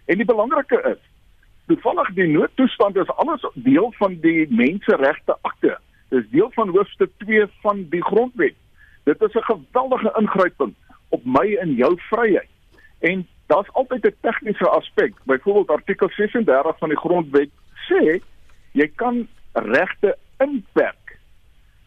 En 0.05 0.17
die 0.17 0.25
belangrike 0.25 0.81
is, 0.95 1.03
toevallig 1.67 2.09
die 2.15 2.29
noodtoestand 2.29 2.97
is 2.97 3.11
alles 3.21 3.45
deel 3.55 3.93
van 3.99 4.17
die 4.21 4.47
menseregte 4.51 5.37
akte. 5.43 5.79
Dit 6.09 6.25
is 6.25 6.31
deel 6.31 6.51
van 6.55 6.69
hoofstuk 6.69 7.11
2 7.19 7.47
van 7.61 7.87
die 7.91 8.03
grondwet. 8.03 8.55
Dit 9.05 9.23
is 9.23 9.35
'n 9.35 9.43
geweldige 9.53 10.13
ingryping 10.19 10.75
op 11.09 11.25
my 11.25 11.57
en 11.61 11.75
jou 11.75 11.93
vryheid. 11.99 12.49
En 12.99 13.27
daar's 13.47 13.73
altyd 13.73 14.07
'n 14.07 14.17
tegniese 14.21 14.69
aspek. 14.69 15.13
Byvoorbeeld 15.25 15.71
artikel 15.71 16.09
36 16.09 16.79
van 16.79 16.89
die 16.89 16.99
grondwet 16.99 17.51
sê 17.89 18.21
jy 18.73 18.89
kan 18.95 19.29
regte 19.53 20.17
inperk. 20.39 21.19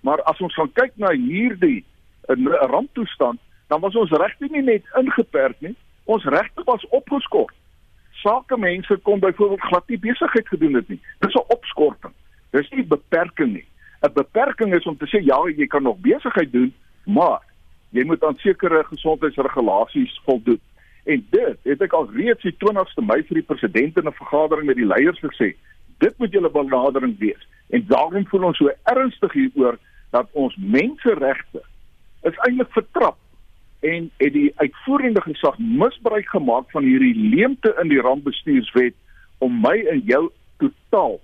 Maar 0.02 0.22
as 0.22 0.40
ons 0.40 0.54
gaan 0.54 0.72
kyk 0.72 0.92
na 0.96 1.12
hierdie 1.12 1.86
'n 2.28 2.48
ramptoestand, 2.48 3.40
dan 3.70 3.80
was 3.80 3.96
ons 3.96 4.12
regte 4.12 4.48
nie 4.50 4.64
net 4.66 4.86
ingeperk 4.98 5.60
nie, 5.62 5.76
ons 6.10 6.24
regte 6.34 6.66
was 6.66 6.86
opgeskort. 6.90 7.54
Sakemense 8.22 8.98
kon 9.06 9.22
byvoorbeeld 9.22 9.68
glad 9.70 9.88
nie 9.88 10.00
besigheid 10.00 10.48
gedoen 10.48 10.74
het 10.80 10.88
nie. 10.90 11.00
Dis 11.20 11.34
'n 11.34 11.52
opskorting. 11.56 12.14
Dis 12.52 12.70
nie 12.70 12.84
beperking 12.84 13.54
nie. 13.54 13.68
'n 14.02 14.14
Beperking 14.14 14.74
is 14.74 14.86
om 14.86 14.98
te 14.98 15.06
sê 15.06 15.22
ja, 15.24 15.38
jy 15.56 15.68
kan 15.68 15.84
nog 15.84 15.98
besigheid 15.98 16.52
doen, 16.52 16.74
maar 17.06 17.42
jy 17.90 18.04
moet 18.06 18.24
aan 18.24 18.36
sekere 18.36 18.84
gesondheidsregulasies 18.84 20.22
voldoen. 20.26 20.62
En 21.04 21.28
dit 21.30 21.58
het 21.64 21.82
ek 21.82 21.94
al 21.94 22.10
reeds 22.14 22.42
die 22.42 22.56
20ste 22.58 23.02
Mei 23.02 23.24
vir 23.24 23.36
die 23.36 23.50
president 23.52 23.98
in 23.98 24.08
'n 24.08 24.22
vergadering 24.22 24.66
met 24.66 24.76
die 24.76 24.86
leiers 24.86 25.20
gesê. 25.20 25.56
Dit 25.98 26.18
moet 26.18 26.32
julle 26.32 26.50
benadering 26.50 27.20
wees. 27.20 27.48
En 27.70 27.86
daarom 27.88 28.28
voel 28.28 28.44
ons 28.44 28.58
so 28.58 28.70
ernstig 28.84 29.34
hieroor 29.34 29.78
dat 30.10 30.28
ons 30.32 30.56
menseregte 30.56 31.62
is 32.22 32.38
eintlik 32.38 32.72
vertrap 32.72 33.18
en 33.80 34.10
het 34.18 34.34
die 34.34 34.52
uitvoerende 34.56 35.22
gesag 35.22 35.58
misbruik 35.58 36.30
gemaak 36.30 36.72
van 36.72 36.84
hierdie 36.84 37.16
leemte 37.16 37.76
in 37.82 37.92
die 37.92 38.02
rampbestuurswet 38.02 38.96
om 39.38 39.62
my 39.64 39.78
en 39.92 40.02
jou 40.08 40.26
totaal 40.60 41.20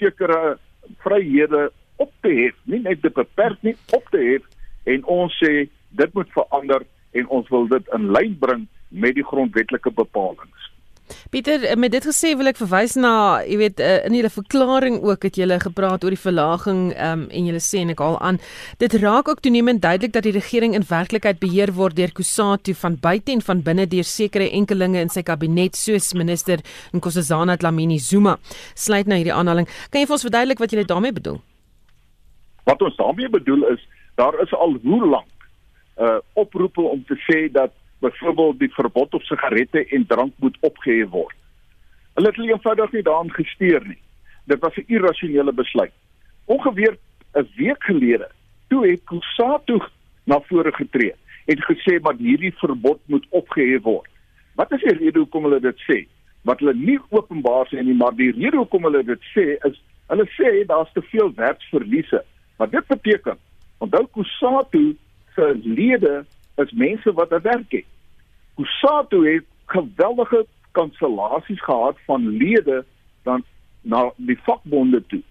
sekere 0.00 0.56
vryhede 1.04 1.68
op 2.00 2.12
te 2.24 2.32
hef, 2.32 2.56
nie 2.64 2.80
net 2.80 3.02
te 3.02 3.10
beperk 3.12 3.60
nie, 3.66 3.76
op 3.92 4.06
te 4.10 4.22
hef 4.24 4.46
en 4.88 5.04
ons 5.04 5.36
sê 5.42 5.68
dit 6.00 6.14
moet 6.16 6.32
verander 6.32 6.86
en 7.12 7.28
ons 7.28 7.48
wil 7.52 7.68
dit 7.68 7.92
in 7.96 8.08
lyn 8.14 8.36
bring 8.40 8.66
met 8.88 9.14
die 9.18 9.26
grondwetlike 9.26 9.92
bepalinge. 9.94 10.48
Pieter, 11.30 11.64
eh, 11.64 11.76
met 11.76 11.92
dit 11.92 12.04
gesê 12.04 12.32
wil 12.36 12.50
ek 12.50 12.58
verwys 12.60 12.96
na, 12.96 13.40
jy 13.46 13.56
weet, 13.60 13.80
eh, 13.80 14.04
in 14.06 14.14
julle 14.14 14.30
verklaring 14.30 15.00
ook 15.02 15.22
het 15.22 15.36
julle 15.36 15.58
gepraat 15.60 16.04
oor 16.04 16.14
die 16.14 16.20
verlaging 16.20 16.80
um, 16.96 17.26
en 17.30 17.46
julle 17.46 17.62
sê 17.62 17.82
en 17.84 17.92
ek 17.94 18.00
al 18.00 18.18
aan, 18.20 18.40
dit 18.78 18.94
raak 19.02 19.28
ook 19.28 19.40
toenemend 19.40 19.82
duidelik 19.82 20.12
dat 20.12 20.26
die 20.26 20.34
regering 20.34 20.74
in 20.74 20.86
werklikheid 20.88 21.40
beheer 21.40 21.72
word 21.72 21.96
deur 21.96 22.12
Kusatu 22.12 22.74
van 22.74 22.96
buite 23.00 23.32
en 23.32 23.42
van 23.42 23.62
binne 23.62 23.86
deur 23.86 24.04
sekere 24.04 24.50
enkelinge 24.50 25.00
in 25.00 25.12
sy 25.12 25.22
kabinet 25.22 25.76
soos 25.76 26.12
minister 26.14 26.62
Nkosazana 26.92 27.56
Dlamini 27.56 27.98
Zuma. 27.98 28.38
Sluit 28.74 29.06
nou 29.06 29.18
hierdie 29.18 29.34
aanhaling. 29.34 29.68
Kan 29.90 30.02
jy 30.02 30.06
vir 30.06 30.18
ons 30.18 30.26
verduidelik 30.26 30.62
wat 30.62 30.72
jy 30.72 30.84
daarmee 30.84 31.12
bedoel? 31.12 31.40
Wat 32.64 32.82
ons 32.82 32.96
daarmee 32.96 33.28
bedoel 33.28 33.66
is, 33.74 33.84
daar 34.20 34.36
is 34.42 34.52
al 34.54 34.76
hoe 34.82 35.04
lank 35.06 35.28
uh 36.00 36.18
oproepe 36.32 36.80
om 36.80 37.02
te 37.04 37.16
sê 37.26 37.50
dat 37.52 37.72
byvoorbeeld 38.00 38.58
die 38.58 38.72
verbod 38.74 39.14
op 39.14 39.22
sigarette 39.22 39.84
en 39.86 40.06
drank 40.06 40.32
moet 40.36 40.56
opgehef 40.60 41.08
word. 41.08 41.36
Hulle 42.14 42.28
het 42.32 42.38
eenvoudig 42.38 42.92
nie 42.92 43.02
daaraan 43.02 43.32
gesteer 43.32 43.86
nie. 43.86 43.98
Dit 44.44 44.60
was 44.60 44.76
'n 44.76 44.84
irrasionele 44.86 45.52
besluit. 45.52 45.92
Ongeveer 46.44 46.96
'n 47.34 47.48
week 47.56 47.82
gelede, 47.84 48.28
toe 48.68 48.86
het 48.86 49.04
Kusatu 49.04 49.80
na 50.24 50.40
vore 50.40 50.72
getree 50.72 51.14
en 51.46 51.62
gesê 51.62 52.00
dat 52.00 52.18
hierdie 52.18 52.52
verbod 52.52 53.00
moet 53.06 53.26
opgehef 53.30 53.82
word. 53.82 54.08
Wat 54.54 54.72
is 54.72 54.80
die 54.80 54.96
rede 54.98 55.18
hoekom 55.18 55.42
hulle 55.42 55.60
dit 55.60 55.78
sê? 55.88 56.06
Wat 56.42 56.58
hulle 56.58 56.74
nie 56.74 56.98
openbaar 57.08 57.66
sê 57.68 57.82
nie, 57.82 57.94
maar 57.94 58.14
die 58.16 58.32
rede 58.32 58.56
hoekom 58.56 58.84
hulle 58.84 59.04
dit 59.04 59.22
sê 59.34 59.56
is 59.68 59.80
hulle 60.10 60.26
sê 60.34 60.66
daar's 60.66 60.92
te 60.92 61.02
veel 61.02 61.32
werksverliese. 61.34 62.24
Maar 62.58 62.70
dit 62.70 62.86
beteken, 62.86 63.38
onthou 63.78 64.06
Kusatu 64.12 64.96
se 65.34 65.60
lede 65.64 66.24
is 66.60 66.72
mense 66.72 67.12
wat 67.12 67.32
'n 67.32 67.42
werk 67.42 67.72
het. 67.72 67.84
Kusatu 68.56 69.34
het 69.34 69.44
geweldige 69.66 70.46
kansellasies 70.72 71.62
gehad 71.62 71.96
van 72.04 72.28
lede 72.28 72.84
dan 73.22 73.44
na 73.80 74.12
die 74.16 74.38
vakbonde 74.42 75.06
toe. 75.06 75.22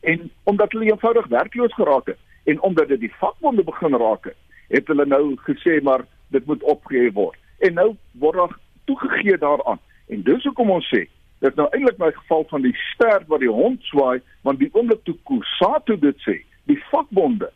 En 0.00 0.30
omdat 0.42 0.72
hulle 0.72 0.90
eenvoudig 0.90 1.26
werkloos 1.26 1.74
geraak 1.74 2.06
het 2.06 2.18
en 2.44 2.60
omdat 2.60 2.88
dit 2.88 3.00
die 3.00 3.14
vakbonde 3.18 3.64
begin 3.64 3.94
raak 3.94 4.24
het, 4.24 4.36
het 4.68 4.86
hulle 4.86 5.06
nou 5.06 5.36
gesê 5.36 5.82
maar 5.82 6.04
dit 6.28 6.46
moet 6.46 6.62
opgehef 6.62 7.12
word. 7.12 7.38
En 7.58 7.74
nou 7.74 7.96
word 8.12 8.36
daar 8.36 8.58
toegegee 8.84 9.38
daaraan. 9.38 9.78
En 10.08 10.22
dis 10.22 10.44
hoekom 10.44 10.70
ons 10.70 10.94
sê 10.94 11.06
dit 11.38 11.54
nou 11.54 11.66
eintlik 11.70 11.98
my 12.00 12.10
geval 12.16 12.46
van 12.48 12.62
die 12.64 12.74
stert 12.94 13.26
wat 13.28 13.42
die 13.42 13.52
hond 13.52 13.82
swaai, 13.90 14.20
want 14.46 14.58
die 14.58 14.70
oomblik 14.72 15.02
toe 15.04 15.16
Kusatu 15.28 15.98
dit 16.00 16.16
sê, 16.24 16.38
die 16.64 16.78
vakbonde 16.90 17.50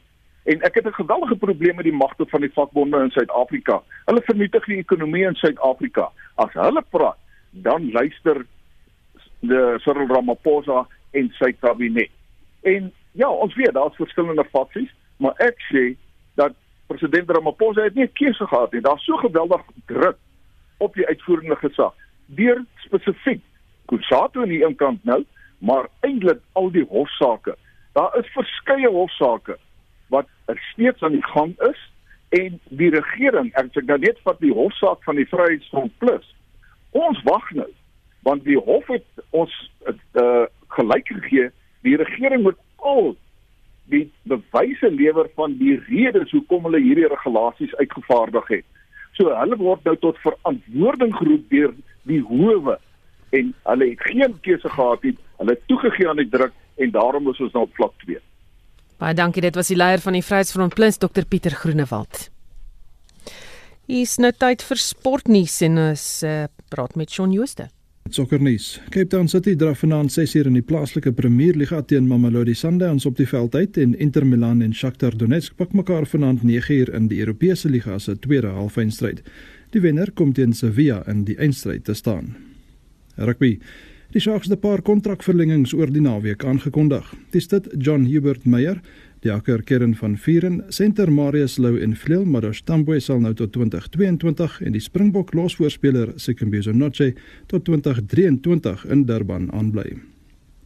En 0.44 0.60
ek 0.60 0.74
het 0.74 0.86
'n 0.86 0.92
geweldige 0.92 1.36
probleem 1.36 1.74
met 1.74 1.84
die 1.84 1.92
magte 1.92 2.26
van 2.26 2.40
die 2.40 2.52
vakbonde 2.52 2.98
in 3.02 3.10
Suid-Afrika. 3.10 3.82
Hulle 4.04 4.22
vernietig 4.24 4.64
die 4.64 4.76
ekonomie 4.76 5.24
in 5.24 5.34
Suid-Afrika. 5.34 6.10
As 6.34 6.52
hulle 6.52 6.84
praat, 6.90 7.16
dan 7.50 7.90
luister 7.92 8.46
die 9.40 9.78
Cyril 9.78 10.06
Ramaphosa 10.06 10.86
en 11.10 11.30
sy 11.38 11.52
kabinet. 11.52 12.10
En 12.62 12.92
ja, 13.12 13.28
ons 13.28 13.54
weet 13.54 13.72
daar's 13.72 13.96
verskillende 13.96 14.44
faksies, 14.44 14.90
maar 15.16 15.34
ek 15.36 15.56
sê 15.72 15.96
dat 16.34 16.52
president 16.86 17.30
Ramaphosa 17.30 17.82
het 17.82 17.94
nie 17.94 18.04
'n 18.04 18.12
keuse 18.12 18.46
gehad 18.46 18.72
nie. 18.72 18.80
Daar's 18.80 19.04
so 19.04 19.16
geweldig 19.16 19.62
druk 19.86 20.16
op 20.78 20.94
die 20.94 21.06
uitvoerende 21.06 21.56
gesag 21.56 21.94
deur 22.26 22.64
spesifiek 22.74 23.42
Kusatu 23.90 24.42
aan 24.42 24.48
die 24.48 24.64
een 24.64 24.76
kant 24.76 25.04
nou, 25.04 25.24
maar 25.58 25.88
eintlik 26.00 26.38
al 26.52 26.70
die 26.70 26.86
hofsaake. 26.88 27.56
Daar 27.92 28.18
is 28.18 28.32
verskeie 28.32 28.88
hofsaake 28.88 29.58
steeds 30.72 31.02
aan 31.02 31.16
die 31.18 31.26
gang 31.32 31.54
is 31.68 31.80
en 32.40 32.60
die 32.68 32.90
regering 32.94 33.50
ek 33.60 33.72
sê 33.74 33.84
nou 33.86 33.98
net 33.98 34.18
vir 34.24 34.36
die 34.40 34.54
hofsaak 34.54 35.04
van 35.04 35.18
die 35.20 35.28
Vryheidsfront 35.30 35.96
Plus 36.02 36.26
ons 36.96 37.22
wag 37.28 37.50
nou 37.54 37.68
want 38.26 38.44
die 38.44 38.58
hof 38.58 38.86
het 38.92 39.24
ons 39.30 39.52
uh, 39.86 40.46
gelyk 40.76 41.08
gegee 41.14 41.50
die 41.86 41.96
regering 41.96 42.42
moet 42.42 42.58
al 42.76 43.14
die 43.90 44.04
bewyse 44.30 44.90
lewer 44.90 45.28
van 45.34 45.56
die 45.58 45.76
redes 45.88 46.30
hoekom 46.34 46.68
hulle 46.68 46.82
hierdie 46.82 47.08
regulasies 47.10 47.74
uitgevaardig 47.80 48.52
het. 48.54 48.66
So 49.18 49.32
hulle 49.34 49.58
word 49.58 49.84
nou 49.88 49.96
tot 50.04 50.20
verantwoording 50.22 51.14
geroep 51.18 51.48
deur 51.50 51.74
die 52.08 52.20
howe 52.28 52.78
en 53.36 53.52
hulle 53.66 53.90
het 53.92 54.06
geen 54.06 54.36
keuse 54.46 54.70
gehad 54.76 55.06
nie. 55.06 55.16
Hulle 55.42 55.58
toegegee 55.66 56.08
aan 56.08 56.22
die 56.22 56.30
druk 56.30 56.54
en 56.80 56.94
daarom 56.94 57.30
is 57.32 57.42
ons 57.42 57.56
nou 57.56 57.66
op 57.66 57.78
vlak 57.78 57.96
2 58.06 58.20
Baie 59.00 59.16
dankie. 59.16 59.40
Dit 59.40 59.56
was 59.56 59.70
die 59.72 59.78
leier 59.80 60.02
van 60.04 60.12
die 60.12 60.24
Vryheidsfront 60.24 60.74
Plus, 60.76 60.98
Dr 61.00 61.24
Pieter 61.24 61.54
Groenewald. 61.56 62.26
Hier 63.88 64.04
is 64.04 64.18
nou 64.20 64.30
tyd 64.36 64.60
vir 64.62 64.78
sportnuus 64.78 65.56
en 65.64 65.80
ons 65.88 66.02
uh, 66.28 66.42
praat 66.70 66.98
met 67.00 67.10
Shaun 67.10 67.32
Jooste. 67.32 67.70
Sokkernuus. 68.12 68.74
Cape 68.92 69.08
Town 69.08 69.28
City 69.28 69.54
draf 69.56 69.80
vanaand 69.82 70.12
6uur 70.12 70.50
in 70.50 70.58
die 70.58 70.64
plaaslike 70.66 71.14
Premier 71.16 71.56
Liga 71.56 71.80
teen 71.80 72.08
Mamelodi 72.10 72.54
Sundowns 72.54 73.06
op 73.08 73.16
die 73.16 73.28
veld 73.30 73.56
uit 73.56 73.80
en 73.80 73.96
Inter 73.96 74.26
Milan 74.26 74.60
en 74.66 74.74
Shakhtar 74.76 75.16
Donetsk 75.16 75.56
pak 75.56 75.72
mekaar 75.72 76.04
vanaand 76.10 76.44
9uur 76.44 76.92
in 76.96 77.08
die 77.08 77.22
Europese 77.24 77.72
Liga 77.72 77.98
se 77.98 78.18
tweede 78.20 78.52
halfeindstryd. 78.52 79.24
Die 79.72 79.80
wenner 79.80 80.12
kom 80.12 80.34
teen 80.36 80.52
Sevilla 80.52 81.00
in 81.08 81.24
die 81.24 81.38
eindstryd 81.40 81.86
te 81.88 81.96
staan. 81.96 82.34
Rugby. 83.16 83.56
Die 84.10 84.20
Sharks 84.20 84.48
het 84.48 84.58
'n 84.58 84.60
paar 84.60 84.82
kontrakverlengings 84.82 85.72
oor 85.72 85.90
die 85.92 86.00
naweek 86.00 86.44
aangekondig. 86.44 87.14
Dis 87.30 87.46
dit 87.48 87.68
John 87.78 88.04
Hubert 88.04 88.44
Meyer, 88.44 88.80
die 89.20 89.32
akker 89.32 89.62
kern 89.62 89.94
van 89.94 90.16
Vieren, 90.18 90.64
Center 90.68 91.12
Marius 91.12 91.58
Lou 91.58 91.78
en 91.78 91.96
Flil 91.96 92.24
Madosh 92.24 92.60
Tambwe 92.60 93.00
sal 93.00 93.20
nou 93.20 93.34
tot 93.34 93.52
2022 93.52 94.60
en 94.60 94.72
die 94.72 94.80
Springbok 94.80 95.32
losvoorspeler 95.32 96.12
Sekumbiso 96.16 96.72
Noche 96.72 97.14
tot 97.46 97.64
2023 97.64 98.84
in 98.86 99.04
Durban 99.04 99.52
aanbly. 99.52 99.98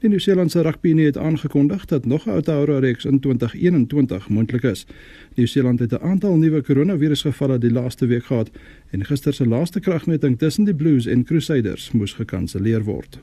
Die 0.04 0.10
Nieu-Seelandse 0.12 0.60
rugbyunie 0.60 1.06
het 1.06 1.16
aangekondig 1.16 1.84
dat 1.84 2.06
nog 2.06 2.26
'n 2.26 2.30
Outauro 2.30 2.78
reeks 2.78 3.04
in 3.04 3.20
2021 3.20 4.28
moontlik 4.28 4.62
is. 4.62 4.86
Nieu-Seeland 5.34 5.78
het 5.78 5.92
'n 5.92 6.02
aantal 6.02 6.36
nuwe 6.36 6.62
koronavirusgevalle 6.62 7.58
die 7.58 7.72
laaste 7.72 8.06
week 8.06 8.24
gehad 8.24 8.50
en 8.90 9.04
gister 9.04 9.32
se 9.34 9.46
laaste 9.46 9.80
kragmeting 9.80 10.38
tussen 10.38 10.64
die 10.64 10.74
Blues 10.74 11.06
en 11.06 11.24
Crusaders 11.24 11.92
moes 11.92 12.12
gekanselleer 12.12 12.82
word. 12.84 13.18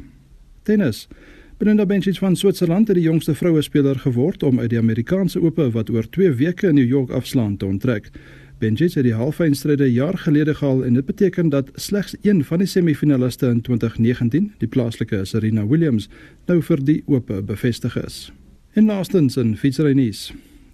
Tennis. 0.62 1.08
Belinda 1.58 1.86
Bencic 1.86 2.18
van 2.18 2.36
Switserland 2.36 2.88
het 2.88 2.96
die 2.96 3.06
jongste 3.06 3.36
vroue 3.36 3.62
speler 3.62 4.00
geword 4.00 4.44
om 4.44 4.60
uit 4.60 4.70
die 4.70 4.80
Amerikaanse 4.80 5.42
Ope 5.42 5.72
wat 5.72 5.90
oor 5.90 6.10
2 6.10 6.32
weke 6.32 6.68
in 6.68 6.76
New 6.76 6.88
York 6.88 7.10
afslaan 7.10 7.58
te 7.58 7.66
onttrek. 7.66 8.10
Bencic 8.62 8.94
het 8.94 9.08
die 9.08 9.16
halfeindstryde 9.18 9.88
jaar 9.90 10.18
gelede 10.22 10.54
gehaal 10.54 10.84
en 10.86 10.94
dit 10.94 11.06
beteken 11.06 11.50
dat 11.50 11.70
slegs 11.76 12.14
een 12.22 12.44
van 12.46 12.62
die 12.62 12.68
semifinaliste 12.68 13.48
in 13.50 13.62
2019, 13.62 14.52
die 14.62 14.68
plaaslike 14.68 15.24
Serena 15.26 15.64
Williams, 15.66 16.10
nou 16.46 16.60
vir 16.62 16.84
die 16.86 17.00
Ope 17.10 17.40
bevestig 17.42 17.98
is. 17.98 18.20
En 18.78 18.86
laastens 18.86 19.38
in 19.42 19.56
fietsrynuus. 19.58 20.28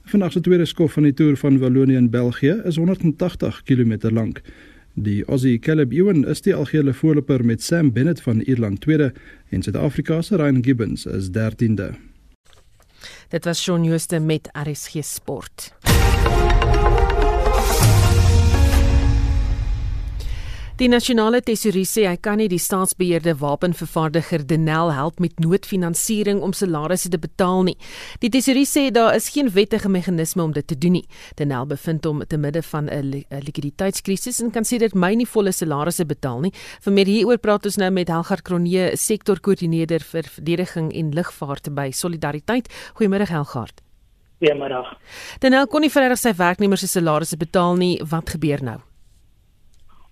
Vandag 0.04 0.32
se 0.36 0.42
tweede 0.44 0.66
skof 0.66 0.98
van 0.98 1.08
die 1.08 1.14
Tour 1.14 1.38
van 1.40 1.60
Wallonië 1.60 1.96
in 1.96 2.10
België 2.10 2.58
is 2.66 2.76
180 2.76 3.64
km 3.64 4.12
lank. 4.12 4.42
Die 4.94 5.24
Aussie 5.26 5.60
Caleb 5.60 5.94
Ewan 5.94 6.26
is 6.28 6.42
die 6.42 6.56
algehele 6.56 6.94
voorloper 6.94 7.46
met 7.46 7.64
Sam 7.64 7.94
Bennett 7.94 8.22
van 8.22 8.42
Ierland 8.42 8.82
tweede 8.82 9.14
en 9.50 9.64
Suid-Afrika 9.64 10.22
se 10.22 10.36
Ryan 10.36 10.64
Gibbons 10.64 11.06
is 11.06 11.30
13de. 11.32 11.94
Dit 13.30 13.46
was 13.46 13.64
Shaun 13.64 13.84
Jooste 13.84 14.20
met 14.20 14.50
RSG 14.52 15.04
Sport. 15.04 15.72
Die 20.78 20.86
nasionale 20.86 21.40
tesourier 21.42 21.88
sê 21.90 22.04
hy 22.06 22.20
kan 22.22 22.38
nie 22.38 22.46
die 22.52 22.60
staatsbeheerde 22.62 23.32
wapenvervaardiger 23.42 24.44
Denel 24.46 24.92
help 24.94 25.18
met 25.18 25.40
noodfinansiering 25.42 26.44
om 26.46 26.52
salarisse 26.54 27.10
te 27.10 27.18
betaal 27.18 27.64
nie. 27.66 27.74
Die 28.22 28.30
tesourier 28.30 28.70
sê 28.70 28.84
daar 28.94 29.16
is 29.18 29.32
geen 29.34 29.50
wettige 29.56 29.90
meganisme 29.90 30.44
om 30.44 30.52
dit 30.54 30.68
te 30.70 30.76
doen 30.78 31.00
nie. 31.00 31.08
Denel 31.42 31.66
bevind 31.66 32.06
hom 32.06 32.22
te 32.22 32.38
midde 32.38 32.62
van 32.62 32.92
'n 32.94 33.10
li 33.10 33.26
likwiditeitskrisis 33.30 34.40
en 34.44 34.52
kan 34.52 34.64
sê 34.64 34.78
dit 34.78 34.94
my 34.94 35.16
nie 35.16 35.26
volle 35.26 35.52
salarisse 35.52 36.06
betaal 36.06 36.42
nie. 36.42 36.54
Vir 36.82 36.94
meer 36.94 37.08
hieroor 37.08 37.38
praat 37.38 37.66
ons 37.66 37.78
nou 37.78 37.90
met 37.90 38.08
Helgard 38.08 38.44
Kronee, 38.44 38.96
sektorkoördineerder 38.96 40.04
vir 40.04 40.24
verdediging 40.24 40.94
en 40.94 41.12
lugvaart 41.12 41.74
by 41.74 41.90
Solidariteit. 41.92 42.70
Goeiemôre 42.94 43.26
Helgard. 43.26 43.82
Goeiemôre. 44.40 44.96
Denel 45.40 45.66
kon 45.66 45.82
nie 45.82 45.90
verder 45.90 46.18
sy 46.18 46.34
werknemers 46.34 46.82
se 46.82 46.88
salarisse 46.88 47.38
betaal 47.38 47.76
nie. 47.76 48.00
Wat 48.04 48.30
gebeur 48.30 48.64
nou? 48.64 48.78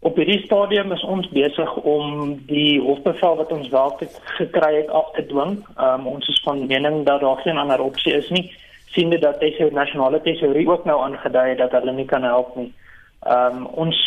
Op 0.06 0.16
hierdie 0.16 0.44
stadium 0.46 0.92
is 0.94 1.04
ons 1.04 1.26
besig 1.34 1.72
om 1.82 2.36
die 2.46 2.78
hofbevel 2.82 3.40
wat 3.40 3.52
ons 3.52 3.70
wel 3.74 3.96
gekry 4.38 4.76
het 4.76 4.90
af 4.94 5.08
te 5.16 5.24
dwing. 5.26 5.56
Um, 5.82 6.06
ons 6.12 6.28
is 6.30 6.42
van 6.46 6.68
mening 6.70 7.00
dat 7.08 7.24
daar 7.24 7.42
geen 7.42 7.58
ander 7.58 7.82
opsie 7.82 8.14
is 8.14 8.30
nie. 8.30 8.52
sien 8.94 9.10
dit 9.10 9.22
dat 9.22 9.40
deze 9.40 9.70
nasionale 9.74 10.22
tesourie 10.22 10.68
ook 10.70 10.86
nou 10.86 11.02
aangedui 11.02 11.50
het 11.50 11.58
dat 11.58 11.72
hulle 11.72 11.92
nie 11.92 12.06
kan 12.06 12.24
help 12.24 12.54
nie. 12.56 12.70
Um, 13.28 13.66
ons 13.66 13.98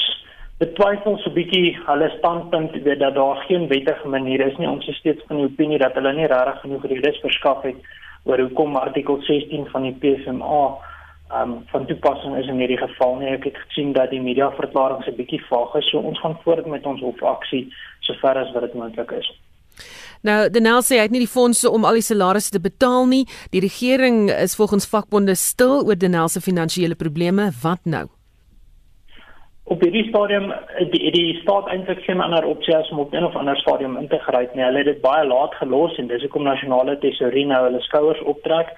betwyfel 0.62 1.18
so 1.18 1.30
'n 1.30 1.34
bietjie 1.34 1.76
hulle 1.86 2.08
standpunt 2.18 2.78
weet 2.82 3.02
dat 3.02 3.14
daar 3.14 3.36
geen 3.48 3.66
wettige 3.68 4.08
manier 4.08 4.46
is 4.46 4.56
nie. 4.56 4.68
Ons 4.68 4.86
is 4.88 4.96
steeds 4.96 5.22
van 5.26 5.36
die 5.36 5.50
opinie 5.50 5.78
dat 5.78 5.94
hulle 5.94 6.12
nie 6.12 6.26
regtig 6.26 6.60
genoeg 6.60 6.86
redes 6.86 7.18
verskaf 7.26 7.62
het 7.62 7.76
oor 8.24 8.38
hoekom 8.38 8.76
artikel 8.76 9.18
16 9.20 9.66
van 9.66 9.82
die 9.82 9.96
PSMA 10.00 10.78
um, 11.32 11.64
van 11.72 11.86
toepassing 11.86 12.36
is 12.36 12.46
in 12.46 12.60
hierdie 12.62 12.80
geval 12.80 13.16
nie. 13.16 13.32
Ek 13.34 13.44
het 13.44 13.58
gesien 13.66 13.92
dat 13.92 14.10
die 14.10 14.22
media 14.22 14.50
verklaring 14.56 15.02
se 15.04 15.12
bietjie 15.12 15.42
vaag 15.48 15.74
is, 15.80 15.90
so 15.90 15.98
ons 15.98 16.20
gaan 16.20 16.38
voort 16.44 16.66
met 16.66 16.86
ons 16.86 17.00
hofaksie 17.04 17.68
sover 18.00 18.36
as 18.36 18.52
wat 18.54 18.68
dit 18.68 18.74
moontlik 18.74 19.12
is. 19.18 19.30
Nou, 20.26 20.48
Denel 20.50 20.82
sê 20.82 20.98
hy 20.98 21.06
het 21.06 21.14
nie 21.14 21.22
die 21.22 21.30
fondse 21.30 21.70
om 21.70 21.84
al 21.86 22.00
die 22.00 22.06
salarisse 22.06 22.50
te 22.50 22.60
betaal 22.60 23.06
nie. 23.06 23.24
Die 23.54 23.62
regering 23.62 24.26
is 24.34 24.56
volgens 24.58 24.88
vakbonde 24.90 25.36
stil 25.38 25.84
oor 25.86 25.98
Denel 25.98 26.28
se 26.28 26.42
finansiële 26.42 26.98
probleme. 26.98 27.52
Wat 27.62 27.84
nou? 27.84 28.08
Op 29.68 29.82
hierdie 29.84 30.06
stadium 30.08 30.48
die 30.90 31.10
die 31.12 31.36
staat 31.42 31.68
eintlik 31.68 32.00
geen 32.06 32.22
ander 32.24 32.44
opsie 32.48 32.74
as 32.74 32.90
om 32.90 33.02
op 33.04 33.12
'n 33.12 33.24
of 33.24 33.36
ander 33.36 33.56
stadium 33.56 33.96
in 33.96 34.08
te 34.08 34.18
gryp 34.18 34.54
nie. 34.54 34.64
Hulle 34.64 34.78
het 34.78 34.86
dit 34.86 35.00
baie 35.00 35.26
laat 35.26 35.54
gelos 35.54 35.98
en 35.98 36.06
dis 36.06 36.22
hoekom 36.22 36.42
nasionale 36.42 36.98
tesourie 36.98 37.46
nou 37.46 37.64
hulle 37.64 37.80
skouers 37.80 38.22
optrek. 38.22 38.68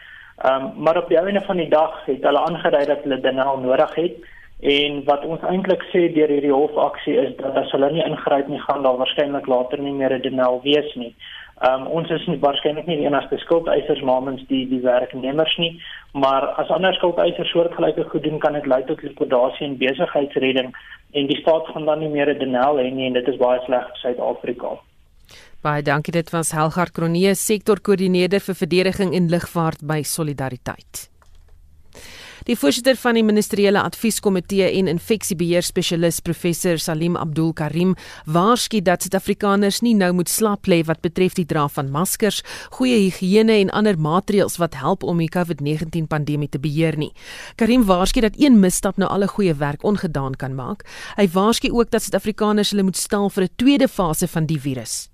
Ehm 0.40 0.64
um, 0.64 0.82
maar 0.82 0.96
op 0.96 1.08
die 1.08 1.18
einde 1.18 1.40
van 1.40 1.56
die 1.56 1.68
dag 1.68 2.04
het 2.04 2.22
hulle 2.22 2.40
aangedui 2.40 2.84
dat 2.86 3.02
hulle 3.02 3.20
dit 3.20 3.34
nou 3.34 3.60
nodig 3.60 3.94
het 3.94 4.14
en 4.60 5.04
wat 5.04 5.24
ons 5.24 5.42
eintlik 5.48 5.82
sê 5.92 6.06
deur 6.14 6.32
hierdie 6.32 6.52
hofaksie 6.52 7.16
is 7.20 7.34
dat 7.36 7.56
as 7.56 7.72
hulle 7.76 7.90
nie 7.92 8.04
ingryp 8.04 8.48
nie 8.48 8.60
gaan 8.60 8.82
daar 8.82 8.96
waarskynlik 9.02 9.46
later 9.46 9.82
nie 9.82 9.92
meer 9.92 10.16
'n 10.16 10.22
denel 10.22 10.60
wees 10.62 10.94
nie. 10.94 11.14
Ehm 11.60 11.80
um, 11.80 11.86
ons 11.86 12.10
is 12.10 12.26
nie 12.26 12.38
waarskynlik 12.40 12.86
nie 12.86 12.96
die 12.96 13.06
enigste 13.06 13.38
skuldeisers 13.38 14.00
namens 14.00 14.46
die 14.48 14.68
die 14.68 14.80
werknemers 14.80 15.56
nie, 15.56 15.82
maar 16.12 16.46
as 16.62 16.70
ander 16.70 16.94
skuldeisers 16.94 17.50
soortgelyke 17.50 18.04
goed 18.04 18.22
doen 18.22 18.38
kan 18.38 18.52
dit 18.52 18.66
lei 18.66 18.84
tot 18.84 19.02
likwidasie 19.02 19.66
en 19.66 19.76
besigheidsredding 19.76 20.72
en 21.12 21.26
die 21.26 21.40
staat 21.40 21.66
gaan 21.66 21.84
dan 21.84 21.98
nie 21.98 22.08
meer 22.08 22.32
'n 22.34 22.38
denel 22.38 22.76
hê 22.78 22.90
nie 22.92 23.06
en 23.06 23.12
dit 23.12 23.28
is 23.28 23.36
baie 23.36 23.60
sleg 23.66 23.86
vir 23.86 23.96
Suid-Afrika. 23.96 24.78
Baie 25.60 25.82
dankie 25.84 26.12
dit 26.16 26.30
was 26.32 26.54
Helgard 26.56 26.94
Kronee, 26.96 27.34
sektorkoördineerder 27.36 28.40
vir 28.40 28.56
verdediging 28.56 29.10
en 29.12 29.26
lugvaart 29.28 29.82
by 29.84 30.00
Solidariteit. 30.08 31.10
Die 32.48 32.56
voorsitter 32.56 32.96
van 32.96 33.18
die 33.18 33.24
ministeriële 33.28 33.82
advieskomitee 33.84 34.70
en 34.78 34.88
infeksiebeheer 34.88 35.62
spesialis 35.62 36.22
professor 36.24 36.80
Salim 36.80 37.18
Abdul 37.20 37.52
Karim 37.52 37.92
waarsku 38.24 38.80
dat 38.80 39.04
Suid-Afrikaners 39.04 39.82
nie 39.84 39.92
nou 39.98 40.14
moet 40.16 40.32
slap 40.32 40.64
lê 40.64 40.80
wat 40.88 41.02
betref 41.04 41.36
die 41.36 41.44
dra 41.44 41.66
van 41.68 41.92
maskers, 41.92 42.40
goeie 42.78 42.96
higiëne 43.04 43.60
en 43.60 43.74
ander 43.76 44.00
maatreëls 44.00 44.56
wat 44.62 44.80
help 44.80 45.04
om 45.04 45.20
die 45.20 45.28
COVID-19 45.28 46.08
pandemie 46.08 46.48
te 46.48 46.62
beheer 46.62 46.96
nie. 46.96 47.12
Karim 47.60 47.84
waarsku 47.84 48.24
dat 48.24 48.40
een 48.40 48.56
misstap 48.64 48.96
nou 48.96 49.12
alle 49.12 49.28
goeie 49.28 49.54
werk 49.60 49.84
ongedaan 49.84 50.40
kan 50.40 50.56
maak. 50.56 50.88
Hy 51.20 51.28
waarsku 51.36 51.68
ook 51.68 51.92
dat 51.92 52.08
Suid-Afrikaners 52.08 52.72
hulle 52.72 52.88
moet 52.88 52.96
stel 52.96 53.28
vir 53.28 53.44
'n 53.44 53.56
tweede 53.56 53.88
fase 53.88 54.26
van 54.26 54.46
die 54.46 54.60
virus. 54.60 55.09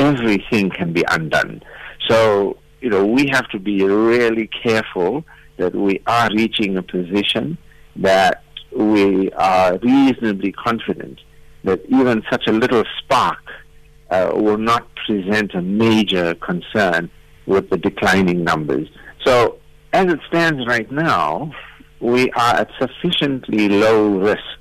Everything 0.00 0.70
can 0.70 0.92
be 0.92 1.04
undone. 1.08 1.62
So, 2.08 2.56
you 2.80 2.90
know, 2.90 3.04
we 3.04 3.28
have 3.32 3.48
to 3.50 3.58
be 3.58 3.84
really 3.84 4.48
careful 4.62 5.24
that 5.58 5.74
we 5.74 6.00
are 6.06 6.28
reaching 6.34 6.76
a 6.78 6.82
position 6.82 7.58
that 7.96 8.42
we 8.74 9.30
are 9.32 9.78
reasonably 9.78 10.52
confident 10.52 11.20
that 11.64 11.80
even 11.88 12.22
such 12.30 12.46
a 12.46 12.52
little 12.52 12.84
spark 12.98 13.44
uh, 14.10 14.30
will 14.34 14.56
not 14.56 14.88
present 15.06 15.54
a 15.54 15.60
major 15.60 16.34
concern 16.36 17.10
with 17.46 17.68
the 17.68 17.76
declining 17.76 18.42
numbers. 18.42 18.88
So, 19.24 19.58
as 19.92 20.06
it 20.06 20.20
stands 20.28 20.66
right 20.66 20.90
now, 20.90 21.52
we 22.00 22.30
are 22.30 22.54
at 22.62 22.70
sufficiently 22.78 23.68
low 23.68 24.18
risk 24.18 24.58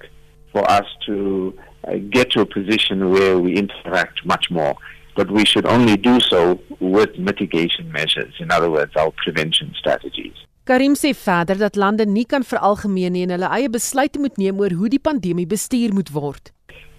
for 0.52 0.70
us 0.70 0.86
to 1.06 1.58
uh, 1.88 1.94
get 2.10 2.32
to 2.32 2.42
a 2.42 2.46
position 2.46 3.12
where 3.12 3.40
we 3.40 3.56
interact 3.56 4.26
much 4.26 4.48
more 4.52 4.76
but 5.16 5.32
we 5.32 5.46
should 5.46 5.66
only 5.66 5.98
do 5.98 6.20
so 6.20 6.60
with 6.80 7.18
mitigation 7.18 7.92
measures, 7.92 8.34
in 8.40 8.52
other 8.52 8.70
words, 8.70 8.96
our 8.96 9.12
prevention 9.24 9.74
strategies. 9.78 10.38
Karim 10.70 10.94
sê 10.94 11.14
verder 11.18 11.58
dat 11.58 11.76
lande 11.76 12.06
nie 12.06 12.26
kan 12.26 12.44
veralgemeen 12.46 13.16
nie 13.18 13.24
en 13.26 13.34
hulle 13.34 13.50
eie 13.58 13.70
besluite 13.74 14.20
moet 14.22 14.38
neem 14.38 14.60
oor 14.62 14.76
hoe 14.78 14.90
die 14.94 15.02
pandemie 15.02 15.48
bestuur 15.50 15.96
moet 15.98 16.12
word. 16.14 16.52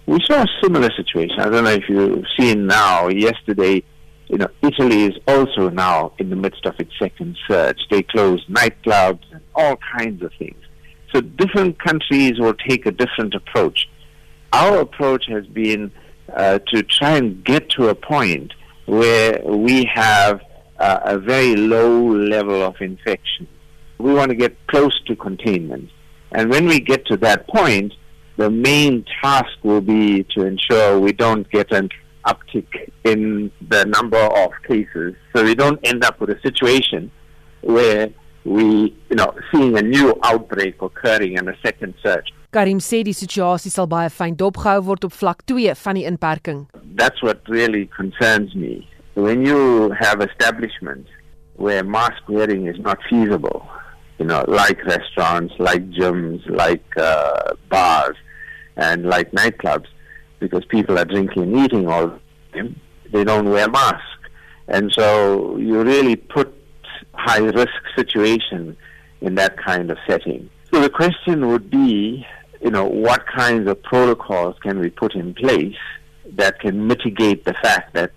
We 0.07 0.19
saw 0.25 0.41
a 0.43 0.49
similar 0.61 0.91
situation. 0.91 1.39
I 1.39 1.49
don't 1.49 1.63
know 1.63 1.77
if 1.77 1.87
you've 1.87 2.27
seen 2.37 2.65
now, 2.65 3.07
yesterday, 3.07 3.83
you 4.27 4.37
know, 4.37 4.47
Italy 4.61 5.05
is 5.05 5.17
also 5.27 5.69
now 5.69 6.11
in 6.17 6.29
the 6.29 6.35
midst 6.35 6.65
of 6.65 6.75
its 6.79 6.91
second 6.99 7.37
surge. 7.47 7.79
They 7.89 8.01
closed 8.03 8.47
nightclubs 8.49 9.23
and 9.31 9.41
all 9.55 9.77
kinds 9.97 10.21
of 10.21 10.31
things. 10.37 10.61
So 11.13 11.21
different 11.21 11.79
countries 11.79 12.39
will 12.39 12.55
take 12.67 12.85
a 12.85 12.91
different 12.91 13.35
approach. 13.35 13.87
Our 14.53 14.79
approach 14.79 15.25
has 15.27 15.45
been 15.47 15.91
uh, 16.35 16.59
to 16.67 16.83
try 16.83 17.17
and 17.17 17.43
get 17.43 17.69
to 17.71 17.89
a 17.89 17.95
point 17.95 18.53
where 18.85 19.41
we 19.45 19.85
have 19.85 20.41
uh, 20.79 20.99
a 21.03 21.19
very 21.19 21.55
low 21.55 22.07
level 22.07 22.63
of 22.63 22.75
infection. 22.81 23.47
We 23.97 24.13
want 24.13 24.29
to 24.29 24.35
get 24.35 24.55
close 24.67 24.99
to 25.07 25.15
containment. 25.15 25.89
And 26.31 26.49
when 26.49 26.65
we 26.65 26.79
get 26.79 27.05
to 27.07 27.17
that 27.17 27.47
point, 27.47 27.93
the 28.37 28.49
main 28.49 29.05
task 29.21 29.51
will 29.63 29.81
be 29.81 30.23
to 30.35 30.45
ensure 30.45 30.99
we 30.99 31.11
don't 31.11 31.49
get 31.51 31.71
an 31.71 31.89
uptick 32.25 32.89
in 33.03 33.51
the 33.69 33.85
number 33.85 34.17
of 34.17 34.51
cases. 34.67 35.15
So 35.35 35.43
we 35.43 35.55
don't 35.55 35.79
end 35.83 36.03
up 36.03 36.19
with 36.19 36.29
a 36.29 36.39
situation 36.41 37.11
where 37.61 38.09
we, 38.43 38.95
you 39.09 39.15
know, 39.15 39.33
seeing 39.51 39.77
a 39.77 39.81
new 39.81 40.17
outbreak 40.23 40.81
occurring 40.81 41.37
and 41.37 41.49
a 41.49 41.57
second 41.63 41.93
surge. 42.01 42.33
Karim 42.51 42.79
sê 42.83 42.99
die 43.07 43.15
situasie 43.15 43.71
sal 43.71 43.87
baie 43.87 44.09
fyn 44.11 44.33
dopgehou 44.35 44.81
word 44.89 45.05
op 45.07 45.13
vlak 45.15 45.45
2 45.47 45.71
van 45.81 45.95
die 45.95 46.03
inperking. 46.03 46.65
That's 46.99 47.23
what 47.23 47.47
really 47.47 47.85
concerns 47.95 48.55
me. 48.55 48.89
When 49.15 49.45
you 49.45 49.91
have 49.99 50.19
establishments 50.19 51.07
where 51.55 51.81
mask 51.83 52.27
wearing 52.27 52.67
is 52.67 52.77
not 52.79 52.99
feasible, 53.09 53.63
you 54.19 54.25
know, 54.25 54.43
like 54.49 54.83
restaurants, 54.83 55.53
like 55.59 55.89
gyms, 55.91 56.43
like 56.49 56.83
uh, 56.97 57.53
bars, 57.69 58.17
and 58.75 59.05
like 59.05 59.31
nightclubs, 59.31 59.87
because 60.39 60.65
people 60.65 60.99
are 60.99 61.05
drinking 61.05 61.43
and 61.43 61.55
eating 61.55 61.87
all 61.87 62.07
the 62.07 62.19
time, 62.51 62.75
they 63.13 63.23
don't 63.23 63.49
wear 63.49 63.69
masks. 63.69 64.27
And 64.67 64.91
so 64.91 65.55
you 65.55 65.81
really 65.83 66.17
put 66.17 66.53
high 67.13 67.39
risk 67.39 67.79
situation 67.95 68.75
in 69.21 69.35
that 69.35 69.57
kind 69.57 69.89
of 69.89 69.97
setting. 70.05 70.49
So 70.73 70.81
the 70.81 70.89
question 70.89 71.47
would 71.47 71.69
be 71.69 72.25
you 72.61 72.69
know, 72.69 72.85
what 72.85 73.25
kinds 73.27 73.69
of 73.69 73.81
protocols 73.83 74.55
can 74.61 74.79
we 74.79 74.89
put 74.89 75.15
in 75.15 75.33
place 75.33 75.75
that 76.33 76.59
can 76.59 76.87
mitigate 76.87 77.43
the 77.45 77.53
fact 77.61 77.93
that, 77.93 78.11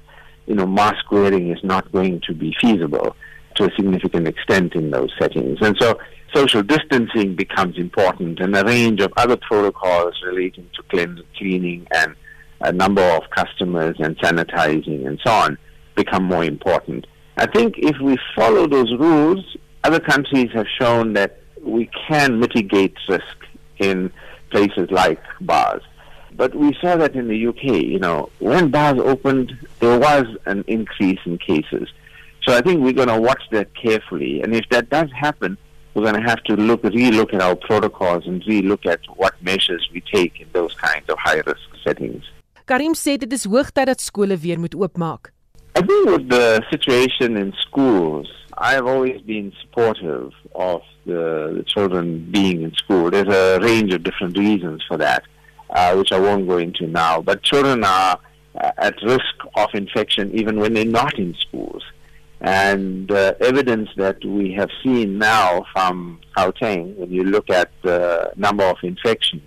you 0.46 0.54
know, 0.54 0.66
mask 0.66 1.10
wearing 1.10 1.50
is 1.50 1.62
not 1.64 1.90
going 1.92 2.20
to 2.26 2.34
be 2.34 2.54
feasible 2.60 3.16
to 3.56 3.64
a 3.64 3.74
significant 3.74 4.28
extent 4.28 4.74
in 4.74 4.90
those 4.90 5.10
settings. 5.18 5.58
And 5.60 5.76
so 5.80 5.98
social 6.34 6.62
distancing 6.62 7.34
becomes 7.34 7.78
important 7.78 8.40
and 8.40 8.54
a 8.54 8.64
range 8.64 9.00
of 9.00 9.12
other 9.16 9.36
protocols 9.36 10.14
relating 10.26 10.68
to 10.74 10.82
clean, 10.90 11.22
cleaning 11.36 11.86
and 11.92 12.14
a 12.60 12.72
number 12.72 13.02
of 13.02 13.22
customers 13.30 13.96
and 13.98 14.18
sanitizing 14.18 15.06
and 15.06 15.20
so 15.24 15.32
on 15.32 15.58
become 15.94 16.24
more 16.24 16.44
important. 16.44 17.06
I 17.36 17.46
think 17.46 17.76
if 17.78 17.96
we 18.00 18.18
follow 18.36 18.66
those 18.66 18.92
rules, 18.98 19.56
other 19.84 20.00
countries 20.00 20.50
have 20.54 20.66
shown 20.80 21.14
that 21.14 21.40
we 21.62 21.88
can 22.08 22.40
mitigate 22.40 22.94
risk 23.08 23.36
in 23.78 24.12
places 24.54 24.88
like 24.90 25.20
bars. 25.40 25.82
But 26.40 26.54
we 26.54 26.70
saw 26.80 26.96
that 27.02 27.14
in 27.20 27.26
the 27.28 27.40
UK, 27.50 27.64
you 27.94 28.00
know, 28.06 28.18
when 28.38 28.70
bars 28.70 28.98
opened, 29.12 29.48
there 29.80 29.98
was 29.98 30.26
an 30.46 30.64
increase 30.66 31.22
in 31.26 31.38
cases. 31.38 31.86
So 32.44 32.56
I 32.58 32.60
think 32.60 32.76
we're 32.84 33.00
going 33.02 33.14
to 33.16 33.20
watch 33.30 33.44
that 33.56 33.68
carefully. 33.84 34.42
And 34.42 34.54
if 34.54 34.66
that 34.70 34.90
does 34.90 35.10
happen, 35.26 35.56
we're 35.92 36.06
going 36.08 36.20
to 36.22 36.28
have 36.32 36.42
to 36.44 36.54
look, 36.56 36.82
relook 36.82 37.32
at 37.34 37.40
our 37.40 37.56
protocols 37.56 38.26
and 38.26 38.42
relook 38.42 38.84
at 38.94 39.00
what 39.20 39.34
measures 39.50 39.88
we 39.92 40.00
take 40.16 40.40
in 40.40 40.48
those 40.52 40.74
kinds 40.74 41.06
of 41.08 41.16
high 41.18 41.42
risk 41.50 41.68
settings. 41.84 42.24
Karim 42.66 42.94
sê 42.96 43.18
dit 43.20 43.32
is 43.36 43.44
hoogtyd 43.44 43.90
dat 43.90 44.00
skole 44.00 44.36
weer 44.40 44.58
moet 44.58 44.74
oopmaak. 44.74 45.28
I 45.76 45.82
think 45.88 46.08
with 46.08 46.28
the 46.30 46.62
situation 46.70 47.36
in 47.36 47.52
schools, 47.66 48.28
I've 48.58 48.86
always 48.86 49.20
been 49.22 49.52
supportive 49.62 50.32
of 50.54 50.82
the, 51.06 51.54
the 51.56 51.64
children 51.66 52.30
being 52.30 52.62
in 52.62 52.74
school. 52.74 53.10
There's 53.10 53.32
a 53.32 53.60
range 53.60 53.92
of 53.92 54.02
different 54.02 54.36
reasons 54.38 54.82
for 54.86 54.96
that, 54.98 55.24
uh, 55.70 55.94
which 55.94 56.12
I 56.12 56.20
won't 56.20 56.46
go 56.46 56.58
into 56.58 56.86
now. 56.86 57.20
But 57.20 57.42
children 57.42 57.82
are 57.84 58.18
uh, 58.54 58.70
at 58.78 58.94
risk 59.02 59.34
of 59.56 59.70
infection 59.74 60.30
even 60.32 60.60
when 60.60 60.74
they're 60.74 60.84
not 60.84 61.18
in 61.18 61.34
schools. 61.34 61.82
And 62.40 63.10
uh, 63.10 63.34
evidence 63.40 63.88
that 63.96 64.24
we 64.24 64.52
have 64.52 64.70
seen 64.82 65.18
now 65.18 65.64
from 65.72 66.20
Gauteng, 66.36 66.96
when 66.96 67.10
you 67.10 67.24
look 67.24 67.50
at 67.50 67.70
the 67.82 68.32
number 68.36 68.64
of 68.64 68.76
infections, 68.82 69.42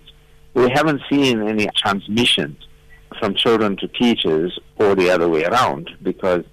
we 0.53 0.69
haven't 0.71 1.01
seen 1.09 1.47
any 1.47 1.67
transmissions 1.75 2.57
from 3.19 3.35
children 3.35 3.77
to 3.77 3.87
teachers 3.87 4.57
or 4.77 4.95
the 4.95 5.09
other 5.09 5.29
way 5.29 5.45
around 5.45 5.89
because 6.01 6.43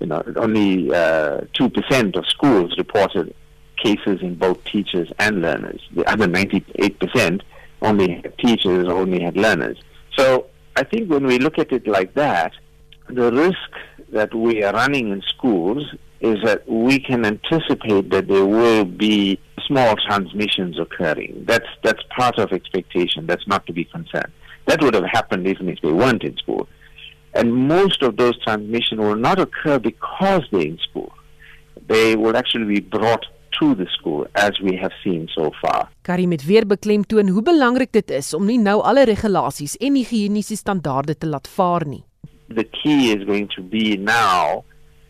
you 0.00 0.06
know 0.06 0.22
only 0.36 0.92
uh, 0.92 1.42
two 1.52 1.68
percent 1.70 2.16
of 2.16 2.26
schools 2.26 2.74
reported 2.78 3.34
cases 3.82 4.20
in 4.22 4.34
both 4.36 4.62
teachers 4.64 5.08
and 5.18 5.42
learners. 5.42 5.80
The 5.94 6.04
other 6.10 6.26
ninety-eight 6.26 6.98
percent 6.98 7.42
only 7.82 8.12
had 8.14 8.36
teachers, 8.38 8.86
or 8.86 8.92
only 8.92 9.22
had 9.22 9.36
learners. 9.36 9.78
So 10.16 10.46
I 10.76 10.84
think 10.84 11.10
when 11.10 11.26
we 11.26 11.38
look 11.38 11.58
at 11.58 11.72
it 11.72 11.86
like 11.86 12.14
that, 12.14 12.52
the 13.08 13.30
risk 13.32 13.70
that 14.12 14.34
we 14.34 14.62
are 14.62 14.72
running 14.72 15.10
in 15.10 15.22
schools 15.22 15.94
is 16.20 16.38
that 16.42 16.66
we 16.68 16.98
can 16.98 17.24
anticipate 17.26 18.10
that 18.10 18.26
there 18.28 18.46
will 18.46 18.84
be 18.84 19.38
small 19.66 19.96
transmissions 19.96 20.78
occurring. 20.78 21.44
That's 21.46 21.66
that's 21.82 22.02
part 22.16 22.38
of 22.38 22.52
expectation. 22.52 23.26
That's 23.26 23.46
not 23.46 23.66
to 23.66 23.72
be 23.72 23.84
concerned. 23.84 24.32
That 24.66 24.82
would 24.82 24.94
have 24.94 25.04
happened 25.04 25.46
even 25.46 25.68
if 25.68 25.80
they 25.82 25.92
weren't 25.92 26.24
in 26.24 26.36
school. 26.36 26.68
And 27.36 27.52
most 27.52 28.02
of 28.02 28.16
those 28.16 28.36
transmission 28.44 28.98
will 28.98 29.20
not 29.28 29.38
occur 29.38 29.78
because 29.78 30.42
they're 30.50 30.70
in 30.72 30.78
school. 30.88 31.12
They 31.86 32.16
will 32.16 32.36
actually 32.36 32.68
be 32.76 32.80
brought 32.80 33.24
to 33.60 33.74
the 33.74 33.86
school 33.98 34.26
as 34.34 34.52
we 34.60 34.76
have 34.76 34.92
seen 35.04 35.28
so 35.34 35.50
far. 35.60 35.88
Karim 36.02 36.30
het 36.30 36.44
weer 36.44 36.66
beklemtoon 36.66 37.28
hoe 37.28 37.42
belangrik 37.42 37.92
dit 37.92 38.10
is 38.10 38.34
om 38.34 38.46
nie 38.46 38.58
nou 38.58 38.80
alle 38.82 39.04
regulasies 39.04 39.76
en 39.76 39.96
higiëniese 40.00 40.56
standaarde 40.56 41.16
te 41.18 41.28
laat 41.28 41.48
vaar 41.48 41.86
nie. 41.86 42.02
The 42.48 42.64
key 42.64 43.12
is 43.12 43.24
going 43.24 43.48
to 43.56 43.62
be 43.62 43.96
now 43.96 44.64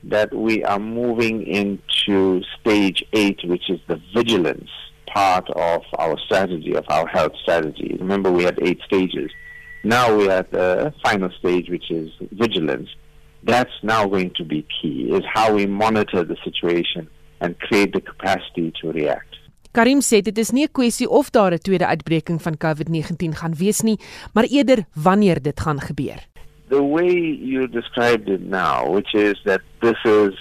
that 0.08 0.34
we 0.34 0.64
are 0.64 0.78
moving 0.78 1.42
into 1.46 2.42
stage 2.58 3.04
8 3.12 3.46
which 3.46 3.68
is 3.68 3.80
the 3.86 4.00
vigilance 4.14 4.70
part 5.14 5.50
of 5.50 5.82
our 5.98 6.18
strategy 6.26 6.74
of 6.74 6.84
our 6.88 7.06
health 7.06 7.34
strategy. 7.42 7.96
Remember 7.98 8.30
we 8.30 8.44
had 8.44 8.58
8 8.62 8.80
stages. 8.82 9.30
Now 9.86 10.16
we're 10.16 10.32
at 10.32 10.50
the 10.50 10.92
final 11.04 11.30
stage, 11.38 11.70
which 11.70 11.92
is 11.92 12.10
vigilance. 12.32 12.88
That's 13.44 13.70
now 13.84 14.04
going 14.08 14.32
to 14.34 14.44
be 14.44 14.66
key, 14.76 15.10
is 15.12 15.22
how 15.32 15.54
we 15.54 15.64
monitor 15.66 16.24
the 16.24 16.36
situation 16.42 17.08
and 17.40 17.56
create 17.60 17.92
the 17.92 18.00
capacity 18.00 18.72
to 18.80 18.90
react. 18.90 19.36
Karim 19.72 20.00
sê 20.00 20.22
dit 20.26 20.38
is 20.38 20.50
nie 20.50 20.66
'n 20.66 20.72
kwessie 20.72 21.08
of 21.08 21.30
daar 21.30 21.52
'n 21.52 21.62
tweede 21.62 21.86
uitbreking 21.86 22.42
van 22.42 22.56
COVID-19 22.56 23.36
gaan 23.40 23.54
wees 23.54 23.80
nie, 23.80 23.98
maar 24.34 24.44
eerder 24.44 24.86
wanneer 24.94 25.42
dit 25.42 25.60
gaan 25.60 25.80
gebeur. 25.80 26.18
The 26.68 26.82
way 26.82 27.12
you 27.52 27.68
described 27.68 28.28
it 28.28 28.42
now, 28.42 28.90
which 28.90 29.14
is 29.14 29.40
that 29.44 29.60
this 29.80 30.00
is 30.04 30.34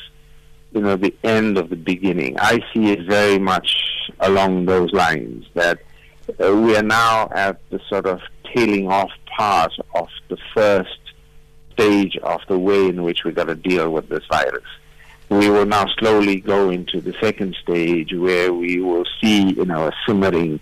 you 0.72 0.82
know 0.82 0.98
the 0.98 1.14
end 1.22 1.58
of 1.58 1.70
the 1.70 1.82
beginning. 1.92 2.40
I 2.40 2.64
see 2.74 2.86
it 2.92 3.02
very 3.08 3.38
much 3.38 3.70
along 4.18 4.66
those 4.66 4.92
lines 4.92 5.46
that 5.54 5.78
uh, 6.40 6.52
we 6.64 6.76
are 6.76 6.88
now 6.88 7.28
at 7.32 7.58
the 7.70 7.80
sort 7.90 8.08
of 8.08 8.20
tailing 8.54 8.90
off 8.90 9.12
part 9.38 9.74
of 9.94 10.08
the 10.30 10.38
first 10.54 11.00
stage 11.74 12.18
of 12.18 12.42
the 12.48 12.58
way 12.58 12.88
in 12.88 13.04
which 13.04 13.24
we 13.24 13.32
got 13.32 13.46
to 13.46 13.56
deal 13.56 13.90
with 13.92 14.10
this 14.10 14.24
virus. 14.30 14.64
We 15.30 15.50
will 15.50 15.66
now 15.66 15.86
slowly 15.98 16.40
go 16.40 16.70
into 16.70 17.02
the 17.02 17.14
second 17.20 17.56
stage 17.62 18.14
where 18.14 18.54
we 18.54 18.80
will 18.80 19.06
see, 19.22 19.54
you 19.54 19.66
know, 19.66 19.88
a 19.88 19.92
simmering 20.06 20.60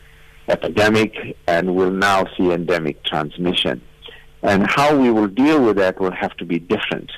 epidemic 0.47 1.37
and 1.47 1.75
we'll 1.75 1.91
now 1.91 2.25
see 2.37 2.51
endemic 2.51 3.03
transmission. 3.03 3.81
And 4.41 4.65
how 4.67 4.97
we 4.97 5.11
will 5.11 5.27
deal 5.27 5.63
with 5.63 5.77
that 5.77 5.99
will 5.99 6.11
have 6.11 6.35
to 6.37 6.45
be 6.45 6.59
different. 6.59 7.11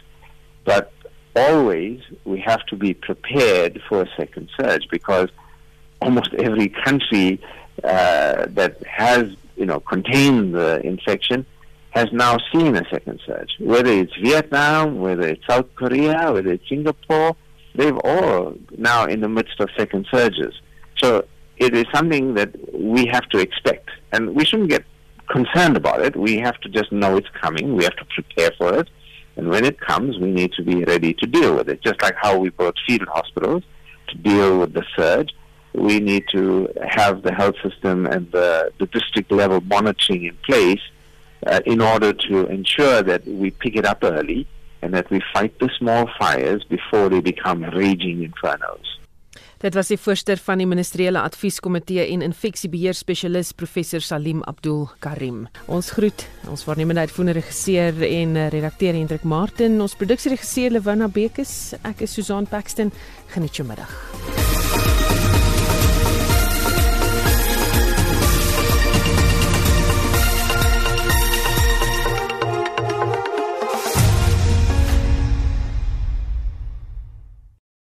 But 0.64 0.92
always 1.36 2.02
we 2.24 2.40
have 2.40 2.66
to 2.68 2.76
be 2.76 2.94
prepared 2.94 3.82
for 3.88 4.02
a 4.02 4.10
second 4.16 4.50
surge 4.60 4.88
because 4.90 5.30
almost 6.02 6.34
every 6.36 6.70
country 6.70 7.42
uh, 7.84 8.46
that 8.50 8.82
has 8.88 9.36
you 9.56 9.66
know, 9.66 9.80
contain 9.80 10.52
the 10.52 10.86
infection 10.86 11.46
has 11.92 12.08
now 12.12 12.38
seen 12.54 12.76
a 12.76 12.84
second 12.92 13.20
surge. 13.26 13.56
Whether 13.60 13.92
it's 13.92 14.16
Vietnam, 14.22 15.00
whether 15.00 15.28
it's 15.28 15.46
South 15.48 15.68
Korea, 15.76 16.32
whether 16.34 16.52
it's 16.52 16.68
Singapore, 16.68 17.36
they've 17.74 17.98
all 18.04 18.54
now 18.78 19.06
in 19.06 19.22
the 19.22 19.30
midst 19.30 19.60
of 19.62 19.70
second 19.78 20.06
surges. 20.12 20.54
So 21.02 21.26
it 21.58 21.74
is 21.74 21.86
something 21.94 22.34
that 22.34 22.54
we 22.74 23.06
have 23.08 23.28
to 23.30 23.40
expect. 23.40 23.90
And 24.12 24.36
we 24.36 24.44
shouldn't 24.44 24.70
get 24.70 24.84
concerned 25.30 25.78
about 25.78 26.02
it. 26.02 26.16
We 26.18 26.38
have 26.40 26.60
to 26.62 26.70
just 26.70 26.92
know 26.92 27.16
it's 27.16 27.30
coming. 27.42 27.76
We 27.76 27.86
have 27.86 27.96
to 27.96 28.06
prepare 28.14 28.52
for 28.58 28.78
it. 28.78 28.90
And 29.38 29.50
when 29.50 29.64
it 29.66 29.80
comes, 29.80 30.18
we 30.20 30.32
need 30.32 30.52
to 30.54 30.64
be 30.64 30.84
ready 30.84 31.14
to 31.14 31.26
deal 31.26 31.56
with 31.56 31.70
it. 31.70 31.82
Just 31.82 32.02
like 32.02 32.16
how 32.22 32.38
we 32.38 32.50
built 32.50 32.76
field 32.86 33.08
hospitals 33.08 33.64
to 34.10 34.18
deal 34.18 34.60
with 34.60 34.74
the 34.74 34.84
surge 34.98 35.32
we 35.78 36.00
need 36.00 36.26
to 36.32 36.68
have 36.88 37.22
the 37.24 37.34
health 37.34 37.56
system 37.64 38.06
and 38.06 38.32
the, 38.32 38.72
the 38.80 38.86
district 38.88 39.32
level 39.32 39.62
monitoring 39.62 40.26
in 40.26 40.38
place 40.46 40.82
uh, 41.48 41.60
in 41.66 41.82
order 41.82 42.14
to 42.14 42.46
ensure 42.48 43.04
that 43.04 43.26
we 43.28 43.52
pick 43.52 43.76
it 43.76 43.86
up 43.86 44.04
early 44.04 44.48
and 44.82 44.94
that 44.94 45.10
we 45.10 45.22
fight 45.34 45.58
the 45.60 45.70
small 45.78 46.10
fires 46.20 46.64
before 46.64 47.10
they 47.10 47.22
become 47.22 47.64
raging 47.64 48.24
infernos. 48.24 48.96
Dit 49.58 49.74
was 49.74 49.88
die 49.88 49.98
voorsteur 49.98 50.38
van 50.38 50.60
die 50.62 50.68
ministeriële 50.68 51.22
advieskomitee 51.26 52.04
en 52.12 52.22
infeksiebeheer 52.22 52.94
spesialis 52.94 53.54
professor 53.56 54.04
Salim 54.04 54.44
Abdul 54.44 54.90
Karim. 55.00 55.46
Ons 55.66 55.90
groet 55.96 56.28
ons 56.52 56.66
waarnemende 56.68 57.08
uitvoerende 57.08 57.40
regisseur 57.40 58.04
en 58.10 58.36
eh, 58.36 58.52
redakteur 58.54 58.94
Hendrik 58.94 59.24
Martin, 59.24 59.80
ons 59.82 59.98
produksieregisseur 59.98 60.76
Lewona 60.76 61.08
Bekes. 61.08 61.74
Ek 61.82 62.06
is 62.06 62.14
Susan 62.14 62.46
Paxton. 62.52 62.94
Geniet 63.34 63.58
jou 63.58 63.66
middag. 63.68 65.05